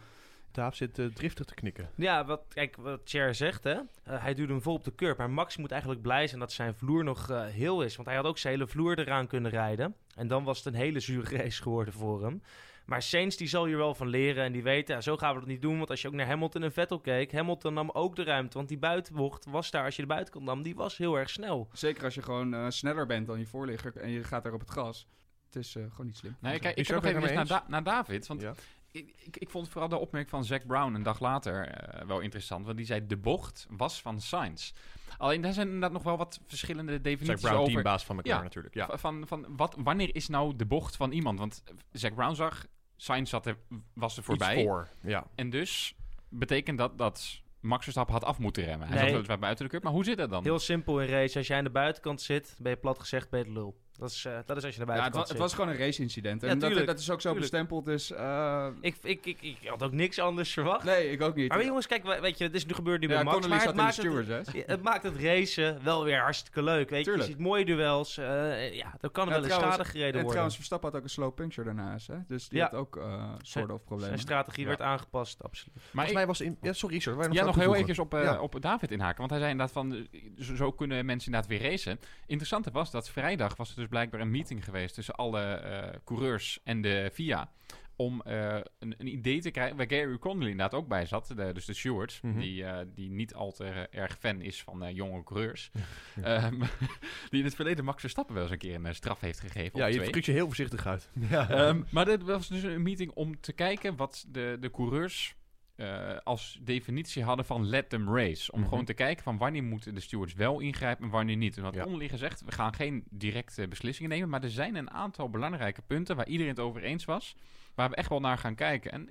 Daaf 0.52 0.76
zit 0.76 1.00
eh, 1.00 1.06
driftig 1.06 1.46
te 1.46 1.54
knikken. 1.54 1.90
Ja, 1.96 2.26
wat, 2.26 2.42
kijk, 2.54 2.76
wat 2.76 3.02
Cher 3.04 3.36
zegt, 3.36 3.64
hè. 3.64 3.74
Eh, 3.74 3.82
hij 4.04 4.34
duwde 4.34 4.54
hem 4.54 4.62
vol 4.62 4.74
op 4.74 4.84
de 4.84 4.96
curb. 4.96 5.18
Maar 5.18 5.30
Max 5.30 5.58
moet 5.58 5.72
eigenlijk 5.72 6.02
blij 6.02 6.28
zijn 6.28 6.40
dat 6.40 6.52
zijn 6.52 6.76
vloer 6.76 7.04
nog 7.04 7.28
heel 7.52 7.84
is. 7.84 7.96
Want 7.96 8.08
hij 8.08 8.18
had 8.18 8.26
ook 8.26 8.38
zijn 8.38 8.54
hele 8.54 8.68
vloer 8.68 9.00
eraan 9.00 9.28
kunnen 9.28 9.52
rijden. 9.52 9.96
En 10.16 10.28
dan 10.28 10.44
was 10.44 10.58
het 10.58 10.74
een 10.74 10.80
hele 10.80 11.00
zure 11.00 11.38
race 11.38 11.62
geworden 11.62 11.94
voor 11.94 12.24
hem. 12.24 12.42
Maar 12.90 13.02
Sainz 13.02 13.36
die 13.36 13.48
zal 13.48 13.66
hier 13.66 13.78
wel 13.78 13.96
van 13.96 14.08
leren. 14.08 14.44
En 14.44 14.52
die 14.52 14.64
weet, 14.64 14.88
ja, 14.88 15.02
zo 15.02 15.18
gaan 15.18 15.34
we 15.34 15.40
dat 15.40 15.50
niet 15.50 15.62
doen. 15.62 15.78
Want 15.78 15.90
als 15.90 16.02
je 16.02 16.08
ook 16.08 16.14
naar 16.14 16.26
Hamilton 16.28 16.64
en 16.64 16.72
Vettel 16.72 17.00
keek... 17.00 17.32
Hamilton 17.32 17.74
nam 17.74 17.90
ook 17.90 18.16
de 18.16 18.24
ruimte. 18.24 18.58
Want 18.58 18.70
die 18.70 18.78
buitenbocht 18.78 19.46
was 19.46 19.72
daar, 19.72 19.84
als 19.86 19.96
je 19.96 20.02
de 20.02 20.08
buitenkant 20.08 20.46
nam... 20.46 20.62
die 20.64 20.76
was 20.76 20.98
heel 20.98 21.16
erg 21.18 21.30
snel. 21.30 21.68
Zeker 21.74 22.04
als 22.04 22.14
je 22.16 22.22
gewoon 22.22 22.54
eh, 22.54 22.66
sneller 22.70 23.06
bent 23.06 23.28
dan 23.28 23.40
je 23.40 23.46
voorligger 23.46 23.98
en 23.98 24.10
je 24.10 24.24
gaat 24.24 24.46
er 24.46 24.54
op 24.54 24.60
het 24.60 24.72
gas. 24.72 25.08
Het 25.46 25.56
is 25.56 25.76
eh, 25.76 25.84
gewoon 25.90 26.06
niet 26.06 26.18
slim. 26.18 26.36
Nee, 26.40 26.60
kijk, 26.60 26.76
ik 26.78 26.92
ook 26.92 27.04
nog 27.04 27.14
even 27.14 27.34
naar, 27.36 27.48
Da- 27.48 27.66
naar 27.68 27.84
David. 27.84 28.28
Want 28.28 28.42
Ja. 28.42 28.54
ik, 28.92 29.14
ik, 29.26 29.38
ik 29.38 29.50
vond 29.50 29.70
vooral 29.70 29.90
de 29.90 29.98
opmerking 29.98 30.32
van 30.32 30.46
Zack 30.46 30.66
Brown 30.68 30.94
een 30.94 31.04
dag 31.04 31.20
later 31.20 31.68
eh, 31.68 32.08
wel 32.08 32.20
interessant. 32.20 32.66
Want 32.66 32.78
die 32.78 32.86
zei, 32.86 33.08
de 33.08 33.18
bocht 33.18 33.68
was 33.70 34.02
van 34.02 34.22
Sainz. 34.22 34.72
Alleen 35.18 35.42
daar 35.42 35.54
zijn 35.54 35.66
inderdaad 35.66 35.92
nog 35.92 36.04
wel 36.04 36.18
wat 36.18 36.40
verschillende 36.48 36.92
Zack 36.92 37.04
definities 37.04 37.42
Brown, 37.42 37.58
over. 37.60 37.72
teambaas 37.72 38.06
van 38.06 38.16
elkaar 38.16 38.38
Ja. 38.38 38.42
natuurlijk. 38.44 38.74
Ja. 38.76 38.86
Va- 38.86 38.98
Van, 38.98 39.24
van 39.28 39.46
wat, 39.56 39.76
wanneer 39.84 40.16
is 40.16 40.28
nou 40.28 40.56
de 40.56 40.66
bocht 40.66 40.96
van 40.96 41.12
iemand? 41.12 41.40
Want 41.40 41.64
Zack 41.92 42.16
Brown 42.16 42.36
zag, 42.36 42.66
Sainz 43.02 43.30
zat 43.30 43.46
er, 43.46 43.58
was 43.94 44.18
er 44.18 44.24
voorbij. 44.24 44.56
Iets 44.56 44.64
voor. 44.64 44.88
Ja. 45.02 45.28
En 45.36 45.50
dus 45.50 45.96
betekent 46.30 46.78
dat 46.78 46.98
dat 46.98 47.42
Max 47.60 47.84
Verstappen 47.84 48.14
had 48.14 48.24
af 48.24 48.38
moeten 48.40 48.64
remmen. 48.64 48.88
Hij 48.88 48.96
Nee. 48.96 49.04
zat 49.04 49.12
weliswaar 49.14 49.40
buiten 49.40 49.66
de 49.66 49.72
cup, 49.72 49.84
maar 49.84 49.92
hoe 49.92 50.04
zit 50.04 50.18
dat 50.18 50.30
dan? 50.30 50.44
Heel 50.44 50.60
simpel 50.60 51.02
in 51.02 51.08
race. 51.08 51.38
Als 51.38 51.48
jij 51.48 51.58
aan 51.58 51.64
de 51.64 51.70
buitenkant 51.70 52.22
zit, 52.22 52.56
ben 52.60 52.72
je 52.72 52.78
plat 52.78 53.00
gezegd, 53.00 53.30
ben 53.30 53.40
je 53.40 53.46
de 53.46 53.52
lul. 53.52 53.80
Dat 54.00 54.10
is, 54.10 54.26
eh, 54.26 54.34
dat 54.46 54.58
is 54.58 54.64
als 54.64 54.76
je 54.76 54.80
de 54.80 54.86
Ja, 54.86 54.92
het, 54.94 55.02
buitenkant 55.02 55.26
wa- 55.28 55.34
het 55.34 55.38
was 55.42 55.54
gewoon 55.54 55.70
een 55.70 55.78
race-incident. 55.78 56.42
Ja, 56.42 56.48
En 56.48 56.60
dat, 56.60 56.68
tuurlijk. 56.70 56.88
dat 56.90 57.00
is 57.00 57.10
ook 57.10 57.22
zo 57.22 57.32
Tuurlijk. 57.32 57.52
bestempeld. 57.52 57.86
Dus, 57.86 58.12
eh, 58.12 58.68
ik, 58.82 58.96
ik, 59.04 59.26
ik, 59.26 59.42
ik 59.42 59.58
had 59.66 59.84
ook 59.84 59.92
niks 59.92 60.20
anders 60.20 60.54
verwacht. 60.54 60.84
nee, 60.84 61.12
ik 61.12 61.22
ook 61.22 61.36
niet. 61.36 61.50
Maar 61.50 61.66
jongens, 61.66 61.88
kijk, 61.88 62.04
we- 62.04 62.20
weet 62.22 62.38
je, 62.38 62.44
het 62.44 62.54
is 62.54 62.66
nu 62.66 62.74
gebeurd 62.74 63.02
nu 63.02 63.08
ja, 63.08 63.14
bij 63.14 63.24
Max. 63.24 63.48
Maar 63.48 63.66
het 63.66 63.76
maakt, 63.76 63.94
stewards, 63.94 64.28
het, 64.30 64.64
het 64.66 64.82
maakt 64.82 65.04
het 65.04 65.16
racen 65.22 65.84
wel 65.84 66.04
weer 66.04 66.20
hartstikke 66.20 66.64
leuk. 66.64 66.90
Weet 66.90 67.06
je, 67.06 67.12
je 67.12 67.24
ziet 67.24 67.38
mooie 67.40 67.66
duels. 67.66 68.18
eh, 68.18 68.74
ja, 68.76 68.96
er 69.02 69.10
kan 69.10 69.26
Ja, 69.28 69.32
wel 69.34 69.44
eens 69.44 69.54
schade 69.54 69.86
gereden 69.86 70.06
En 70.08 70.12
worden. 70.14 70.30
trouwens, 70.30 70.56
Verstappen 70.56 70.90
had 70.90 70.98
ook 70.98 71.04
een 71.04 71.10
slow 71.10 71.34
puncture 71.34 71.66
daarnaast. 71.66 72.08
Hè? 72.08 72.16
Dus 72.28 72.50
die 72.50 72.58
Ja. 72.60 72.64
had 72.70 72.74
ook 72.80 72.98
eh 72.98 73.34
soort 73.42 73.72
of 73.72 73.78
problemen. 73.84 74.06
Zijn 74.06 74.20
strategie 74.20 74.62
Ja. 74.64 74.68
werd 74.70 74.82
aangepast, 74.82 75.44
absoluut. 75.44 75.76
Maar 75.76 75.84
Volgens 75.92 76.10
ik- 76.10 76.16
mij 76.18 76.26
was 76.28 76.42
in... 76.42 76.58
Ja, 76.62 76.74
sorry, 76.74 76.96
Richard. 76.96 77.34
ja, 77.34 77.46
nog 77.46 77.56
heel 77.56 77.74
eventjes 77.74 78.00
op, 78.00 78.14
eh, 78.14 78.42
op 78.42 78.62
David 78.62 78.92
inhaken. 78.92 79.18
Want 79.18 79.30
hij 79.30 79.40
zei 79.40 79.52
inderdaad 79.52 79.76
van, 79.76 80.08
zo, 80.56 80.72
kunnen 80.72 81.06
mensen 81.06 81.32
inderdaad 81.34 81.60
weer 81.60 81.70
racen. 81.70 82.00
Interessante 82.26 82.72
was 82.72 82.92
dat 82.92 83.10
vrijdag 83.10 83.56
was 83.56 83.70
er 83.70 83.76
dus 83.76 83.88
blijkbaar 83.90 84.22
een 84.22 84.32
meeting 84.32 84.64
geweest 84.64 84.94
tussen 84.96 85.16
alle 85.16 85.42
eh, 85.42 86.00
coureurs 86.06 86.60
en 86.64 86.82
de 86.82 87.10
FIA. 87.14 87.52
Om 87.96 88.22
eh, 88.22 88.56
een, 88.80 88.96
een 88.98 89.08
idee 89.08 89.42
te 89.42 89.52
krijgen, 89.52 89.78
waar 89.78 89.90
Gary 89.90 90.18
Connolly 90.18 90.50
inderdaad 90.52 90.80
ook 90.80 90.88
bij 90.88 91.06
zat. 91.06 91.28
De, 91.36 91.52
dus 91.54 91.66
de 91.66 91.74
steward, 91.74 92.20
Mhm. 92.22 92.40
die, 92.40 92.64
eh, 92.66 92.86
die 92.96 93.10
niet 93.10 93.34
al 93.34 93.52
te 93.52 93.66
erg 93.92 94.18
fan 94.20 94.42
is 94.42 94.62
van 94.64 94.94
jonge 94.94 95.24
coureurs. 95.24 95.72
Ehm, 96.24 96.60
die 97.30 97.40
in 97.40 97.44
het 97.46 97.56
verleden 97.56 97.86
Max 97.86 98.00
Verstappen 98.00 98.34
wel 98.34 98.44
eens 98.44 98.52
een 98.52 98.58
keer 98.58 98.86
een 98.86 98.96
straf 98.96 99.20
heeft 99.20 99.40
gegeven. 99.40 99.80
Ja, 99.80 99.86
je 99.86 100.02
drukt 100.10 100.26
je 100.26 100.32
heel 100.32 100.46
voorzichtig 100.46 100.88
uit. 100.88 101.10
Ja. 101.30 101.50
Ehm, 101.50 101.82
maar 101.90 102.06
dit 102.06 102.24
was 102.24 102.48
dus 102.48 102.64
een 102.64 102.82
meeting 102.82 103.12
om 103.12 103.40
te 103.40 103.54
kijken 103.54 103.96
wat 103.96 104.26
de, 104.28 104.58
de 104.60 104.72
coureurs 104.72 105.36
eh, 105.80 106.18
als 106.24 106.60
definitie 106.62 107.24
hadden 107.24 107.46
van 107.46 107.66
let 107.66 107.90
them 107.90 108.16
race. 108.16 108.52
Om 108.52 108.60
Mhm. 108.60 108.70
gewoon 108.70 108.86
te 108.86 108.94
kijken 108.94 109.24
van 109.24 109.38
wanneer 109.38 109.64
moeten 109.64 109.94
de 109.96 110.00
stewards 110.02 110.34
wel 110.34 110.60
ingrijpen 110.60 111.06
en 111.06 111.12
wanneer 111.12 111.38
niet. 111.38 111.58
En 111.58 111.64
wat 111.64 111.74
Ja. 111.74 111.84
onderliggen 111.86 112.18
zegt, 112.20 112.44
we 112.46 112.52
gaan 112.52 112.74
geen 112.74 113.04
directe 113.10 113.68
beslissingen 113.68 114.12
nemen. 114.12 114.30
Maar 114.30 114.44
er 114.44 114.50
zijn 114.52 114.76
een 114.76 114.92
aantal 114.92 115.30
belangrijke 115.30 115.82
punten 115.82 116.16
waar 116.16 116.28
iedereen 116.28 116.52
het 116.52 116.60
over 116.62 116.84
eens 116.84 117.06
was. 117.06 117.36
Waar 117.76 117.90
we 117.90 117.96
echt 117.96 118.10
wel 118.10 118.20
naar 118.20 118.38
gaan 118.38 118.56
kijken. 118.56 118.92
En 118.92 119.10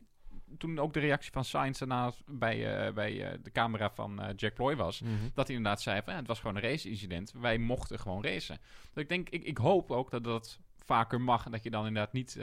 toen 0.58 0.78
ook 0.78 0.92
de 0.92 1.00
reactie 1.00 1.32
van 1.32 1.44
Sainz 1.44 1.78
daarna 1.78 2.12
bij, 2.26 2.86
eh, 2.86 2.92
bij 2.92 3.24
eh, 3.30 3.38
de 3.42 3.50
camera 3.50 3.90
van 3.90 4.32
Jack 4.36 4.54
Ploy 4.54 4.76
was. 4.76 5.00
Mhm. 5.00 5.12
Dat 5.34 5.46
hij 5.46 5.56
inderdaad 5.56 5.82
zei 5.82 6.00
van 6.02 6.12
ja, 6.12 6.18
het 6.18 6.28
was 6.28 6.40
gewoon 6.40 6.56
een 6.56 6.62
race-incident. 6.62 7.32
Wij 7.40 7.58
mochten 7.58 7.98
gewoon 7.98 8.22
racen. 8.24 8.58
Dus 8.92 9.02
ik 9.02 9.08
denk, 9.08 9.28
ik, 9.28 9.44
ik 9.44 9.58
hoop 9.58 9.90
ook 9.90 10.10
dat 10.10 10.24
dat 10.24 10.58
vaker 10.84 11.20
mag. 11.20 11.44
En 11.44 11.50
dat 11.50 11.62
je 11.62 11.70
dan 11.70 11.86
inderdaad 11.86 12.12
niet 12.12 12.38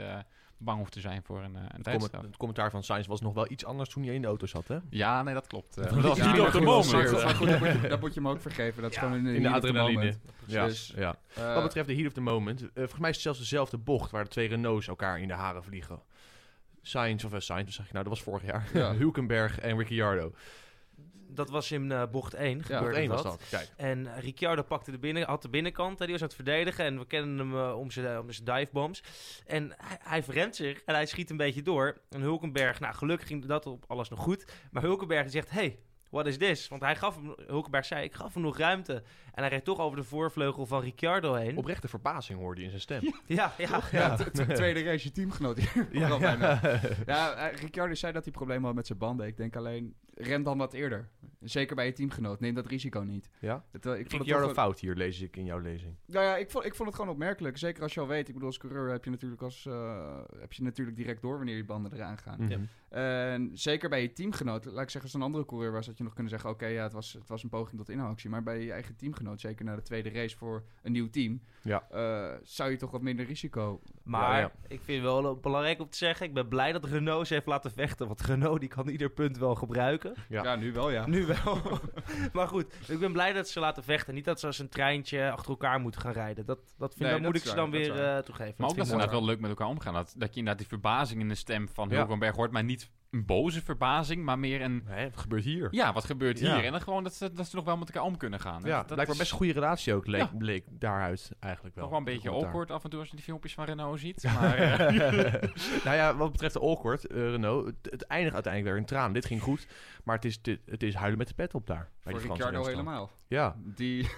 bang 0.58 0.78
hoeft 0.78 0.92
te 0.92 1.00
zijn 1.00 1.22
voor 1.24 1.42
een, 1.42 1.56
eh 1.56 1.62
een 1.62 1.68
Het, 1.74 1.82
tijdstraf. 1.84 2.10
comment- 2.10 2.26
het 2.28 2.36
commentaar 2.36 2.70
van 2.70 2.82
Sainz 2.82 3.06
was 3.06 3.20
nog 3.20 3.34
wel 3.34 3.50
iets 3.50 3.64
anders 3.64 3.88
toen 3.88 4.04
hij 4.04 4.14
in 4.14 4.20
de 4.20 4.26
auto 4.26 4.46
zat, 4.46 4.68
hè? 4.68 4.78
Ja, 4.90 5.22
nee, 5.22 5.34
dat 5.34 5.46
klopt. 5.46 5.76
Eh, 5.76 5.84
Dat 5.84 5.92
dat 5.94 6.02
was 6.02 6.18
niet 6.32 6.40
op 6.40 6.52
de 6.52 6.60
moment. 6.60 7.88
dat 7.88 8.00
moet 8.00 8.14
je- 8.14 8.20
hem 8.20 8.28
ook 8.28 8.40
vergeven. 8.40 8.82
Dat 8.82 8.90
is 8.90 8.96
gewoon 8.96 9.14
in 9.14 9.24
de, 9.24 9.34
in 9.34 9.42
de 9.42 9.48
heat 9.48 9.54
of 9.56 9.60
the 9.62 9.66
adrenaline. 9.68 9.98
moment. 9.98 10.18
Ja, 10.46 10.64
Dus, 10.66 10.92
ja. 10.96 11.16
eh, 11.34 11.54
Wat 11.54 11.62
betreft 11.62 11.88
de 11.88 11.94
heat 11.94 12.06
of 12.06 12.12
the 12.12 12.20
moment, 12.20 12.60
eh, 12.62 12.68
volgens 12.74 12.98
mij 13.00 13.08
is 13.08 13.14
het 13.14 13.24
zelfs 13.24 13.38
dezelfde 13.38 13.76
bocht 13.78 14.10
waar 14.10 14.24
de 14.24 14.30
twee 14.30 14.48
Renaults 14.48 14.88
elkaar 14.88 15.20
in 15.20 15.28
de 15.28 15.34
haren 15.34 15.64
vliegen. 15.64 16.00
Sainz, 16.82 17.24
of 17.24 17.32
uh, 17.32 17.40
Sainz, 17.40 17.74
zeg 17.74 17.86
ik 17.86 17.92
nou, 17.92 18.04
dat 18.04 18.12
was 18.12 18.22
vorig 18.22 18.44
jaar. 18.44 18.68
Ja. 18.72 18.94
Hulkenberg 19.02 19.58
en 19.60 19.78
Ricciardo. 19.78 20.32
Dat 21.28 21.50
was 21.50 21.72
in 21.72 21.92
eh, 21.92 22.02
bocht 22.10 22.34
1 22.34 22.56
Ja, 22.58 22.62
gebeurde 22.64 23.00
Eén 23.00 23.08
dat. 23.08 23.22
was 23.22 23.32
dat, 23.38 23.48
kijk. 23.50 23.70
En 23.76 24.06
eh, 24.06 24.22
Ricciardo 24.22 24.62
pakte 24.62 24.90
de 24.90 24.98
binnen, 24.98 25.26
had 25.26 25.42
de 25.42 25.48
binnenkant, 25.48 25.98
hè, 25.98 26.04
die 26.04 26.14
was 26.14 26.22
aan 26.22 26.28
het 26.28 26.36
verdedigen. 26.36 26.84
En 26.84 26.98
we 26.98 27.06
kennen 27.06 27.38
hem 27.38 27.56
eh, 27.56 27.78
om 27.78 27.90
zijn 27.90 28.18
om 28.18 28.32
zijn 28.32 28.44
divebombs. 28.44 29.02
En 29.46 29.72
hij, 29.76 29.98
hij 30.00 30.22
verremt 30.22 30.56
zich 30.56 30.82
en 30.84 30.94
hij 30.94 31.06
schiet 31.06 31.30
een 31.30 31.36
beetje 31.36 31.62
door. 31.62 32.00
En 32.10 32.20
Hulkenberg, 32.20 32.80
nou 32.80 32.94
gelukkig 32.94 33.26
ging 33.26 33.44
dat 33.44 33.66
op 33.66 33.84
alles 33.86 34.08
nog 34.08 34.20
goed. 34.20 34.44
Maar 34.70 34.82
Hulkenberg 34.82 35.30
zegt, 35.30 35.50
hey, 35.50 35.78
what 36.10 36.26
is 36.26 36.36
this? 36.38 36.68
Want 36.68 36.82
hij 36.82 36.96
gaf 36.96 37.14
hem, 37.14 37.34
Hulkenberg 37.46 37.84
zei, 37.84 38.04
ik 38.04 38.14
gaf 38.14 38.34
hem 38.34 38.42
nog 38.42 38.58
ruimte. 38.58 39.02
En 39.32 39.42
hij 39.42 39.48
reed 39.48 39.64
toch 39.64 39.78
over 39.78 39.96
de 39.98 40.04
voorvleugel 40.04 40.66
van 40.66 40.80
Ricciardo 40.80 41.34
heen. 41.34 41.56
Oprechte 41.56 41.88
verbazing 41.88 42.38
hoorde 42.38 42.60
je 42.60 42.64
in 42.64 42.70
zijn 42.70 42.82
stem. 42.82 43.14
Ja, 43.26 43.52
ja. 43.58 43.80
Ja, 43.92 44.16
tweede 44.54 44.82
race, 44.82 45.04
je 45.04 45.12
teamgenoot 45.12 45.58
hier. 45.58 45.88
Ja, 45.92 46.08
ja. 46.08 46.18
bijna. 46.18 46.60
Ja, 47.06 47.48
Ricciardo 47.48 47.94
zei 47.94 48.12
dat 48.12 48.24
hij 48.24 48.32
problemen 48.32 48.64
had 48.64 48.74
met 48.74 48.86
zijn 48.86 48.98
banden. 48.98 49.26
Ik 49.26 49.36
denk 49.36 49.56
alleen, 49.56 49.94
ren 50.18 50.42
dan 50.42 50.58
wat 50.58 50.72
eerder. 50.72 51.08
Zeker 51.40 51.76
bij 51.76 51.86
je 51.86 51.92
teamgenoot. 51.92 52.40
Neem 52.40 52.54
dat 52.54 52.66
risico 52.66 53.00
niet. 53.00 53.30
Ja? 53.40 53.64
Het, 53.70 53.86
eh, 53.86 53.98
ik 53.98 54.10
vond 54.10 54.26
het 54.28 54.40
toch- 54.42 54.52
fout 54.52 54.80
hier, 54.80 54.94
lees 54.94 55.20
ik 55.20 55.36
in 55.36 55.44
jouw 55.44 55.58
lezing. 55.58 55.94
Nou 56.06 56.24
ja, 56.24 56.36
ik 56.36 56.50
vond, 56.50 56.64
ik 56.64 56.74
vond 56.74 56.88
het 56.88 56.96
gewoon 56.98 57.10
opmerkelijk. 57.12 57.58
Zeker 57.58 57.82
als 57.82 57.94
je 57.94 58.00
al 58.00 58.06
weet. 58.06 58.26
Ik 58.28 58.32
bedoel, 58.34 58.48
als 58.48 58.58
coureur 58.58 58.90
heb 58.90 59.04
je 59.04 59.10
natuurlijk, 59.10 59.42
als, 59.42 59.66
eh, 59.66 60.18
heb 60.38 60.52
je 60.52 60.62
natuurlijk 60.62 60.96
direct 60.96 61.22
door 61.22 61.36
wanneer 61.36 61.56
je 61.56 61.64
banden 61.64 61.92
eraan 61.92 62.18
gaan. 62.18 62.40
Mhm. 62.42 62.60
En 62.88 63.50
zeker 63.52 63.88
bij 63.88 64.02
je 64.02 64.12
teamgenoot, 64.12 64.64
laat 64.64 64.82
ik 64.82 64.90
zeggen, 64.90 65.02
als 65.02 65.14
een 65.14 65.22
andere 65.22 65.44
coureur 65.44 65.72
was, 65.72 65.86
had 65.86 65.98
je 65.98 66.04
nog 66.04 66.12
kunnen 66.12 66.30
zeggen: 66.32 66.50
Oké, 66.50 66.66
ja, 66.66 66.82
het 66.82 66.92
was, 66.92 67.12
het 67.12 67.28
was 67.28 67.42
een 67.42 67.48
poging 67.48 67.76
tot 67.76 67.88
inhaalactie. 67.88 68.30
Maar 68.30 68.42
bij 68.42 68.64
je 68.64 68.72
eigen 68.72 68.96
teamgenoot, 68.96 69.40
zeker 69.40 69.64
na 69.64 69.74
de 69.76 69.82
tweede 69.82 70.10
race 70.10 70.36
voor 70.36 70.64
een 70.82 70.92
nieuw 70.92 71.10
team, 71.10 71.40
Ja. 71.62 71.86
eh, 71.90 72.38
zou 72.42 72.70
je 72.70 72.76
toch 72.76 72.90
wat 72.90 73.02
minder 73.02 73.26
risico. 73.26 73.80
Maar 74.06 74.32
Ja, 74.32 74.38
ja. 74.38 74.50
ik 74.68 74.80
vind 74.84 75.02
het 75.02 75.12
wel 75.12 75.36
belangrijk 75.36 75.80
om 75.80 75.88
te 75.88 75.96
zeggen, 75.96 76.26
ik 76.26 76.34
ben 76.34 76.48
blij 76.48 76.72
dat 76.72 76.84
Renault 76.84 77.26
ze 77.26 77.34
heeft 77.34 77.46
laten 77.46 77.70
vechten. 77.72 78.06
Want 78.06 78.20
Renault 78.20 78.60
die 78.60 78.68
kan 78.68 78.88
ieder 78.88 79.10
punt 79.10 79.38
wel 79.38 79.54
gebruiken. 79.54 80.14
Ja. 80.28 80.56
nu 80.56 80.72
wel, 80.72 80.90
ja. 80.90 81.06
Nu 81.06 81.26
wel. 81.26 81.60
maar 82.32 82.48
goed, 82.48 82.66
ik 82.88 82.98
ben 82.98 83.12
blij 83.12 83.32
dat 83.32 83.48
ze 83.48 83.60
laten 83.60 83.84
vechten. 83.84 84.14
Niet 84.14 84.24
dat 84.24 84.40
ze 84.40 84.46
als 84.46 84.58
een 84.58 84.68
treintje 84.68 85.30
achter 85.30 85.50
elkaar 85.50 85.80
moeten 85.80 86.00
gaan 86.00 86.12
rijden. 86.12 86.46
Dat, 86.46 86.58
dat, 86.78 86.94
vind, 86.94 86.98
Nee, 87.00 87.10
dat 87.12 87.22
dat 87.22 87.32
moet 87.32 87.40
ik 87.40 87.48
ze 87.48 87.54
dan 87.54 87.70
dat 87.70 87.80
weer 87.80 88.04
eh, 88.04 88.18
toegeven. 88.18 88.54
Maar 88.56 88.68
ook 88.68 88.74
vind 88.74 88.76
dat 88.76 88.86
ze 88.86 88.92
inderdaad 88.92 89.18
wel 89.18 89.24
leuk 89.24 89.40
met 89.40 89.50
elkaar 89.50 89.68
omgaan. 89.68 89.94
Dat, 89.94 90.14
dat 90.16 90.28
je 90.28 90.38
inderdaad 90.38 90.58
die 90.58 90.68
verbazing 90.68 91.20
in 91.20 91.28
de 91.28 91.34
stem 91.34 91.68
van 91.68 91.88
Ja. 91.88 91.96
Hulkenberg 91.96 92.36
hoort. 92.36 92.50
Maar 92.50 92.64
niet 92.64 92.90
een 93.10 93.24
boze 93.26 93.62
verbazing, 93.62 94.24
maar 94.24 94.38
meer 94.38 94.60
een... 94.62 94.84
Wat 95.12 95.16
gebeurt 95.16 95.44
hier? 95.44 95.68
Ja, 95.70 95.92
wat 95.92 96.04
gebeurt 96.04 96.38
Ja. 96.38 96.54
hier? 96.54 96.64
En 96.64 96.72
dan 96.72 96.80
gewoon 96.80 97.02
dat 97.02 97.14
ze, 97.14 97.32
dat 97.32 97.48
ze 97.48 97.56
nog 97.56 97.64
wel 97.64 97.76
met 97.76 97.88
elkaar 97.88 98.02
om 98.02 98.16
kunnen 98.16 98.40
gaan. 98.40 98.60
Ja, 98.64 98.68
dat, 98.68 98.76
dat 98.76 98.86
blijkbaar 98.86 99.08
is 99.14 99.18
best 99.18 99.30
een 99.30 99.36
goede 99.36 99.52
relatie 99.52 99.94
ook, 99.94 100.06
leek, 100.06 100.20
Ja. 100.20 100.30
bleek 100.38 100.64
daaruit 100.70 101.30
eigenlijk 101.40 101.74
wel. 101.74 101.84
nog 101.84 101.92
wel 101.92 102.00
een 102.00 102.06
beetje 102.12 102.20
Commentaar. 102.28 102.48
awkward 102.50 102.70
af 102.70 102.84
en 102.84 102.90
toe 102.90 102.98
als 103.00 103.08
je 103.08 103.14
die 103.16 103.24
filmpjes 103.24 103.54
van 103.54 103.64
Renault 103.64 104.00
ziet. 104.00 104.22
Maar, 104.24 104.56
eh, 104.56 104.78
nou 105.84 105.96
ja, 105.96 106.16
wat 106.16 106.32
betreft 106.32 106.54
de 106.54 106.60
awkward, 106.60 107.06
eh, 107.06 107.16
Renault, 107.30 107.66
het, 107.66 107.76
het 107.90 108.02
eindigt 108.02 108.34
uiteindelijk 108.34 108.72
weer 108.72 108.82
in 108.82 108.88
traan. 108.88 109.12
Dit 109.12 109.26
ging 109.26 109.42
goed, 109.42 109.66
maar 110.04 110.14
het 110.14 110.24
is, 110.24 110.42
dit- 110.42 110.60
het 110.66 110.82
is 110.82 110.94
huilen 110.94 111.18
met 111.18 111.28
de 111.28 111.34
pet 111.34 111.54
op 111.54 111.66
daar. 111.66 111.90
bij 112.02 112.12
Voor 112.12 112.22
Franse 112.22 112.42
Ricciardo 112.42 112.68
helemaal. 112.70 113.10
Ja, 113.28 113.56
Die, 113.74 114.08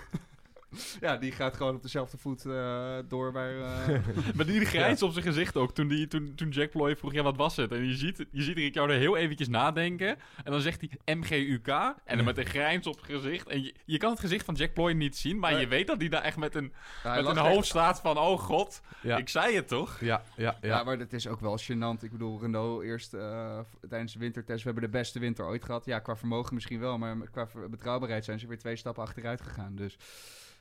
ja, 1.00 1.16
die 1.16 1.32
gaat 1.32 1.56
gewoon 1.56 1.74
op 1.74 1.82
dezelfde 1.82 2.18
voet 2.18 2.46
eh, 2.46 2.98
door 3.08 3.32
waar... 3.32 3.58
eh, 3.60 3.98
maar 4.36 4.46
die 4.46 4.64
grijns 4.64 5.02
op 5.02 5.12
zijn 5.12 5.24
gezicht 5.24 5.56
ook. 5.56 5.74
Toen, 5.74 5.88
die, 5.88 6.06
toen, 6.08 6.32
toen 6.34 6.48
Jack 6.48 6.70
Ploy 6.70 6.96
vroeg, 6.96 7.12
ja, 7.12 7.22
wat 7.22 7.36
was 7.36 7.56
het? 7.56 7.72
En 7.72 7.86
je 7.86 7.94
ziet, 7.94 8.24
je 8.30 8.42
ziet 8.42 8.56
Ricciardo 8.56 8.92
heel 8.94 9.16
eventjes 9.16 9.48
nadenken. 9.48 10.08
En 10.44 10.52
dan 10.52 10.60
zegt 10.60 10.80
hij 11.04 11.14
MGUK. 11.16 11.68
En 12.04 12.16
dan 12.16 12.24
met 12.24 12.38
een 12.38 12.46
grijns 12.46 12.86
op 12.86 12.98
zijn 13.04 13.20
gezicht. 13.20 13.48
En 13.48 13.62
je, 13.62 13.74
je 13.84 13.98
kan 13.98 14.10
het 14.10 14.20
gezicht 14.20 14.44
van 14.44 14.54
Jack 14.54 14.72
Ploy 14.74 14.92
niet 14.92 15.16
zien. 15.16 15.38
Maar 15.38 15.52
Nee. 15.52 15.60
je 15.60 15.66
weet 15.68 15.86
dat 15.86 15.98
hij 16.00 16.08
daar 16.08 16.22
echt 16.22 16.36
met 16.36 16.54
een, 16.54 16.72
met 17.04 17.16
een 17.16 17.26
echt- 17.26 17.38
hoofd 17.38 17.66
staat 17.66 18.00
van... 18.00 18.18
Oh 18.18 18.38
god, 18.38 18.80
ja, 19.02 19.16
ik 19.16 19.28
zei 19.28 19.54
het 19.56 19.68
toch? 19.68 20.00
ja, 20.00 20.22
ja, 20.36 20.58
Ja. 20.60 20.68
ja. 20.68 20.84
maar 20.84 20.98
het 20.98 21.12
is 21.12 21.26
ook 21.26 21.40
wel 21.40 21.58
gênant. 21.62 22.02
Ik 22.04 22.10
bedoel, 22.10 22.40
Renault 22.40 22.82
eerst 22.82 23.14
eh, 23.14 23.58
tijdens 23.88 24.12
de 24.12 24.18
wintertest. 24.18 24.58
We 24.64 24.70
hebben 24.70 24.90
de 24.90 24.98
beste 24.98 25.18
winter 25.18 25.44
ooit 25.44 25.64
gehad. 25.64 25.84
Ja, 25.84 25.98
qua 25.98 26.16
vermogen 26.16 26.54
misschien 26.54 26.80
wel. 26.80 26.98
Maar 26.98 27.16
qua 27.30 27.48
betrouwbaarheid 27.70 28.24
zijn 28.24 28.38
ze 28.38 28.46
weer 28.46 28.58
twee 28.58 28.76
stappen 28.76 29.02
achteruit 29.02 29.40
gegaan. 29.40 29.74
Dus 29.76 29.96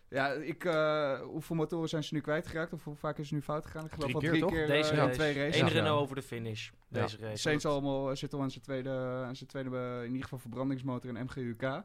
ja, 0.10 0.32
ik, 0.32 0.66
eh, 0.66 1.20
hoeveel 1.22 1.56
motoren 1.56 1.90
zijn 1.90 2.04
ze 2.04 2.14
nu 2.14 2.22
kwijtgeraakt? 2.22 2.74
Of 2.74 2.84
hoe 2.84 2.96
vaak 2.96 3.18
is 3.18 3.24
het 3.26 3.34
nu 3.34 3.42
fout 3.42 3.66
gegaan? 3.66 3.86
Ik 3.86 3.92
geloof 3.92 4.10
Drie 4.12 4.22
keer, 4.22 4.30
drie 4.40 4.46
keer 4.52 4.68
Deze 4.68 4.90
eh, 4.92 4.98
in 4.98 5.04
race. 5.04 5.14
twee 5.14 5.34
races. 5.34 5.60
Eén 5.62 5.68
Ja. 5.68 5.72
Renault 5.74 6.02
over 6.02 6.16
de 6.16 6.22
finish. 6.22 6.70
Ja. 6.88 7.02
Deze 7.02 7.18
race. 7.18 7.38
Sainz 7.38 7.66
allemaal, 7.66 8.16
zit 8.16 8.34
al 8.34 8.42
aan 8.42 8.52
zijn 8.52 8.64
tweede, 8.64 8.90
aan 9.26 9.36
zijn 9.36 9.50
tweede 9.50 9.78
eh, 9.78 10.00
in 10.00 10.08
ieder 10.08 10.24
geval 10.24 10.40
verbrandingsmotor 10.40 11.16
en 11.16 11.24
MGUK. 11.24 11.84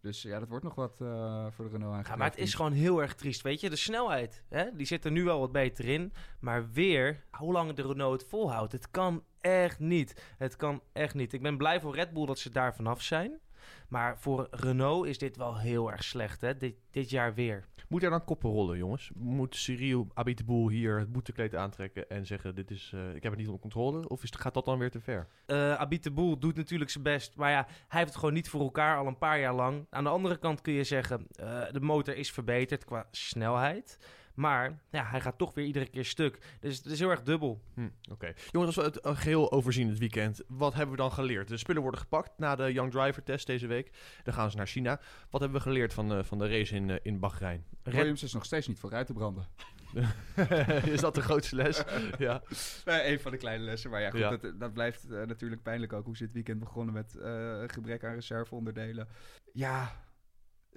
Dus 0.00 0.22
ja, 0.22 0.38
dat 0.38 0.48
wordt 0.48 0.64
nog 0.64 0.74
wat 0.74 1.00
eh, 1.00 1.46
voor 1.50 1.64
de 1.64 1.70
Renault 1.70 1.90
Ja, 1.90 1.94
eigenlijk. 1.94 2.16
maar 2.18 2.30
het 2.30 2.38
is 2.38 2.54
gewoon 2.54 2.72
heel 2.72 3.02
erg 3.02 3.14
triest, 3.14 3.42
weet 3.42 3.60
je. 3.60 3.70
De 3.70 3.76
snelheid, 3.76 4.42
hè, 4.48 4.64
die 4.76 4.86
zit 4.86 5.04
er 5.04 5.10
nu 5.10 5.24
wel 5.24 5.40
wat 5.40 5.52
beter 5.52 5.84
in. 5.84 6.12
Maar 6.40 6.70
weer, 6.70 7.24
hoe 7.30 7.52
lang 7.52 7.72
de 7.72 7.82
Renault 7.82 8.20
het 8.20 8.30
volhoudt. 8.30 8.72
Het 8.72 8.90
kan 8.90 9.24
echt 9.40 9.78
niet. 9.78 10.22
Het 10.38 10.56
kan 10.56 10.82
echt 10.92 11.14
niet. 11.14 11.32
Ik 11.32 11.42
ben 11.42 11.56
blij 11.56 11.80
voor 11.80 11.94
Red 11.94 12.12
Bull 12.12 12.26
dat 12.26 12.38
ze 12.38 12.50
daar 12.50 12.74
vanaf 12.74 13.02
zijn. 13.02 13.40
Maar 13.88 14.18
voor 14.18 14.48
Renault 14.50 15.06
is 15.06 15.18
dit 15.18 15.36
wel 15.36 15.58
heel 15.58 15.90
erg 15.90 16.04
slecht, 16.04 16.40
hè. 16.40 16.56
Dit, 16.56 16.74
dit 16.90 17.10
jaar 17.10 17.34
weer. 17.34 17.64
Moet 17.88 18.02
er 18.02 18.10
dan 18.10 18.24
koppen 18.24 18.50
rollen, 18.50 18.78
jongens? 18.78 19.10
Moet 19.14 19.56
Cyril 19.56 20.08
Abiteboul 20.14 20.68
hier 20.68 20.98
het 20.98 21.12
boetekleed 21.12 21.54
aantrekken 21.54 22.08
en 22.08 22.26
zeggen: 22.26 22.54
dit 22.54 22.70
is, 22.70 22.90
eh, 22.94 23.14
Ik 23.14 23.22
heb 23.22 23.32
het 23.32 23.40
niet 23.40 23.46
onder 23.46 23.60
controle? 23.60 24.08
Of 24.08 24.22
is, 24.22 24.30
gaat 24.38 24.54
dat 24.54 24.64
dan 24.64 24.78
weer 24.78 24.90
te 24.90 25.00
ver? 25.00 25.28
Eh 25.46 25.74
Abit 25.74 26.02
de 26.02 26.10
Boel 26.10 26.38
doet 26.38 26.56
natuurlijk 26.56 26.90
zijn 26.90 27.04
best. 27.04 27.36
Maar 27.36 27.50
ja, 27.50 27.66
hij 27.66 27.98
heeft 27.98 28.08
het 28.10 28.18
gewoon 28.18 28.34
niet 28.34 28.48
voor 28.48 28.60
elkaar 28.60 28.96
al 28.98 29.06
een 29.06 29.18
paar 29.18 29.40
jaar 29.40 29.54
lang. 29.54 29.86
Aan 29.90 30.04
de 30.04 30.10
andere 30.10 30.38
kant 30.38 30.60
kun 30.60 30.72
je 30.72 30.84
zeggen, 30.84 31.26
eh, 31.34 31.62
de 31.70 31.80
motor 31.80 32.16
is 32.16 32.32
verbeterd 32.32 32.84
qua 32.84 33.06
snelheid. 33.10 33.98
Maar 34.34 34.80
ja, 34.90 35.04
hij 35.04 35.20
gaat 35.20 35.38
toch 35.38 35.54
weer 35.54 35.64
iedere 35.64 35.86
keer 35.88 36.04
stuk. 36.04 36.38
Dus 36.60 36.76
het 36.76 36.86
is 36.86 36.98
heel 36.98 37.10
erg 37.10 37.22
dubbel. 37.22 37.62
Hm, 37.74 37.88
Oké. 38.10 38.32
Jongens, 38.50 38.76
als 38.76 38.86
we 38.86 38.92
het 38.92 39.00
eh, 39.00 39.16
geheel 39.16 39.52
overzien 39.52 39.88
het 39.88 39.98
weekend, 39.98 40.40
wat 40.48 40.74
hebben 40.74 40.90
we 40.90 41.00
dan 41.02 41.12
geleerd? 41.12 41.48
De 41.48 41.56
spullen 41.56 41.82
worden 41.82 42.00
gepakt 42.00 42.30
na 42.36 42.56
de 42.56 42.72
Young 42.72 42.90
Driver 42.90 43.22
test 43.22 43.46
deze 43.46 43.66
week. 43.66 43.90
Dan 44.22 44.34
gaan 44.34 44.50
ze 44.50 44.56
naar 44.56 44.66
China. 44.66 45.00
Wat 45.30 45.40
hebben 45.40 45.58
we 45.58 45.64
geleerd 45.64 45.94
van, 45.94 46.08
de 46.08 46.24
van 46.24 46.38
de 46.38 46.48
race 46.48 46.74
in, 46.74 46.90
eh, 46.90 46.96
in 47.02 47.18
Bahrein? 47.18 47.64
Williams 47.82 48.22
is 48.22 48.32
nog 48.32 48.44
steeds 48.44 48.66
niet 48.68 48.78
vooruit 48.78 49.06
te 49.06 49.12
branden. 49.12 49.46
is 50.94 51.00
dat 51.00 51.14
de 51.14 51.20
grootste 51.22 51.56
les? 51.56 51.82
ja. 52.18 52.42
Nee, 52.84 53.12
een 53.12 53.20
van 53.20 53.30
de 53.30 53.36
kleine 53.36 53.64
lessen. 53.64 53.90
Maar 53.90 54.00
ja, 54.00 54.10
goed, 54.10 54.20
Ja. 54.20 54.30
Dat, 54.36 54.60
dat 54.60 54.72
blijft 54.72 55.10
eh, 55.10 55.22
natuurlijk 55.22 55.62
pijnlijk 55.62 55.92
ook. 55.92 56.04
Hoe 56.04 56.16
ze 56.16 56.24
dit 56.24 56.32
weekend 56.32 56.58
begonnen 56.58 56.94
met 56.94 57.16
eh, 57.16 57.62
gebrek 57.66 58.04
aan 58.04 58.14
reserveonderdelen. 58.14 59.08
Ja, 59.52 59.92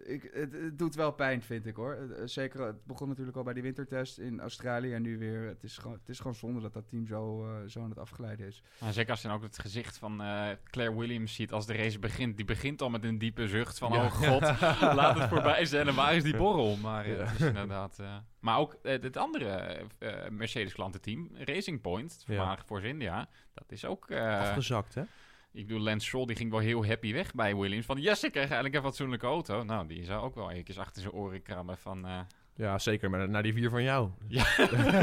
ik, 0.03 0.29
het, 0.33 0.51
het 0.53 0.79
doet 0.79 0.95
wel 0.95 1.11
pijn, 1.11 1.41
vind 1.41 1.65
ik 1.65 1.75
hoor. 1.75 1.93
Eh, 1.93 2.21
zeker, 2.25 2.61
het 2.61 2.85
begon 2.85 3.07
natuurlijk 3.07 3.37
al 3.37 3.43
bij 3.43 3.53
die 3.53 3.63
wintertest 3.63 4.17
in 4.17 4.39
Australië. 4.39 4.93
En 4.93 5.01
nu 5.01 5.17
weer, 5.17 5.41
het 5.47 5.63
is 5.63 5.77
gewoon, 5.77 5.97
het 5.97 6.09
is 6.09 6.17
gewoon 6.17 6.35
zonde 6.35 6.61
dat 6.61 6.73
dat 6.73 6.89
team 6.89 7.07
zo, 7.07 7.45
eh, 7.45 7.67
zo 7.69 7.81
aan 7.83 7.89
het 7.89 7.97
afgeleiden 7.99 8.47
is. 8.47 8.63
Maar 8.79 8.93
zeker 8.93 9.11
als 9.11 9.21
je 9.21 9.27
dan 9.27 9.37
ook 9.37 9.43
het 9.43 9.59
gezicht 9.59 9.97
van 9.97 10.21
eh, 10.21 10.47
Claire 10.63 10.95
Williams 10.97 11.33
ziet 11.35 11.51
als 11.51 11.65
de 11.65 11.73
race 11.75 11.99
begint. 11.99 12.35
Die 12.37 12.45
begint 12.45 12.81
al 12.81 12.89
met 12.89 13.03
een 13.03 13.17
diepe 13.17 13.47
zucht 13.47 13.77
van, 13.77 13.91
Ja. 13.91 14.05
oh 14.05 14.11
god, 14.11 14.41
laat 14.99 15.19
het 15.19 15.29
voorbij 15.29 15.65
zijn. 15.65 15.87
En 15.87 15.95
waar 15.95 16.15
is 16.15 16.23
die 16.23 16.37
borrel? 16.37 16.75
Maar 16.77 17.05
eh, 17.05 17.17
Ja. 17.17 17.23
het 17.25 17.39
is 17.39 17.45
inderdaad... 17.47 17.99
eh, 17.99 18.17
maar 18.39 18.57
ook 18.57 18.73
eh, 18.83 19.01
het 19.01 19.17
andere 19.17 19.47
eh, 19.99 20.29
Mercedes-klantenteam, 20.29 21.29
Racing 21.33 21.81
Point, 21.81 22.11
het 22.11 22.21
Ja. 22.21 22.35
voormalige 22.35 22.65
Force 22.65 22.87
India, 22.87 23.27
dat 23.53 23.71
is 23.71 23.85
ook... 23.85 24.09
eh, 24.09 24.39
Afgezakt, 24.39 24.93
hè? 24.95 25.03
Ik 25.55 25.67
bedoel, 25.67 25.81
Lance 25.81 26.05
Stroll 26.07 26.25
die 26.25 26.35
ging 26.35 26.51
wel 26.51 26.59
heel 26.59 26.85
happy 26.85 27.13
weg 27.13 27.33
bij 27.33 27.55
Williams. 27.55 27.85
Van, 27.85 28.01
yes, 28.01 28.23
ik 28.23 28.31
krijg 28.31 28.45
eigenlijk 28.47 28.75
een 28.75 28.81
fatsoenlijke 28.89 29.25
auto. 29.25 29.63
Nou, 29.63 29.87
die 29.87 30.03
zou 30.05 30.23
ook 30.23 30.35
wel 30.35 30.51
eventjes 30.51 30.77
achter 30.79 31.01
zijn 31.01 31.13
oren 31.13 31.41
krabben 31.41 31.77
van... 31.77 32.05
eh, 32.07 32.19
Ja, 32.55 32.79
zeker. 32.79 33.09
Maar 33.09 33.29
naar 33.29 33.43
die 33.43 33.53
vier 33.53 33.69
van 33.69 33.83
jou. 33.83 34.09
Ja. 34.27 34.43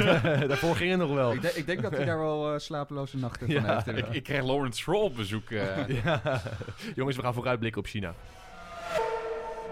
Daarvoor 0.46 0.76
ging 0.76 0.90
het 0.90 1.00
nog 1.00 1.12
wel. 1.14 1.32
Ik, 1.32 1.42
denk- 1.42 1.54
ik 1.54 1.66
denk 1.66 1.82
dat 1.82 1.96
hij 1.96 2.04
daar 2.04 2.18
wel 2.18 2.52
eh, 2.52 2.58
slapeloze 2.58 3.16
nachten 3.16 3.46
van 3.52 3.62
Ja, 3.62 3.82
heeft. 3.84 3.98
ik, 3.98 4.08
ik 4.08 4.22
krijg 4.22 4.44
Lawrence 4.44 4.80
Stroll 4.80 5.02
op 5.04 5.16
bezoek. 5.16 5.50
eh. 5.50 5.88
Ja. 6.04 6.42
Jongens, 6.94 7.16
we 7.16 7.22
gaan 7.22 7.34
vooruitblikken 7.34 7.80
op 7.80 7.86
China. 7.86 8.14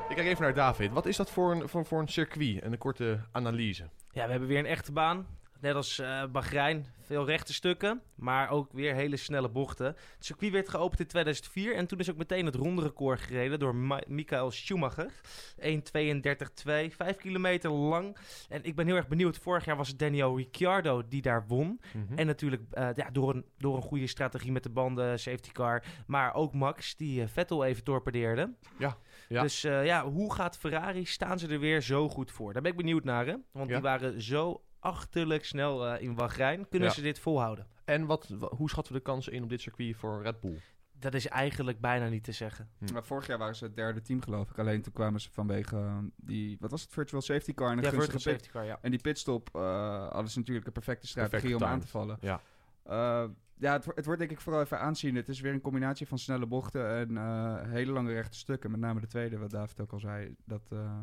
Ik 0.09 0.17
kijk 0.17 0.29
even 0.29 0.43
naar 0.43 0.55
David. 0.55 0.93
Wat 0.93 1.07
is 1.07 1.17
dat 1.17 1.31
voor 1.31 1.53
een, 1.53 1.69
voor, 1.69 1.85
voor 1.87 2.01
een 2.01 2.09
circuit? 2.09 2.61
En 2.63 2.73
een 2.73 2.79
korte 2.79 3.21
analyse. 3.33 3.83
Ja, 4.13 4.25
we 4.25 4.31
hebben 4.31 4.49
weer 4.49 4.59
een 4.59 4.67
echte 4.67 4.93
baan. 4.93 5.27
Net 5.61 5.75
als 5.75 5.99
eh 5.99 6.25
Bahrein, 6.33 6.87
veel 7.01 7.25
rechte 7.27 7.53
stukken, 7.53 8.01
maar 8.15 8.51
ook 8.51 8.73
weer 8.73 8.95
hele 8.95 9.17
snelle 9.17 9.49
bochten. 9.49 9.87
Het 9.87 10.25
circuit 10.25 10.53
werd 10.53 10.69
geopend 10.69 11.01
in 11.01 11.07
2004 11.07 11.75
en 11.75 11.87
toen 11.87 11.99
is 11.99 12.11
ook 12.11 12.17
meteen 12.17 12.47
het 12.47 12.55
ronderecord 12.55 13.21
gereden 13.21 13.59
door 13.59 13.75
Ma- 13.75 14.03
Michael 14.09 14.51
Schumacher. 14.51 15.11
1.32.2, 15.59 16.95
5 16.97 17.17
kilometer 17.17 17.71
lang. 17.71 18.17
En 18.49 18.65
ik 18.65 18.75
ben 18.75 18.87
heel 18.87 18.97
erg 18.97 19.09
benieuwd, 19.09 19.39
vorig 19.39 19.65
jaar 19.65 19.77
was 19.77 19.89
het 19.89 19.99
Daniel 19.99 20.37
Ricciardo 20.37 21.03
die 21.09 21.23
daar 21.23 21.45
won. 21.47 21.81
Hm? 21.93 21.99
En 22.19 22.27
natuurlijk 22.27 22.63
eh, 22.71 22.89
ja, 22.95 23.11
door, 23.11 23.35
een, 23.35 23.45
door 23.59 23.77
een 23.77 23.83
goede 23.83 24.07
strategie 24.07 24.53
met 24.53 24.63
de 24.63 24.71
banden, 24.71 25.19
safety 25.19 25.51
car. 25.53 25.83
Maar 26.07 26.35
ook 26.35 26.55
Max, 26.55 26.97
die 26.97 27.23
eh, 27.23 27.29
Vettel 27.29 27.65
even 27.65 27.85
torpedeerde. 27.85 28.55
Ja, 28.79 28.97
ja. 29.29 29.43
Dus 29.43 29.61
ja, 29.61 30.05
hoe 30.11 30.35
gaat 30.35 30.59
Ferrari? 30.59 31.05
Staan 31.05 31.39
ze 31.39 31.49
er 31.49 31.61
weer 31.61 31.81
zo 31.83 32.09
goed 32.09 32.31
voor? 32.31 32.53
Daar 32.53 32.63
ben 32.63 32.71
ik 32.71 32.77
benieuwd 32.77 33.05
naar, 33.05 33.27
hè? 33.27 33.35
Want 33.53 33.69
Ja. 33.69 33.75
die 33.75 33.83
waren 33.83 34.23
zo 34.23 34.63
achterlijk 34.81 35.45
snel 35.45 35.87
eh, 35.87 36.03
in 36.03 36.15
Bahrein. 36.15 36.69
Kunnen 36.69 36.89
Ja. 36.89 36.95
ze 36.95 37.03
dit 37.03 37.19
volhouden? 37.19 37.67
En 37.85 38.07
wat, 38.07 38.29
wa- 38.29 38.49
hoe 38.57 38.69
schatten 38.71 38.93
we 38.93 38.99
de 38.99 39.05
kansen 39.05 39.33
in 39.33 39.43
op 39.43 39.49
dit 39.49 39.61
circuit 39.61 39.97
voor 39.97 40.23
Red 40.23 40.41
Bull? 40.41 40.59
Dat 40.93 41.15
is 41.15 41.27
eigenlijk 41.29 41.81
bijna 41.81 42.09
niet 42.09 42.25
te 42.25 42.33
zeggen. 42.33 42.69
Hm. 42.79 42.93
Maar 42.93 43.05
vorig 43.05 43.27
jaar 43.27 43.39
waren 43.39 43.57
ze 43.57 43.65
het 43.65 43.77
derde 43.77 44.01
team, 44.03 44.23
geloof 44.23 44.51
ik. 44.51 44.59
Alleen 44.59 44.83
toen 44.83 44.93
kwamen 44.93 45.21
ze 45.21 45.31
vanwege 45.33 45.77
eh, 45.77 45.99
die, 46.17 46.57
wat 46.61 46.71
was 46.71 46.83
het, 46.83 46.93
virtual 46.93 47.23
safety 47.23 47.55
car 47.55 47.71
en 47.71 47.79
een 47.79 47.85
Ja, 47.85 47.91
gunstige 47.91 48.11
vertical 48.19 48.33
pit. 48.37 48.43
safety 48.45 48.59
car, 48.59 48.77
ja. 48.77 48.79
En 48.83 48.91
die 48.91 49.01
pitstop 49.01 49.49
eh, 49.53 50.09
hadden 50.09 50.31
ze 50.31 50.39
natuurlijk 50.39 50.67
een 50.67 50.73
perfecte 50.73 51.07
strategie 51.07 51.41
Perfect 51.41 51.63
om 51.63 51.69
aan 51.69 51.81
te 51.81 51.87
vallen. 51.89 52.17
Ja. 52.21 52.41
Eh, 52.85 53.25
ja, 53.59 53.73
het, 53.73 53.85
het 53.95 54.05
wordt 54.05 54.21
denk 54.21 54.31
ik 54.33 54.41
vooral 54.41 54.63
even 54.63 54.81
aanzien. 54.81 55.15
Het 55.17 55.29
is 55.29 55.41
weer 55.41 55.53
een 55.53 55.61
combinatie 55.61 56.07
van 56.07 56.19
snelle 56.19 56.47
bochten 56.47 56.91
en 56.97 57.17
eh, 57.17 57.57
hele 57.71 57.93
lange 57.93 58.13
rechte 58.13 58.39
stukken. 58.39 58.71
Met 58.71 58.81
name 58.81 59.01
de 59.01 59.07
tweede, 59.07 59.39
wat 59.39 59.51
David 59.51 59.81
ook 59.81 59.93
al 59.93 60.01
zei. 60.01 60.35
Dat, 60.45 60.63
eh, 60.73 60.99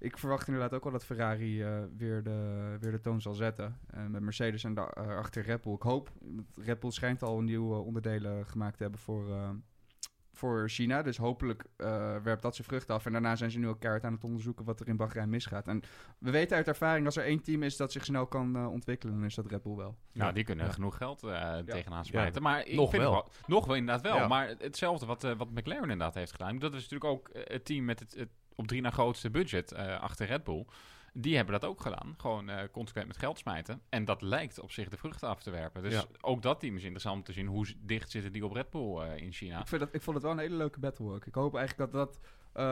ik 0.00 0.18
verwacht 0.18 0.46
inderdaad 0.46 0.74
ook 0.74 0.82
wel 0.82 0.92
dat 0.92 1.04
Ferrari 1.04 1.62
eh, 1.62 1.78
weer, 1.96 2.22
de, 2.22 2.76
weer 2.80 2.92
de 2.92 3.00
toon 3.00 3.20
zal 3.20 3.34
zetten. 3.34 3.78
Eh, 3.90 4.06
met 4.06 4.22
Mercedes 4.22 4.64
en 4.64 4.74
daarachter 4.74 5.42
Red 5.42 5.60
Bull. 5.60 5.74
Ik 5.74 5.82
hoop, 5.82 6.10
Red 6.56 6.80
Bull 6.80 6.90
schijnt 6.90 7.22
al 7.22 7.40
nieuwe 7.40 7.76
onderdelen 7.76 8.46
gemaakt 8.46 8.76
te 8.76 8.82
hebben 8.82 9.00
voor, 9.00 9.30
eh, 9.30 9.50
voor 10.32 10.68
China. 10.68 11.02
Dus 11.02 11.16
hopelijk 11.16 11.64
eh, 11.76 12.16
werpt 12.22 12.42
dat 12.42 12.54
zijn 12.54 12.66
vrucht 12.68 12.90
af. 12.90 13.06
En 13.06 13.12
daarna 13.12 13.36
zijn 13.36 13.50
ze 13.50 13.58
nu 13.58 13.68
ook 13.68 13.80
keihard 13.80 14.04
aan 14.04 14.12
het 14.12 14.24
onderzoeken 14.24 14.64
wat 14.64 14.80
er 14.80 14.88
in 14.88 14.96
Bahrein 14.96 15.28
misgaat. 15.28 15.68
En 15.68 15.82
we 16.18 16.30
weten 16.30 16.56
uit 16.56 16.68
ervaring, 16.68 17.06
als 17.06 17.16
er 17.16 17.24
één 17.24 17.42
team 17.42 17.62
is 17.62 17.76
dat 17.76 17.92
zich 17.92 18.04
snel 18.04 18.26
kan 18.26 18.56
eh, 18.56 18.70
ontwikkelen, 18.70 19.14
dan 19.14 19.24
is 19.24 19.34
dat 19.34 19.46
Red 19.46 19.62
Bull 19.62 19.76
wel. 19.76 19.96
Nou, 20.12 20.32
die 20.32 20.44
kunnen 20.44 20.66
Ja. 20.66 20.72
genoeg 20.72 20.96
geld 20.96 21.22
eh, 21.22 21.58
tegenaan 21.58 22.04
smijten. 22.04 22.42
Maar 22.42 22.66
ik 22.66 22.74
Nog 22.74 22.90
vind 22.90 23.02
wel. 23.02 23.28
nog 23.46 23.66
wel 23.66 23.76
inderdaad 23.76 24.02
wel. 24.02 24.16
Ja. 24.16 24.28
Maar 24.28 24.54
hetzelfde 24.58 25.06
wat, 25.06 25.24
eh, 25.24 25.36
wat 25.36 25.50
McLaren 25.50 25.82
inderdaad 25.82 26.14
heeft 26.14 26.32
gedaan. 26.32 26.58
Dat 26.58 26.74
is 26.74 26.88
natuurlijk 26.88 27.10
ook 27.10 27.28
eh, 27.28 27.42
het 27.44 27.64
team 27.64 27.84
met 27.84 27.98
het, 27.98 28.14
het 28.14 28.28
op 28.54 28.66
drie 28.66 28.80
na 28.80 28.90
grootste 28.90 29.30
budget 29.30 29.72
eh, 29.72 30.00
achter 30.00 30.26
Red 30.26 30.44
Bull. 30.44 30.64
Die 31.12 31.36
hebben 31.36 31.60
dat 31.60 31.70
ook 31.70 31.80
gedaan. 31.80 32.14
Gewoon 32.16 32.48
eh, 32.48 32.64
consequent 32.72 33.06
met 33.06 33.16
geld 33.16 33.38
smijten. 33.38 33.80
En 33.88 34.04
dat 34.04 34.22
lijkt 34.22 34.60
op 34.60 34.70
zich 34.72 34.88
de 34.88 34.96
vruchten 34.96 35.28
af 35.28 35.42
te 35.42 35.50
werpen. 35.50 35.82
Dus 35.82 35.92
Ja. 35.92 36.04
ook 36.20 36.42
dat 36.42 36.60
team 36.60 36.74
is 36.76 36.82
interessant 36.82 37.16
om 37.16 37.22
te 37.22 37.32
zien. 37.32 37.46
Hoe 37.46 37.66
dicht 37.80 38.10
zitten 38.10 38.32
die 38.32 38.44
op 38.44 38.52
Red 38.52 38.70
Bull 38.70 38.96
eh, 39.00 39.16
in 39.22 39.32
China? 39.32 39.60
Ik, 39.60 39.66
vind 39.66 39.80
dat, 39.80 39.94
ik 39.94 40.02
vond 40.02 40.16
het 40.16 40.24
wel 40.24 40.34
een 40.34 40.38
hele 40.40 40.56
leuke 40.56 40.78
battle 40.78 41.12
ook. 41.12 41.26
Ik 41.26 41.34
hoop 41.34 41.54
eigenlijk 41.56 41.92
dat 41.92 42.06
dat, 42.06 42.20
eh, 42.52 42.62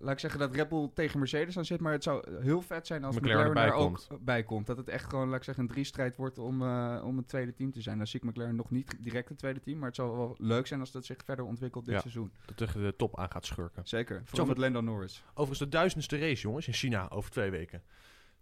laat 0.00 0.12
ik 0.12 0.18
zeggen, 0.18 0.40
dat 0.40 0.54
Red 0.54 0.68
Bull 0.68 0.90
tegen 0.94 1.18
Mercedes 1.18 1.58
aan 1.58 1.64
zit. 1.64 1.80
Maar 1.80 1.92
het 1.92 2.02
zou 2.02 2.40
heel 2.42 2.62
vet 2.62 2.86
zijn 2.86 3.04
als 3.04 3.16
McLaren 3.16 3.50
McLaren, 3.50 3.62
erbij 3.62 3.78
er 3.80 3.86
ook 3.86 4.24
bij 4.24 4.42
komt. 4.42 4.66
Dat 4.66 4.76
het 4.76 4.88
echt 4.88 5.08
gewoon, 5.10 5.28
laat 5.28 5.36
ik 5.38 5.44
zeggen, 5.44 5.64
een 5.64 5.70
drie-strijd 5.70 6.16
wordt 6.16 6.38
om, 6.38 6.62
eh, 6.62 7.02
om 7.04 7.18
een 7.18 7.24
tweede 7.26 7.54
team 7.54 7.72
te 7.72 7.80
zijn. 7.80 7.96
Dan 7.98 8.06
zie 8.06 8.20
ik 8.20 8.26
McLaren 8.28 8.56
nog 8.56 8.70
niet 8.70 8.96
direct 9.00 9.28
het 9.28 9.38
tweede 9.38 9.60
team. 9.60 9.78
Maar 9.78 9.86
het 9.86 9.96
zou 9.96 10.16
wel 10.16 10.34
leuk 10.38 10.66
zijn 10.66 10.80
als 10.80 10.90
dat 10.92 11.04
zich 11.04 11.16
verder 11.24 11.44
ontwikkelt 11.44 11.84
dit 11.84 11.94
Ja. 11.94 12.00
seizoen. 12.00 12.32
Dat 12.46 12.56
tegen 12.56 12.82
de 12.82 12.96
top 12.96 13.18
aan 13.18 13.30
gaat 13.30 13.46
schurken. 13.46 13.82
Zeker. 13.86 14.22
Vooral 14.24 14.46
met 14.46 14.58
Lando 14.58 14.80
Norris. 14.80 15.24
Overigens 15.30 15.58
de 15.58 15.68
duizendste 15.68 16.18
race, 16.18 16.42
jongens, 16.42 16.66
in 16.66 16.72
China 16.72 17.10
over 17.10 17.30
twee 17.30 17.50
weken. 17.50 17.82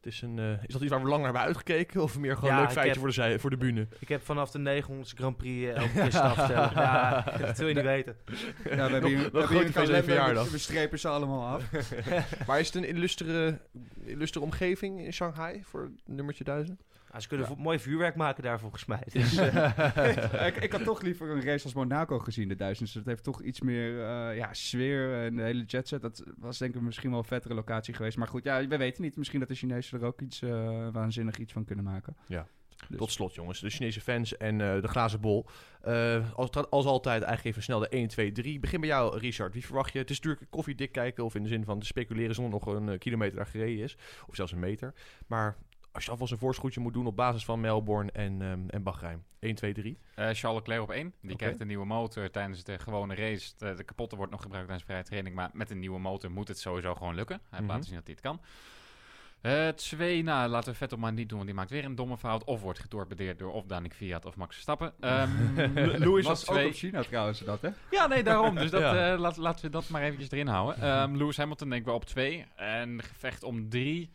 Het 0.05 0.13
is, 0.13 0.23
een, 0.23 0.39
eh, 0.39 0.51
is 0.67 0.73
dat 0.73 0.81
iets 0.83 0.91
waar 0.91 1.03
we 1.03 1.09
lang 1.09 1.23
naar 1.23 1.31
hebben 1.33 1.43
uitgekeken? 1.49 2.03
Of 2.03 2.19
meer 2.19 2.35
gewoon 2.35 2.51
Ja, 2.51 2.57
een 2.57 2.63
leuk 2.63 2.71
feitje 2.73 2.91
heb- 2.91 2.99
voor, 2.99 3.09
de, 3.09 3.15
zij- 3.15 3.39
voor 3.39 3.51
de 3.51 3.57
bühne? 3.57 3.87
Ik 3.99 4.09
heb 4.09 4.23
vanaf 4.25 4.51
de 4.51 4.59
900 4.59 5.13
Grand 5.17 5.37
Prix 5.37 5.67
eh, 5.69 5.77
elke 5.77 5.93
keer. 6.11 6.13
Ja, 6.81 7.25
dat 7.39 7.59
wil 7.59 7.69
je 7.69 7.75
niet 7.75 7.85
weten. 7.85 8.17
Ja, 8.65 8.71
we 8.87 8.93
hebben 8.93 9.05
hier, 9.11 9.31
we 9.33 9.39
hebben 9.39 10.05
verjaardag. 10.05 10.45
we, 10.45 10.51
we 10.51 10.59
strepen 10.59 10.99
ze 10.99 11.09
allemaal 11.09 11.47
af. 11.55 11.71
maar 12.47 12.61
is 12.61 12.67
het 12.67 12.75
een 12.77 12.85
illustere, 12.89 13.59
illustere 14.05 14.45
omgeving 14.45 15.01
in 15.05 15.13
Shanghai 15.13 15.63
voor 15.65 15.91
nummertje 16.05 16.45
1000? 16.45 16.83
Ah, 17.15 17.21
ze 17.21 17.29
kunnen 17.29 17.49
mooi 17.59 17.79
vuurwerk 17.79 18.15
maken 18.15 18.43
daar 18.43 18.61
volgens 18.61 18.85
mij. 18.85 19.03
Dus, 19.12 19.37
eh, 19.37 20.47
ik, 20.47 20.57
ik 20.57 20.73
had 20.73 20.85
toch 20.85 21.03
liever 21.03 21.31
een 21.31 21.43
race 21.43 21.65
als 21.65 21.75
Monaco 21.75 22.19
gezien, 22.19 22.49
de 22.49 22.55
duizendste. 22.55 22.99
Dat 22.99 23.07
heeft 23.07 23.23
toch 23.23 23.43
iets 23.43 23.61
meer 23.61 24.01
eh, 24.05 24.37
ja, 24.37 24.55
sfeer 24.55 25.25
en 25.25 25.37
de 25.37 25.43
hele 25.43 25.65
jetset. 25.65 26.03
Dat 26.03 26.25
was 26.39 26.59
denk 26.59 26.75
ik 26.75 26.81
misschien 26.81 27.11
wel 27.11 27.19
een 27.19 27.25
vettere 27.25 27.55
locatie 27.55 27.95
geweest. 27.95 28.17
Maar 28.17 28.29
goed, 28.29 28.45
ja, 28.45 28.67
we 28.67 28.77
weten 28.77 29.03
niet. 29.03 29.17
Misschien 29.17 29.41
dat 29.41 29.49
de 29.49 29.55
Chinezen 29.55 30.01
er 30.01 30.07
ook 30.07 30.21
iets 30.21 30.43
eh, 30.43 30.89
waanzinnig 30.93 31.37
iets 31.37 31.53
van 31.53 31.65
kunnen 31.65 31.85
maken. 31.85 32.17
Ja. 32.27 32.47
Dus- 32.89 32.99
Tot 32.99 33.11
slot, 33.11 33.35
jongens. 33.35 33.61
De 33.61 33.71
Chinese 33.71 34.01
fans 34.01 34.37
en 34.37 34.61
eh, 34.61 34.81
de 34.81 34.89
glazen 34.89 35.21
bol. 35.21 35.47
Eh, 35.81 36.33
als, 36.35 36.51
als 36.71 36.87
altijd, 36.87 37.23
eigenlijk 37.23 37.45
even 37.45 37.62
snel 37.62 37.79
de 37.79 37.89
1, 37.89 38.09
2, 38.09 38.33
3. 38.33 38.61
Begin 38.61 38.81
bij 38.81 38.89
jou, 38.89 39.19
Richard. 39.19 39.53
Wie 39.55 39.65
verwacht 39.67 39.93
je? 39.93 39.99
Het 39.99 40.11
is 40.11 40.21
natuurlijk 40.21 40.51
koffiedik 40.51 40.93
kijken. 40.93 41.25
Of 41.25 41.35
in 41.35 41.43
de 41.43 41.49
zin 41.49 41.65
van 41.65 41.79
te 41.79 41.87
speculeren 41.87 42.35
zonder 42.35 42.53
nog 42.53 42.75
een 42.75 42.99
kilometer 42.99 43.37
daar 43.37 43.47
gereden 43.47 43.85
is. 43.85 43.97
Of 44.27 44.35
zelfs 44.35 44.53
een 44.53 44.59
meter. 44.59 44.95
Maar 45.27 45.57
als 45.95 46.05
je 46.05 46.11
alvast 46.11 46.33
een 46.33 46.39
voorschoedje 46.39 46.81
moet 46.81 46.93
doen 46.93 47.07
op 47.07 47.17
basis 47.17 47.45
van 47.45 47.61
Melbourne 47.61 48.11
en, 48.13 48.43
ehm, 48.43 48.61
en 48.69 48.83
Bahrein. 48.83 49.25
1, 49.41 49.55
2, 49.55 49.73
3. 49.75 49.99
Eh, 50.15 50.29
Charles 50.33 50.59
Leclerc 50.59 50.83
op 50.83 50.91
één. 50.91 51.15
Die 51.21 51.31
Oké. 51.31 51.39
krijgt 51.43 51.61
een 51.61 51.67
nieuwe 51.67 51.87
motor 51.87 52.31
tijdens 52.31 52.65
de 52.65 52.79
gewone 52.79 53.15
race. 53.15 53.53
De, 53.59 53.75
de 53.75 53.85
kapotte 53.85 54.17
wordt 54.17 54.33
nog 54.33 54.43
gebruikt 54.43 54.67
tijdens 54.67 54.89
vrije 54.89 55.05
training. 55.05 55.35
Maar 55.35 55.51
met 55.53 55.71
een 55.71 55.79
nieuwe 55.79 55.99
motor 55.99 56.31
moet 56.31 56.49
het 56.49 56.59
sowieso 56.59 56.95
gewoon 56.95 57.15
lukken. 57.15 57.41
Hij 57.51 57.61
Mhm. 57.61 57.69
laten 57.69 57.85
zien 57.85 57.95
dat 57.95 58.05
hij 58.07 58.15
het 58.15 58.25
kan. 58.25 58.41
Eh, 59.41 59.69
twee, 59.69 60.23
nou 60.23 60.49
laten 60.49 60.73
we 60.73 60.79
Vettel 60.79 60.99
maar 60.99 61.13
niet 61.13 61.29
doen, 61.29 61.37
want 61.37 61.51
die 61.51 61.59
maakt 61.59 61.71
weer 61.71 61.85
een 61.85 61.95
domme 61.95 62.17
fout. 62.19 62.45
Of 62.45 62.61
wordt 62.61 62.79
getorpedeerd 62.79 63.39
door 63.39 63.53
of 63.53 63.65
Danik 63.67 63.95
Fiat 63.95 64.25
of 64.25 64.37
Max 64.37 64.53
Verstappen. 64.53 64.93
Ehm 65.01 65.31
L- 65.75 65.99
Lewis 65.99 66.27
was 66.27 66.49
ook 66.49 66.55
twee. 66.55 66.67
op 66.69 66.73
China 66.75 67.03
trouwens, 67.03 67.39
dat 67.41 67.61
hè? 67.63 67.69
Ja, 67.91 68.07
nee, 68.07 68.23
daarom. 68.23 68.55
Dus 68.55 68.71
dat, 68.77 68.81
Ja. 68.81 69.13
eh, 69.13 69.19
laat, 69.19 69.37
laten 69.37 69.65
we 69.65 69.71
dat 69.71 69.89
maar 69.89 70.03
eventjes 70.03 70.31
erin 70.31 70.47
houden. 70.47 70.83
Ehm, 70.83 71.17
Lewis 71.17 71.37
Hamilton 71.37 71.69
denk 71.69 71.81
ik 71.81 71.87
wel 71.87 71.97
op 71.97 72.05
twee. 72.05 72.45
En 72.57 73.03
gevecht 73.03 73.43
om 73.43 73.69
drie. 73.69 74.11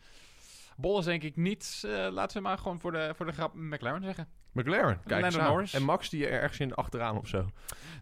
Bolles 0.80 1.04
denk 1.04 1.22
ik 1.22 1.36
niet. 1.36 1.82
Eh, 1.84 1.90
laten 2.10 2.36
we 2.36 2.42
maar 2.42 2.58
gewoon 2.58 2.80
voor 2.80 2.92
de, 2.92 3.12
voor 3.16 3.26
de 3.26 3.32
grap 3.32 3.54
McLaren 3.54 4.02
zeggen. 4.02 4.28
McLaren, 4.52 5.00
kijk 5.06 5.24
eens 5.24 5.34
Lando 5.34 5.48
aan. 5.48 5.52
Norris. 5.52 5.74
En 5.74 5.82
Max 5.82 6.08
die 6.08 6.26
er 6.26 6.40
ergens 6.40 6.60
in 6.60 6.74
achteraan 6.74 7.16
of 7.18 7.28
zo. 7.28 7.50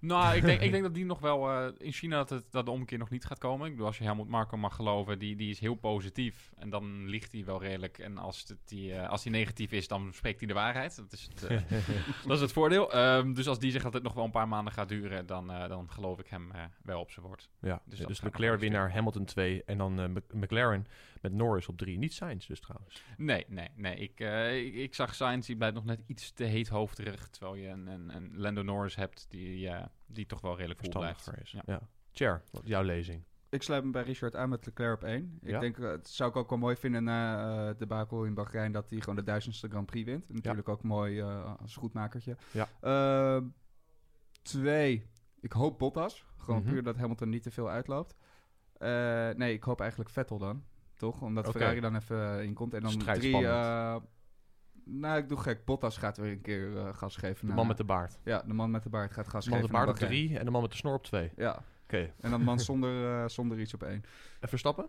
Nou, 0.01 0.36
ik 0.36 0.42
denk, 0.42 0.61
ik 0.66 0.70
denk 0.70 0.82
dat 0.82 0.94
die 0.94 1.05
nog 1.05 1.18
wel 1.18 1.51
eh, 1.51 1.66
in 1.78 1.92
China 1.92 2.16
dat, 2.16 2.30
het, 2.30 2.44
dat 2.51 2.64
de 2.64 2.70
omkeer 2.70 2.99
nog 2.99 3.11
niet 3.11 3.24
gaat 3.24 3.38
komen. 3.38 3.66
Ik 3.66 3.72
bedoel, 3.72 3.86
als 3.86 3.99
je 3.99 4.05
Helmut 4.05 4.28
Marko 4.28 4.57
mag 4.57 4.74
geloven, 4.74 5.18
die, 5.18 5.36
die 5.36 5.51
is 5.51 5.61
heel 5.61 5.74
positief. 5.74 6.53
En 6.59 6.70
dan 6.70 7.07
ligt 7.09 7.32
hij 7.32 7.44
wel 7.44 7.62
redelijk. 7.62 7.99
En 7.99 8.18
als, 8.18 8.44
het, 8.49 8.59
die, 8.64 8.92
eh, 8.94 9.09
als 9.09 9.22
hij 9.24 9.32
negatief 9.32 9.72
is, 9.72 9.88
dan 9.88 10.11
spreekt 10.12 10.38
hij 10.38 10.49
de 10.49 10.55
waarheid. 10.55 10.96
Dat 10.96 11.12
is 11.12 11.28
het, 11.34 11.42
eh, 11.44 11.61
dat 12.26 12.36
is 12.36 12.40
het 12.40 12.53
voordeel. 12.53 12.92
Ehm, 12.92 13.32
dus 13.32 13.49
als 13.49 13.59
die 13.59 13.70
zegt 13.70 13.84
dat 13.84 13.92
het 13.92 14.03
nog 14.03 14.14
wel 14.14 14.24
een 14.24 14.30
paar 14.30 14.49
maanden 14.49 14.72
gaat 14.72 14.88
duren, 14.88 15.26
dan, 15.26 15.46
dan 15.46 15.90
geloof 15.90 16.18
ik 16.18 16.26
hem 16.26 16.51
wel 16.82 17.01
op 17.01 17.11
zijn 17.11 17.26
woord. 17.26 17.49
Ja, 17.61 17.82
Dus 17.84 17.99
dus, 17.99 18.20
Leclerc 18.22 18.51
wel 18.51 18.61
winnaar, 18.61 18.92
Hamilton 18.92 19.24
2 19.24 19.62
en 19.64 19.78
dan 19.78 20.12
Mc- 20.12 20.32
McLaren 20.32 20.86
met 21.20 21.32
Norris 21.32 21.68
op 21.68 21.78
3. 21.78 21.99
Niet 21.99 22.14
Sainz 22.14 22.46
dus 22.46 22.61
trouwens. 22.61 23.03
Nee, 23.16 23.44
nee, 23.49 23.68
nee. 23.74 23.96
Ik, 23.96 24.20
ik, 24.66 24.74
ik 24.74 24.94
zag 24.94 25.14
Sainz, 25.14 25.46
die 25.46 25.57
blijft 25.57 25.74
nog 25.74 25.84
net 25.84 26.01
iets 26.07 26.30
te 26.39 26.45
heethoofderig. 26.45 27.28
Terwijl 27.28 27.55
je 27.55 27.68
een, 27.68 27.86
een, 27.86 28.14
een 28.16 28.32
Lando 28.39 28.62
Norris 28.62 28.95
hebt 28.95 29.26
die, 29.28 29.68
eh, 29.68 29.86
die 30.07 30.26
toch 30.26 30.41
wel 30.41 30.57
redelijk 30.57 30.80
cool 30.80 30.93
blijft. 30.93 31.30
Is. 31.43 31.51
Ja. 31.51 31.80
Ja. 32.12 32.43
Wat 32.51 32.62
is 32.62 32.68
jouw 32.68 32.82
lezing? 32.82 33.24
Ik 33.51 33.62
sluit 33.62 33.84
me 33.84 33.91
bij 33.91 34.03
Richard 34.03 34.36
aan 34.36 34.49
met 34.49 34.66
Leclerc 34.66 34.95
op 34.95 35.03
1. 35.05 35.39
Ik 35.43 35.49
Ja. 35.51 35.61
denk, 35.61 35.78
eh, 35.78 35.91
het 35.91 36.09
zou 36.09 36.30
ik 36.30 36.36
ook 36.36 36.49
wel 36.51 36.59
mooi 36.59 36.76
vinden 36.76 37.05
na 37.05 37.68
eh, 37.68 37.74
de 37.78 37.86
Bakel 37.86 38.24
in 38.24 38.34
Bahrein 38.34 38.72
dat 38.72 38.91
hij 38.91 38.99
gewoon 39.01 39.16
de 39.16 39.22
duizendste 39.22 39.68
Grand 39.68 39.86
Prix 39.86 40.07
wint. 40.07 40.28
Natuurlijk 40.32 40.68
ook 40.68 40.82
mooi 40.82 41.20
eh, 41.20 41.55
als 41.61 41.76
goedmakertje. 41.76 42.36
Ja. 42.51 42.68
Eh, 42.80 43.43
twee, 44.43 45.07
ik 45.41 45.53
hoop 45.53 45.78
Bottas. 45.78 46.24
Gewoon 46.36 46.62
Mhm. 46.62 46.70
puur 46.72 46.82
dat 46.82 46.97
Hamilton 46.97 47.28
niet 47.28 47.43
te 47.43 47.51
veel 47.51 47.68
uitloopt. 47.70 48.14
Eh, 48.76 49.30
nee, 49.30 49.53
ik 49.53 49.62
hoop 49.62 49.80
eigenlijk 49.80 50.11
Vettel 50.11 50.39
dan. 50.39 50.64
Toch? 50.97 51.22
Omdat. 51.22 51.51
Ferrari 51.51 51.80
dan 51.80 51.97
even 51.97 52.45
in 52.45 52.55
komt. 52.55 52.74
En 52.74 52.80
dan 52.80 52.91
Strijd 52.91 53.18
drie... 53.18 53.30
spannend. 53.36 54.05
Nou, 54.91 55.18
ik 55.18 55.28
doe 55.28 55.39
gek. 55.39 55.64
Bottas 55.64 55.97
gaat 55.97 56.16
weer 56.16 56.32
een 56.32 56.41
keer 56.41 56.76
eh, 56.76 56.95
gas 56.95 57.16
geven. 57.16 57.41
De 57.41 57.47
naar- 57.47 57.57
man 57.57 57.66
met 57.66 57.76
de 57.76 57.84
baard. 57.84 58.18
Ja, 58.24 58.43
de 58.47 58.53
man 58.55 58.70
met 58.70 58.82
de 58.82 58.89
baard 58.89 59.12
gaat 59.12 59.28
gas 59.28 59.45
De 59.45 59.51
man 59.51 59.59
met 59.61 59.68
geven. 59.70 59.80
de 59.86 59.86
baard 59.93 60.03
op. 60.03 60.09
3 60.09 60.39
en 60.39 60.45
de 60.45 60.51
man 60.51 60.62
met 60.62 60.70
de 60.70 60.76
snor 60.76 60.95
op 60.95 61.05
2. 61.05 61.30
Ja, 61.36 61.62
Oké. 61.84 61.99
en 62.20 62.30
dan 62.30 62.39
de 62.39 62.45
man 62.45 62.61
zonder, 62.61 63.22
eh, 63.22 63.28
zonder 63.28 63.59
iets 63.61 63.74
op 63.74 63.82
1. 63.82 64.05
En 64.41 64.49
Verstappen? 64.49 64.89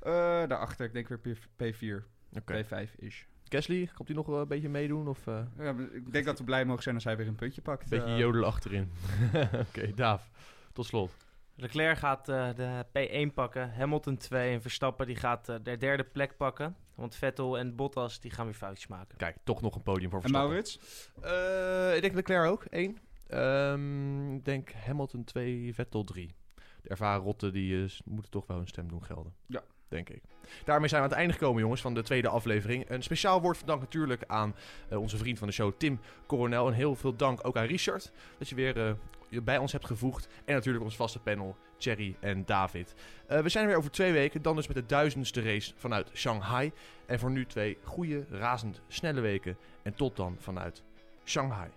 Eh, 0.00 0.12
daarachter, 0.46 0.86
ik 0.86 0.92
denk 0.92 1.08
weer 1.08 1.18
P- 1.18 1.62
P4, 1.62 2.04
Oké. 2.38 2.62
P5-ish. 2.64 3.22
Gasly, 3.48 3.90
komt 3.94 4.08
hij 4.08 4.16
nog 4.16 4.26
een 4.26 4.48
beetje 4.48 4.68
meedoen? 4.68 5.08
Of 5.08 5.24
Ja, 5.58 5.74
ik 5.92 6.12
denk 6.12 6.24
dat 6.24 6.38
we 6.38 6.44
blij 6.44 6.64
mogen 6.64 6.82
zijn 6.82 6.94
als 6.94 7.04
hij 7.04 7.16
weer 7.16 7.26
een 7.26 7.34
puntje 7.34 7.62
pakt. 7.62 7.82
een 7.82 7.98
beetje 7.98 8.16
jodelen 8.16 8.46
achterin? 8.46 8.90
Oké, 9.68 9.94
Daaf. 9.94 10.30
Tot 10.72 10.86
slot. 10.86 11.16
Leclerc 11.56 11.98
gaat 11.98 12.28
eh, 12.28 12.48
de 12.54 12.84
P1 12.86 13.34
pakken. 13.34 13.74
Hamilton 13.74 14.16
2 14.16 14.52
en 14.52 14.62
Verstappen 14.62 15.06
die 15.06 15.16
gaat 15.16 15.48
eh, 15.48 15.56
de 15.62 15.76
derde 15.76 16.04
plek 16.04 16.36
pakken. 16.36 16.76
Want 16.94 17.14
Vettel 17.14 17.58
en 17.58 17.76
Bottas 17.76 18.20
die 18.20 18.30
gaan 18.30 18.44
weer 18.44 18.54
foutjes 18.54 18.86
maken. 18.86 19.18
Kijk, 19.18 19.36
toch 19.44 19.60
nog 19.60 19.74
een 19.74 19.82
podium 19.82 20.10
voor 20.10 20.22
En 20.22 20.28
Verstappen. 20.28 20.50
Maurits? 20.50 20.78
Eh, 21.20 21.94
ik 21.94 22.02
denk 22.02 22.14
Leclerc 22.14 22.50
ook, 22.50 22.64
1. 22.64 22.98
Ehm, 23.26 24.34
ik 24.34 24.44
denk 24.44 24.72
Hamilton 24.72 25.24
2, 25.24 25.74
Vettel 25.74 26.04
3. 26.04 26.34
De 26.82 26.88
ervaren 26.88 27.22
rotten 27.22 27.52
die 27.52 27.92
moeten 28.04 28.30
toch 28.30 28.46
wel 28.46 28.56
hun 28.56 28.66
stem 28.66 28.88
doen 28.88 29.04
gelden. 29.04 29.34
Ja. 29.46 29.62
Denk 29.88 30.08
ik. 30.08 30.22
Daarmee 30.64 30.88
zijn 30.88 31.00
we 31.00 31.06
aan 31.06 31.12
het 31.12 31.20
einde 31.20 31.32
gekomen, 31.32 31.62
jongens, 31.62 31.80
van 31.80 31.94
de 31.94 32.02
tweede 32.02 32.28
aflevering. 32.28 32.90
Een 32.90 33.02
speciaal 33.02 33.40
woord 33.40 33.56
van 33.56 33.66
dank 33.66 33.80
natuurlijk 33.80 34.22
aan 34.26 34.54
eh, 34.88 35.00
onze 35.00 35.16
vriend 35.16 35.38
van 35.38 35.48
de 35.48 35.54
show, 35.54 35.72
Tim 35.76 36.00
Coronel. 36.26 36.66
En 36.66 36.72
heel 36.72 36.94
veel 36.94 37.16
dank 37.16 37.46
ook 37.46 37.56
aan 37.56 37.64
Richard, 37.64 38.12
dat 38.38 38.48
je 38.48 38.54
weer 38.54 38.86
eh, 38.86 38.92
bij 39.42 39.58
ons 39.58 39.72
hebt 39.72 39.86
gevoegd. 39.86 40.28
En 40.44 40.54
natuurlijk 40.54 40.84
ons 40.84 40.96
vaste 40.96 41.18
panel, 41.18 41.56
Thierry 41.76 42.16
en 42.20 42.44
David. 42.44 42.94
Eh, 43.26 43.40
we 43.40 43.48
zijn 43.48 43.64
er 43.64 43.70
weer 43.70 43.78
over 43.78 43.90
twee 43.90 44.12
weken, 44.12 44.42
dan 44.42 44.56
dus 44.56 44.66
met 44.66 44.76
de 44.76 44.86
duizendste 44.86 45.42
race 45.42 45.72
vanuit 45.76 46.10
Shanghai. 46.14 46.72
En 47.06 47.18
voor 47.18 47.30
nu 47.30 47.46
twee 47.46 47.78
goede, 47.82 48.24
razend 48.30 48.80
snelle 48.88 49.20
weken. 49.20 49.56
En 49.82 49.94
tot 49.94 50.16
dan 50.16 50.36
vanuit 50.40 50.82
Shanghai. 51.24 51.68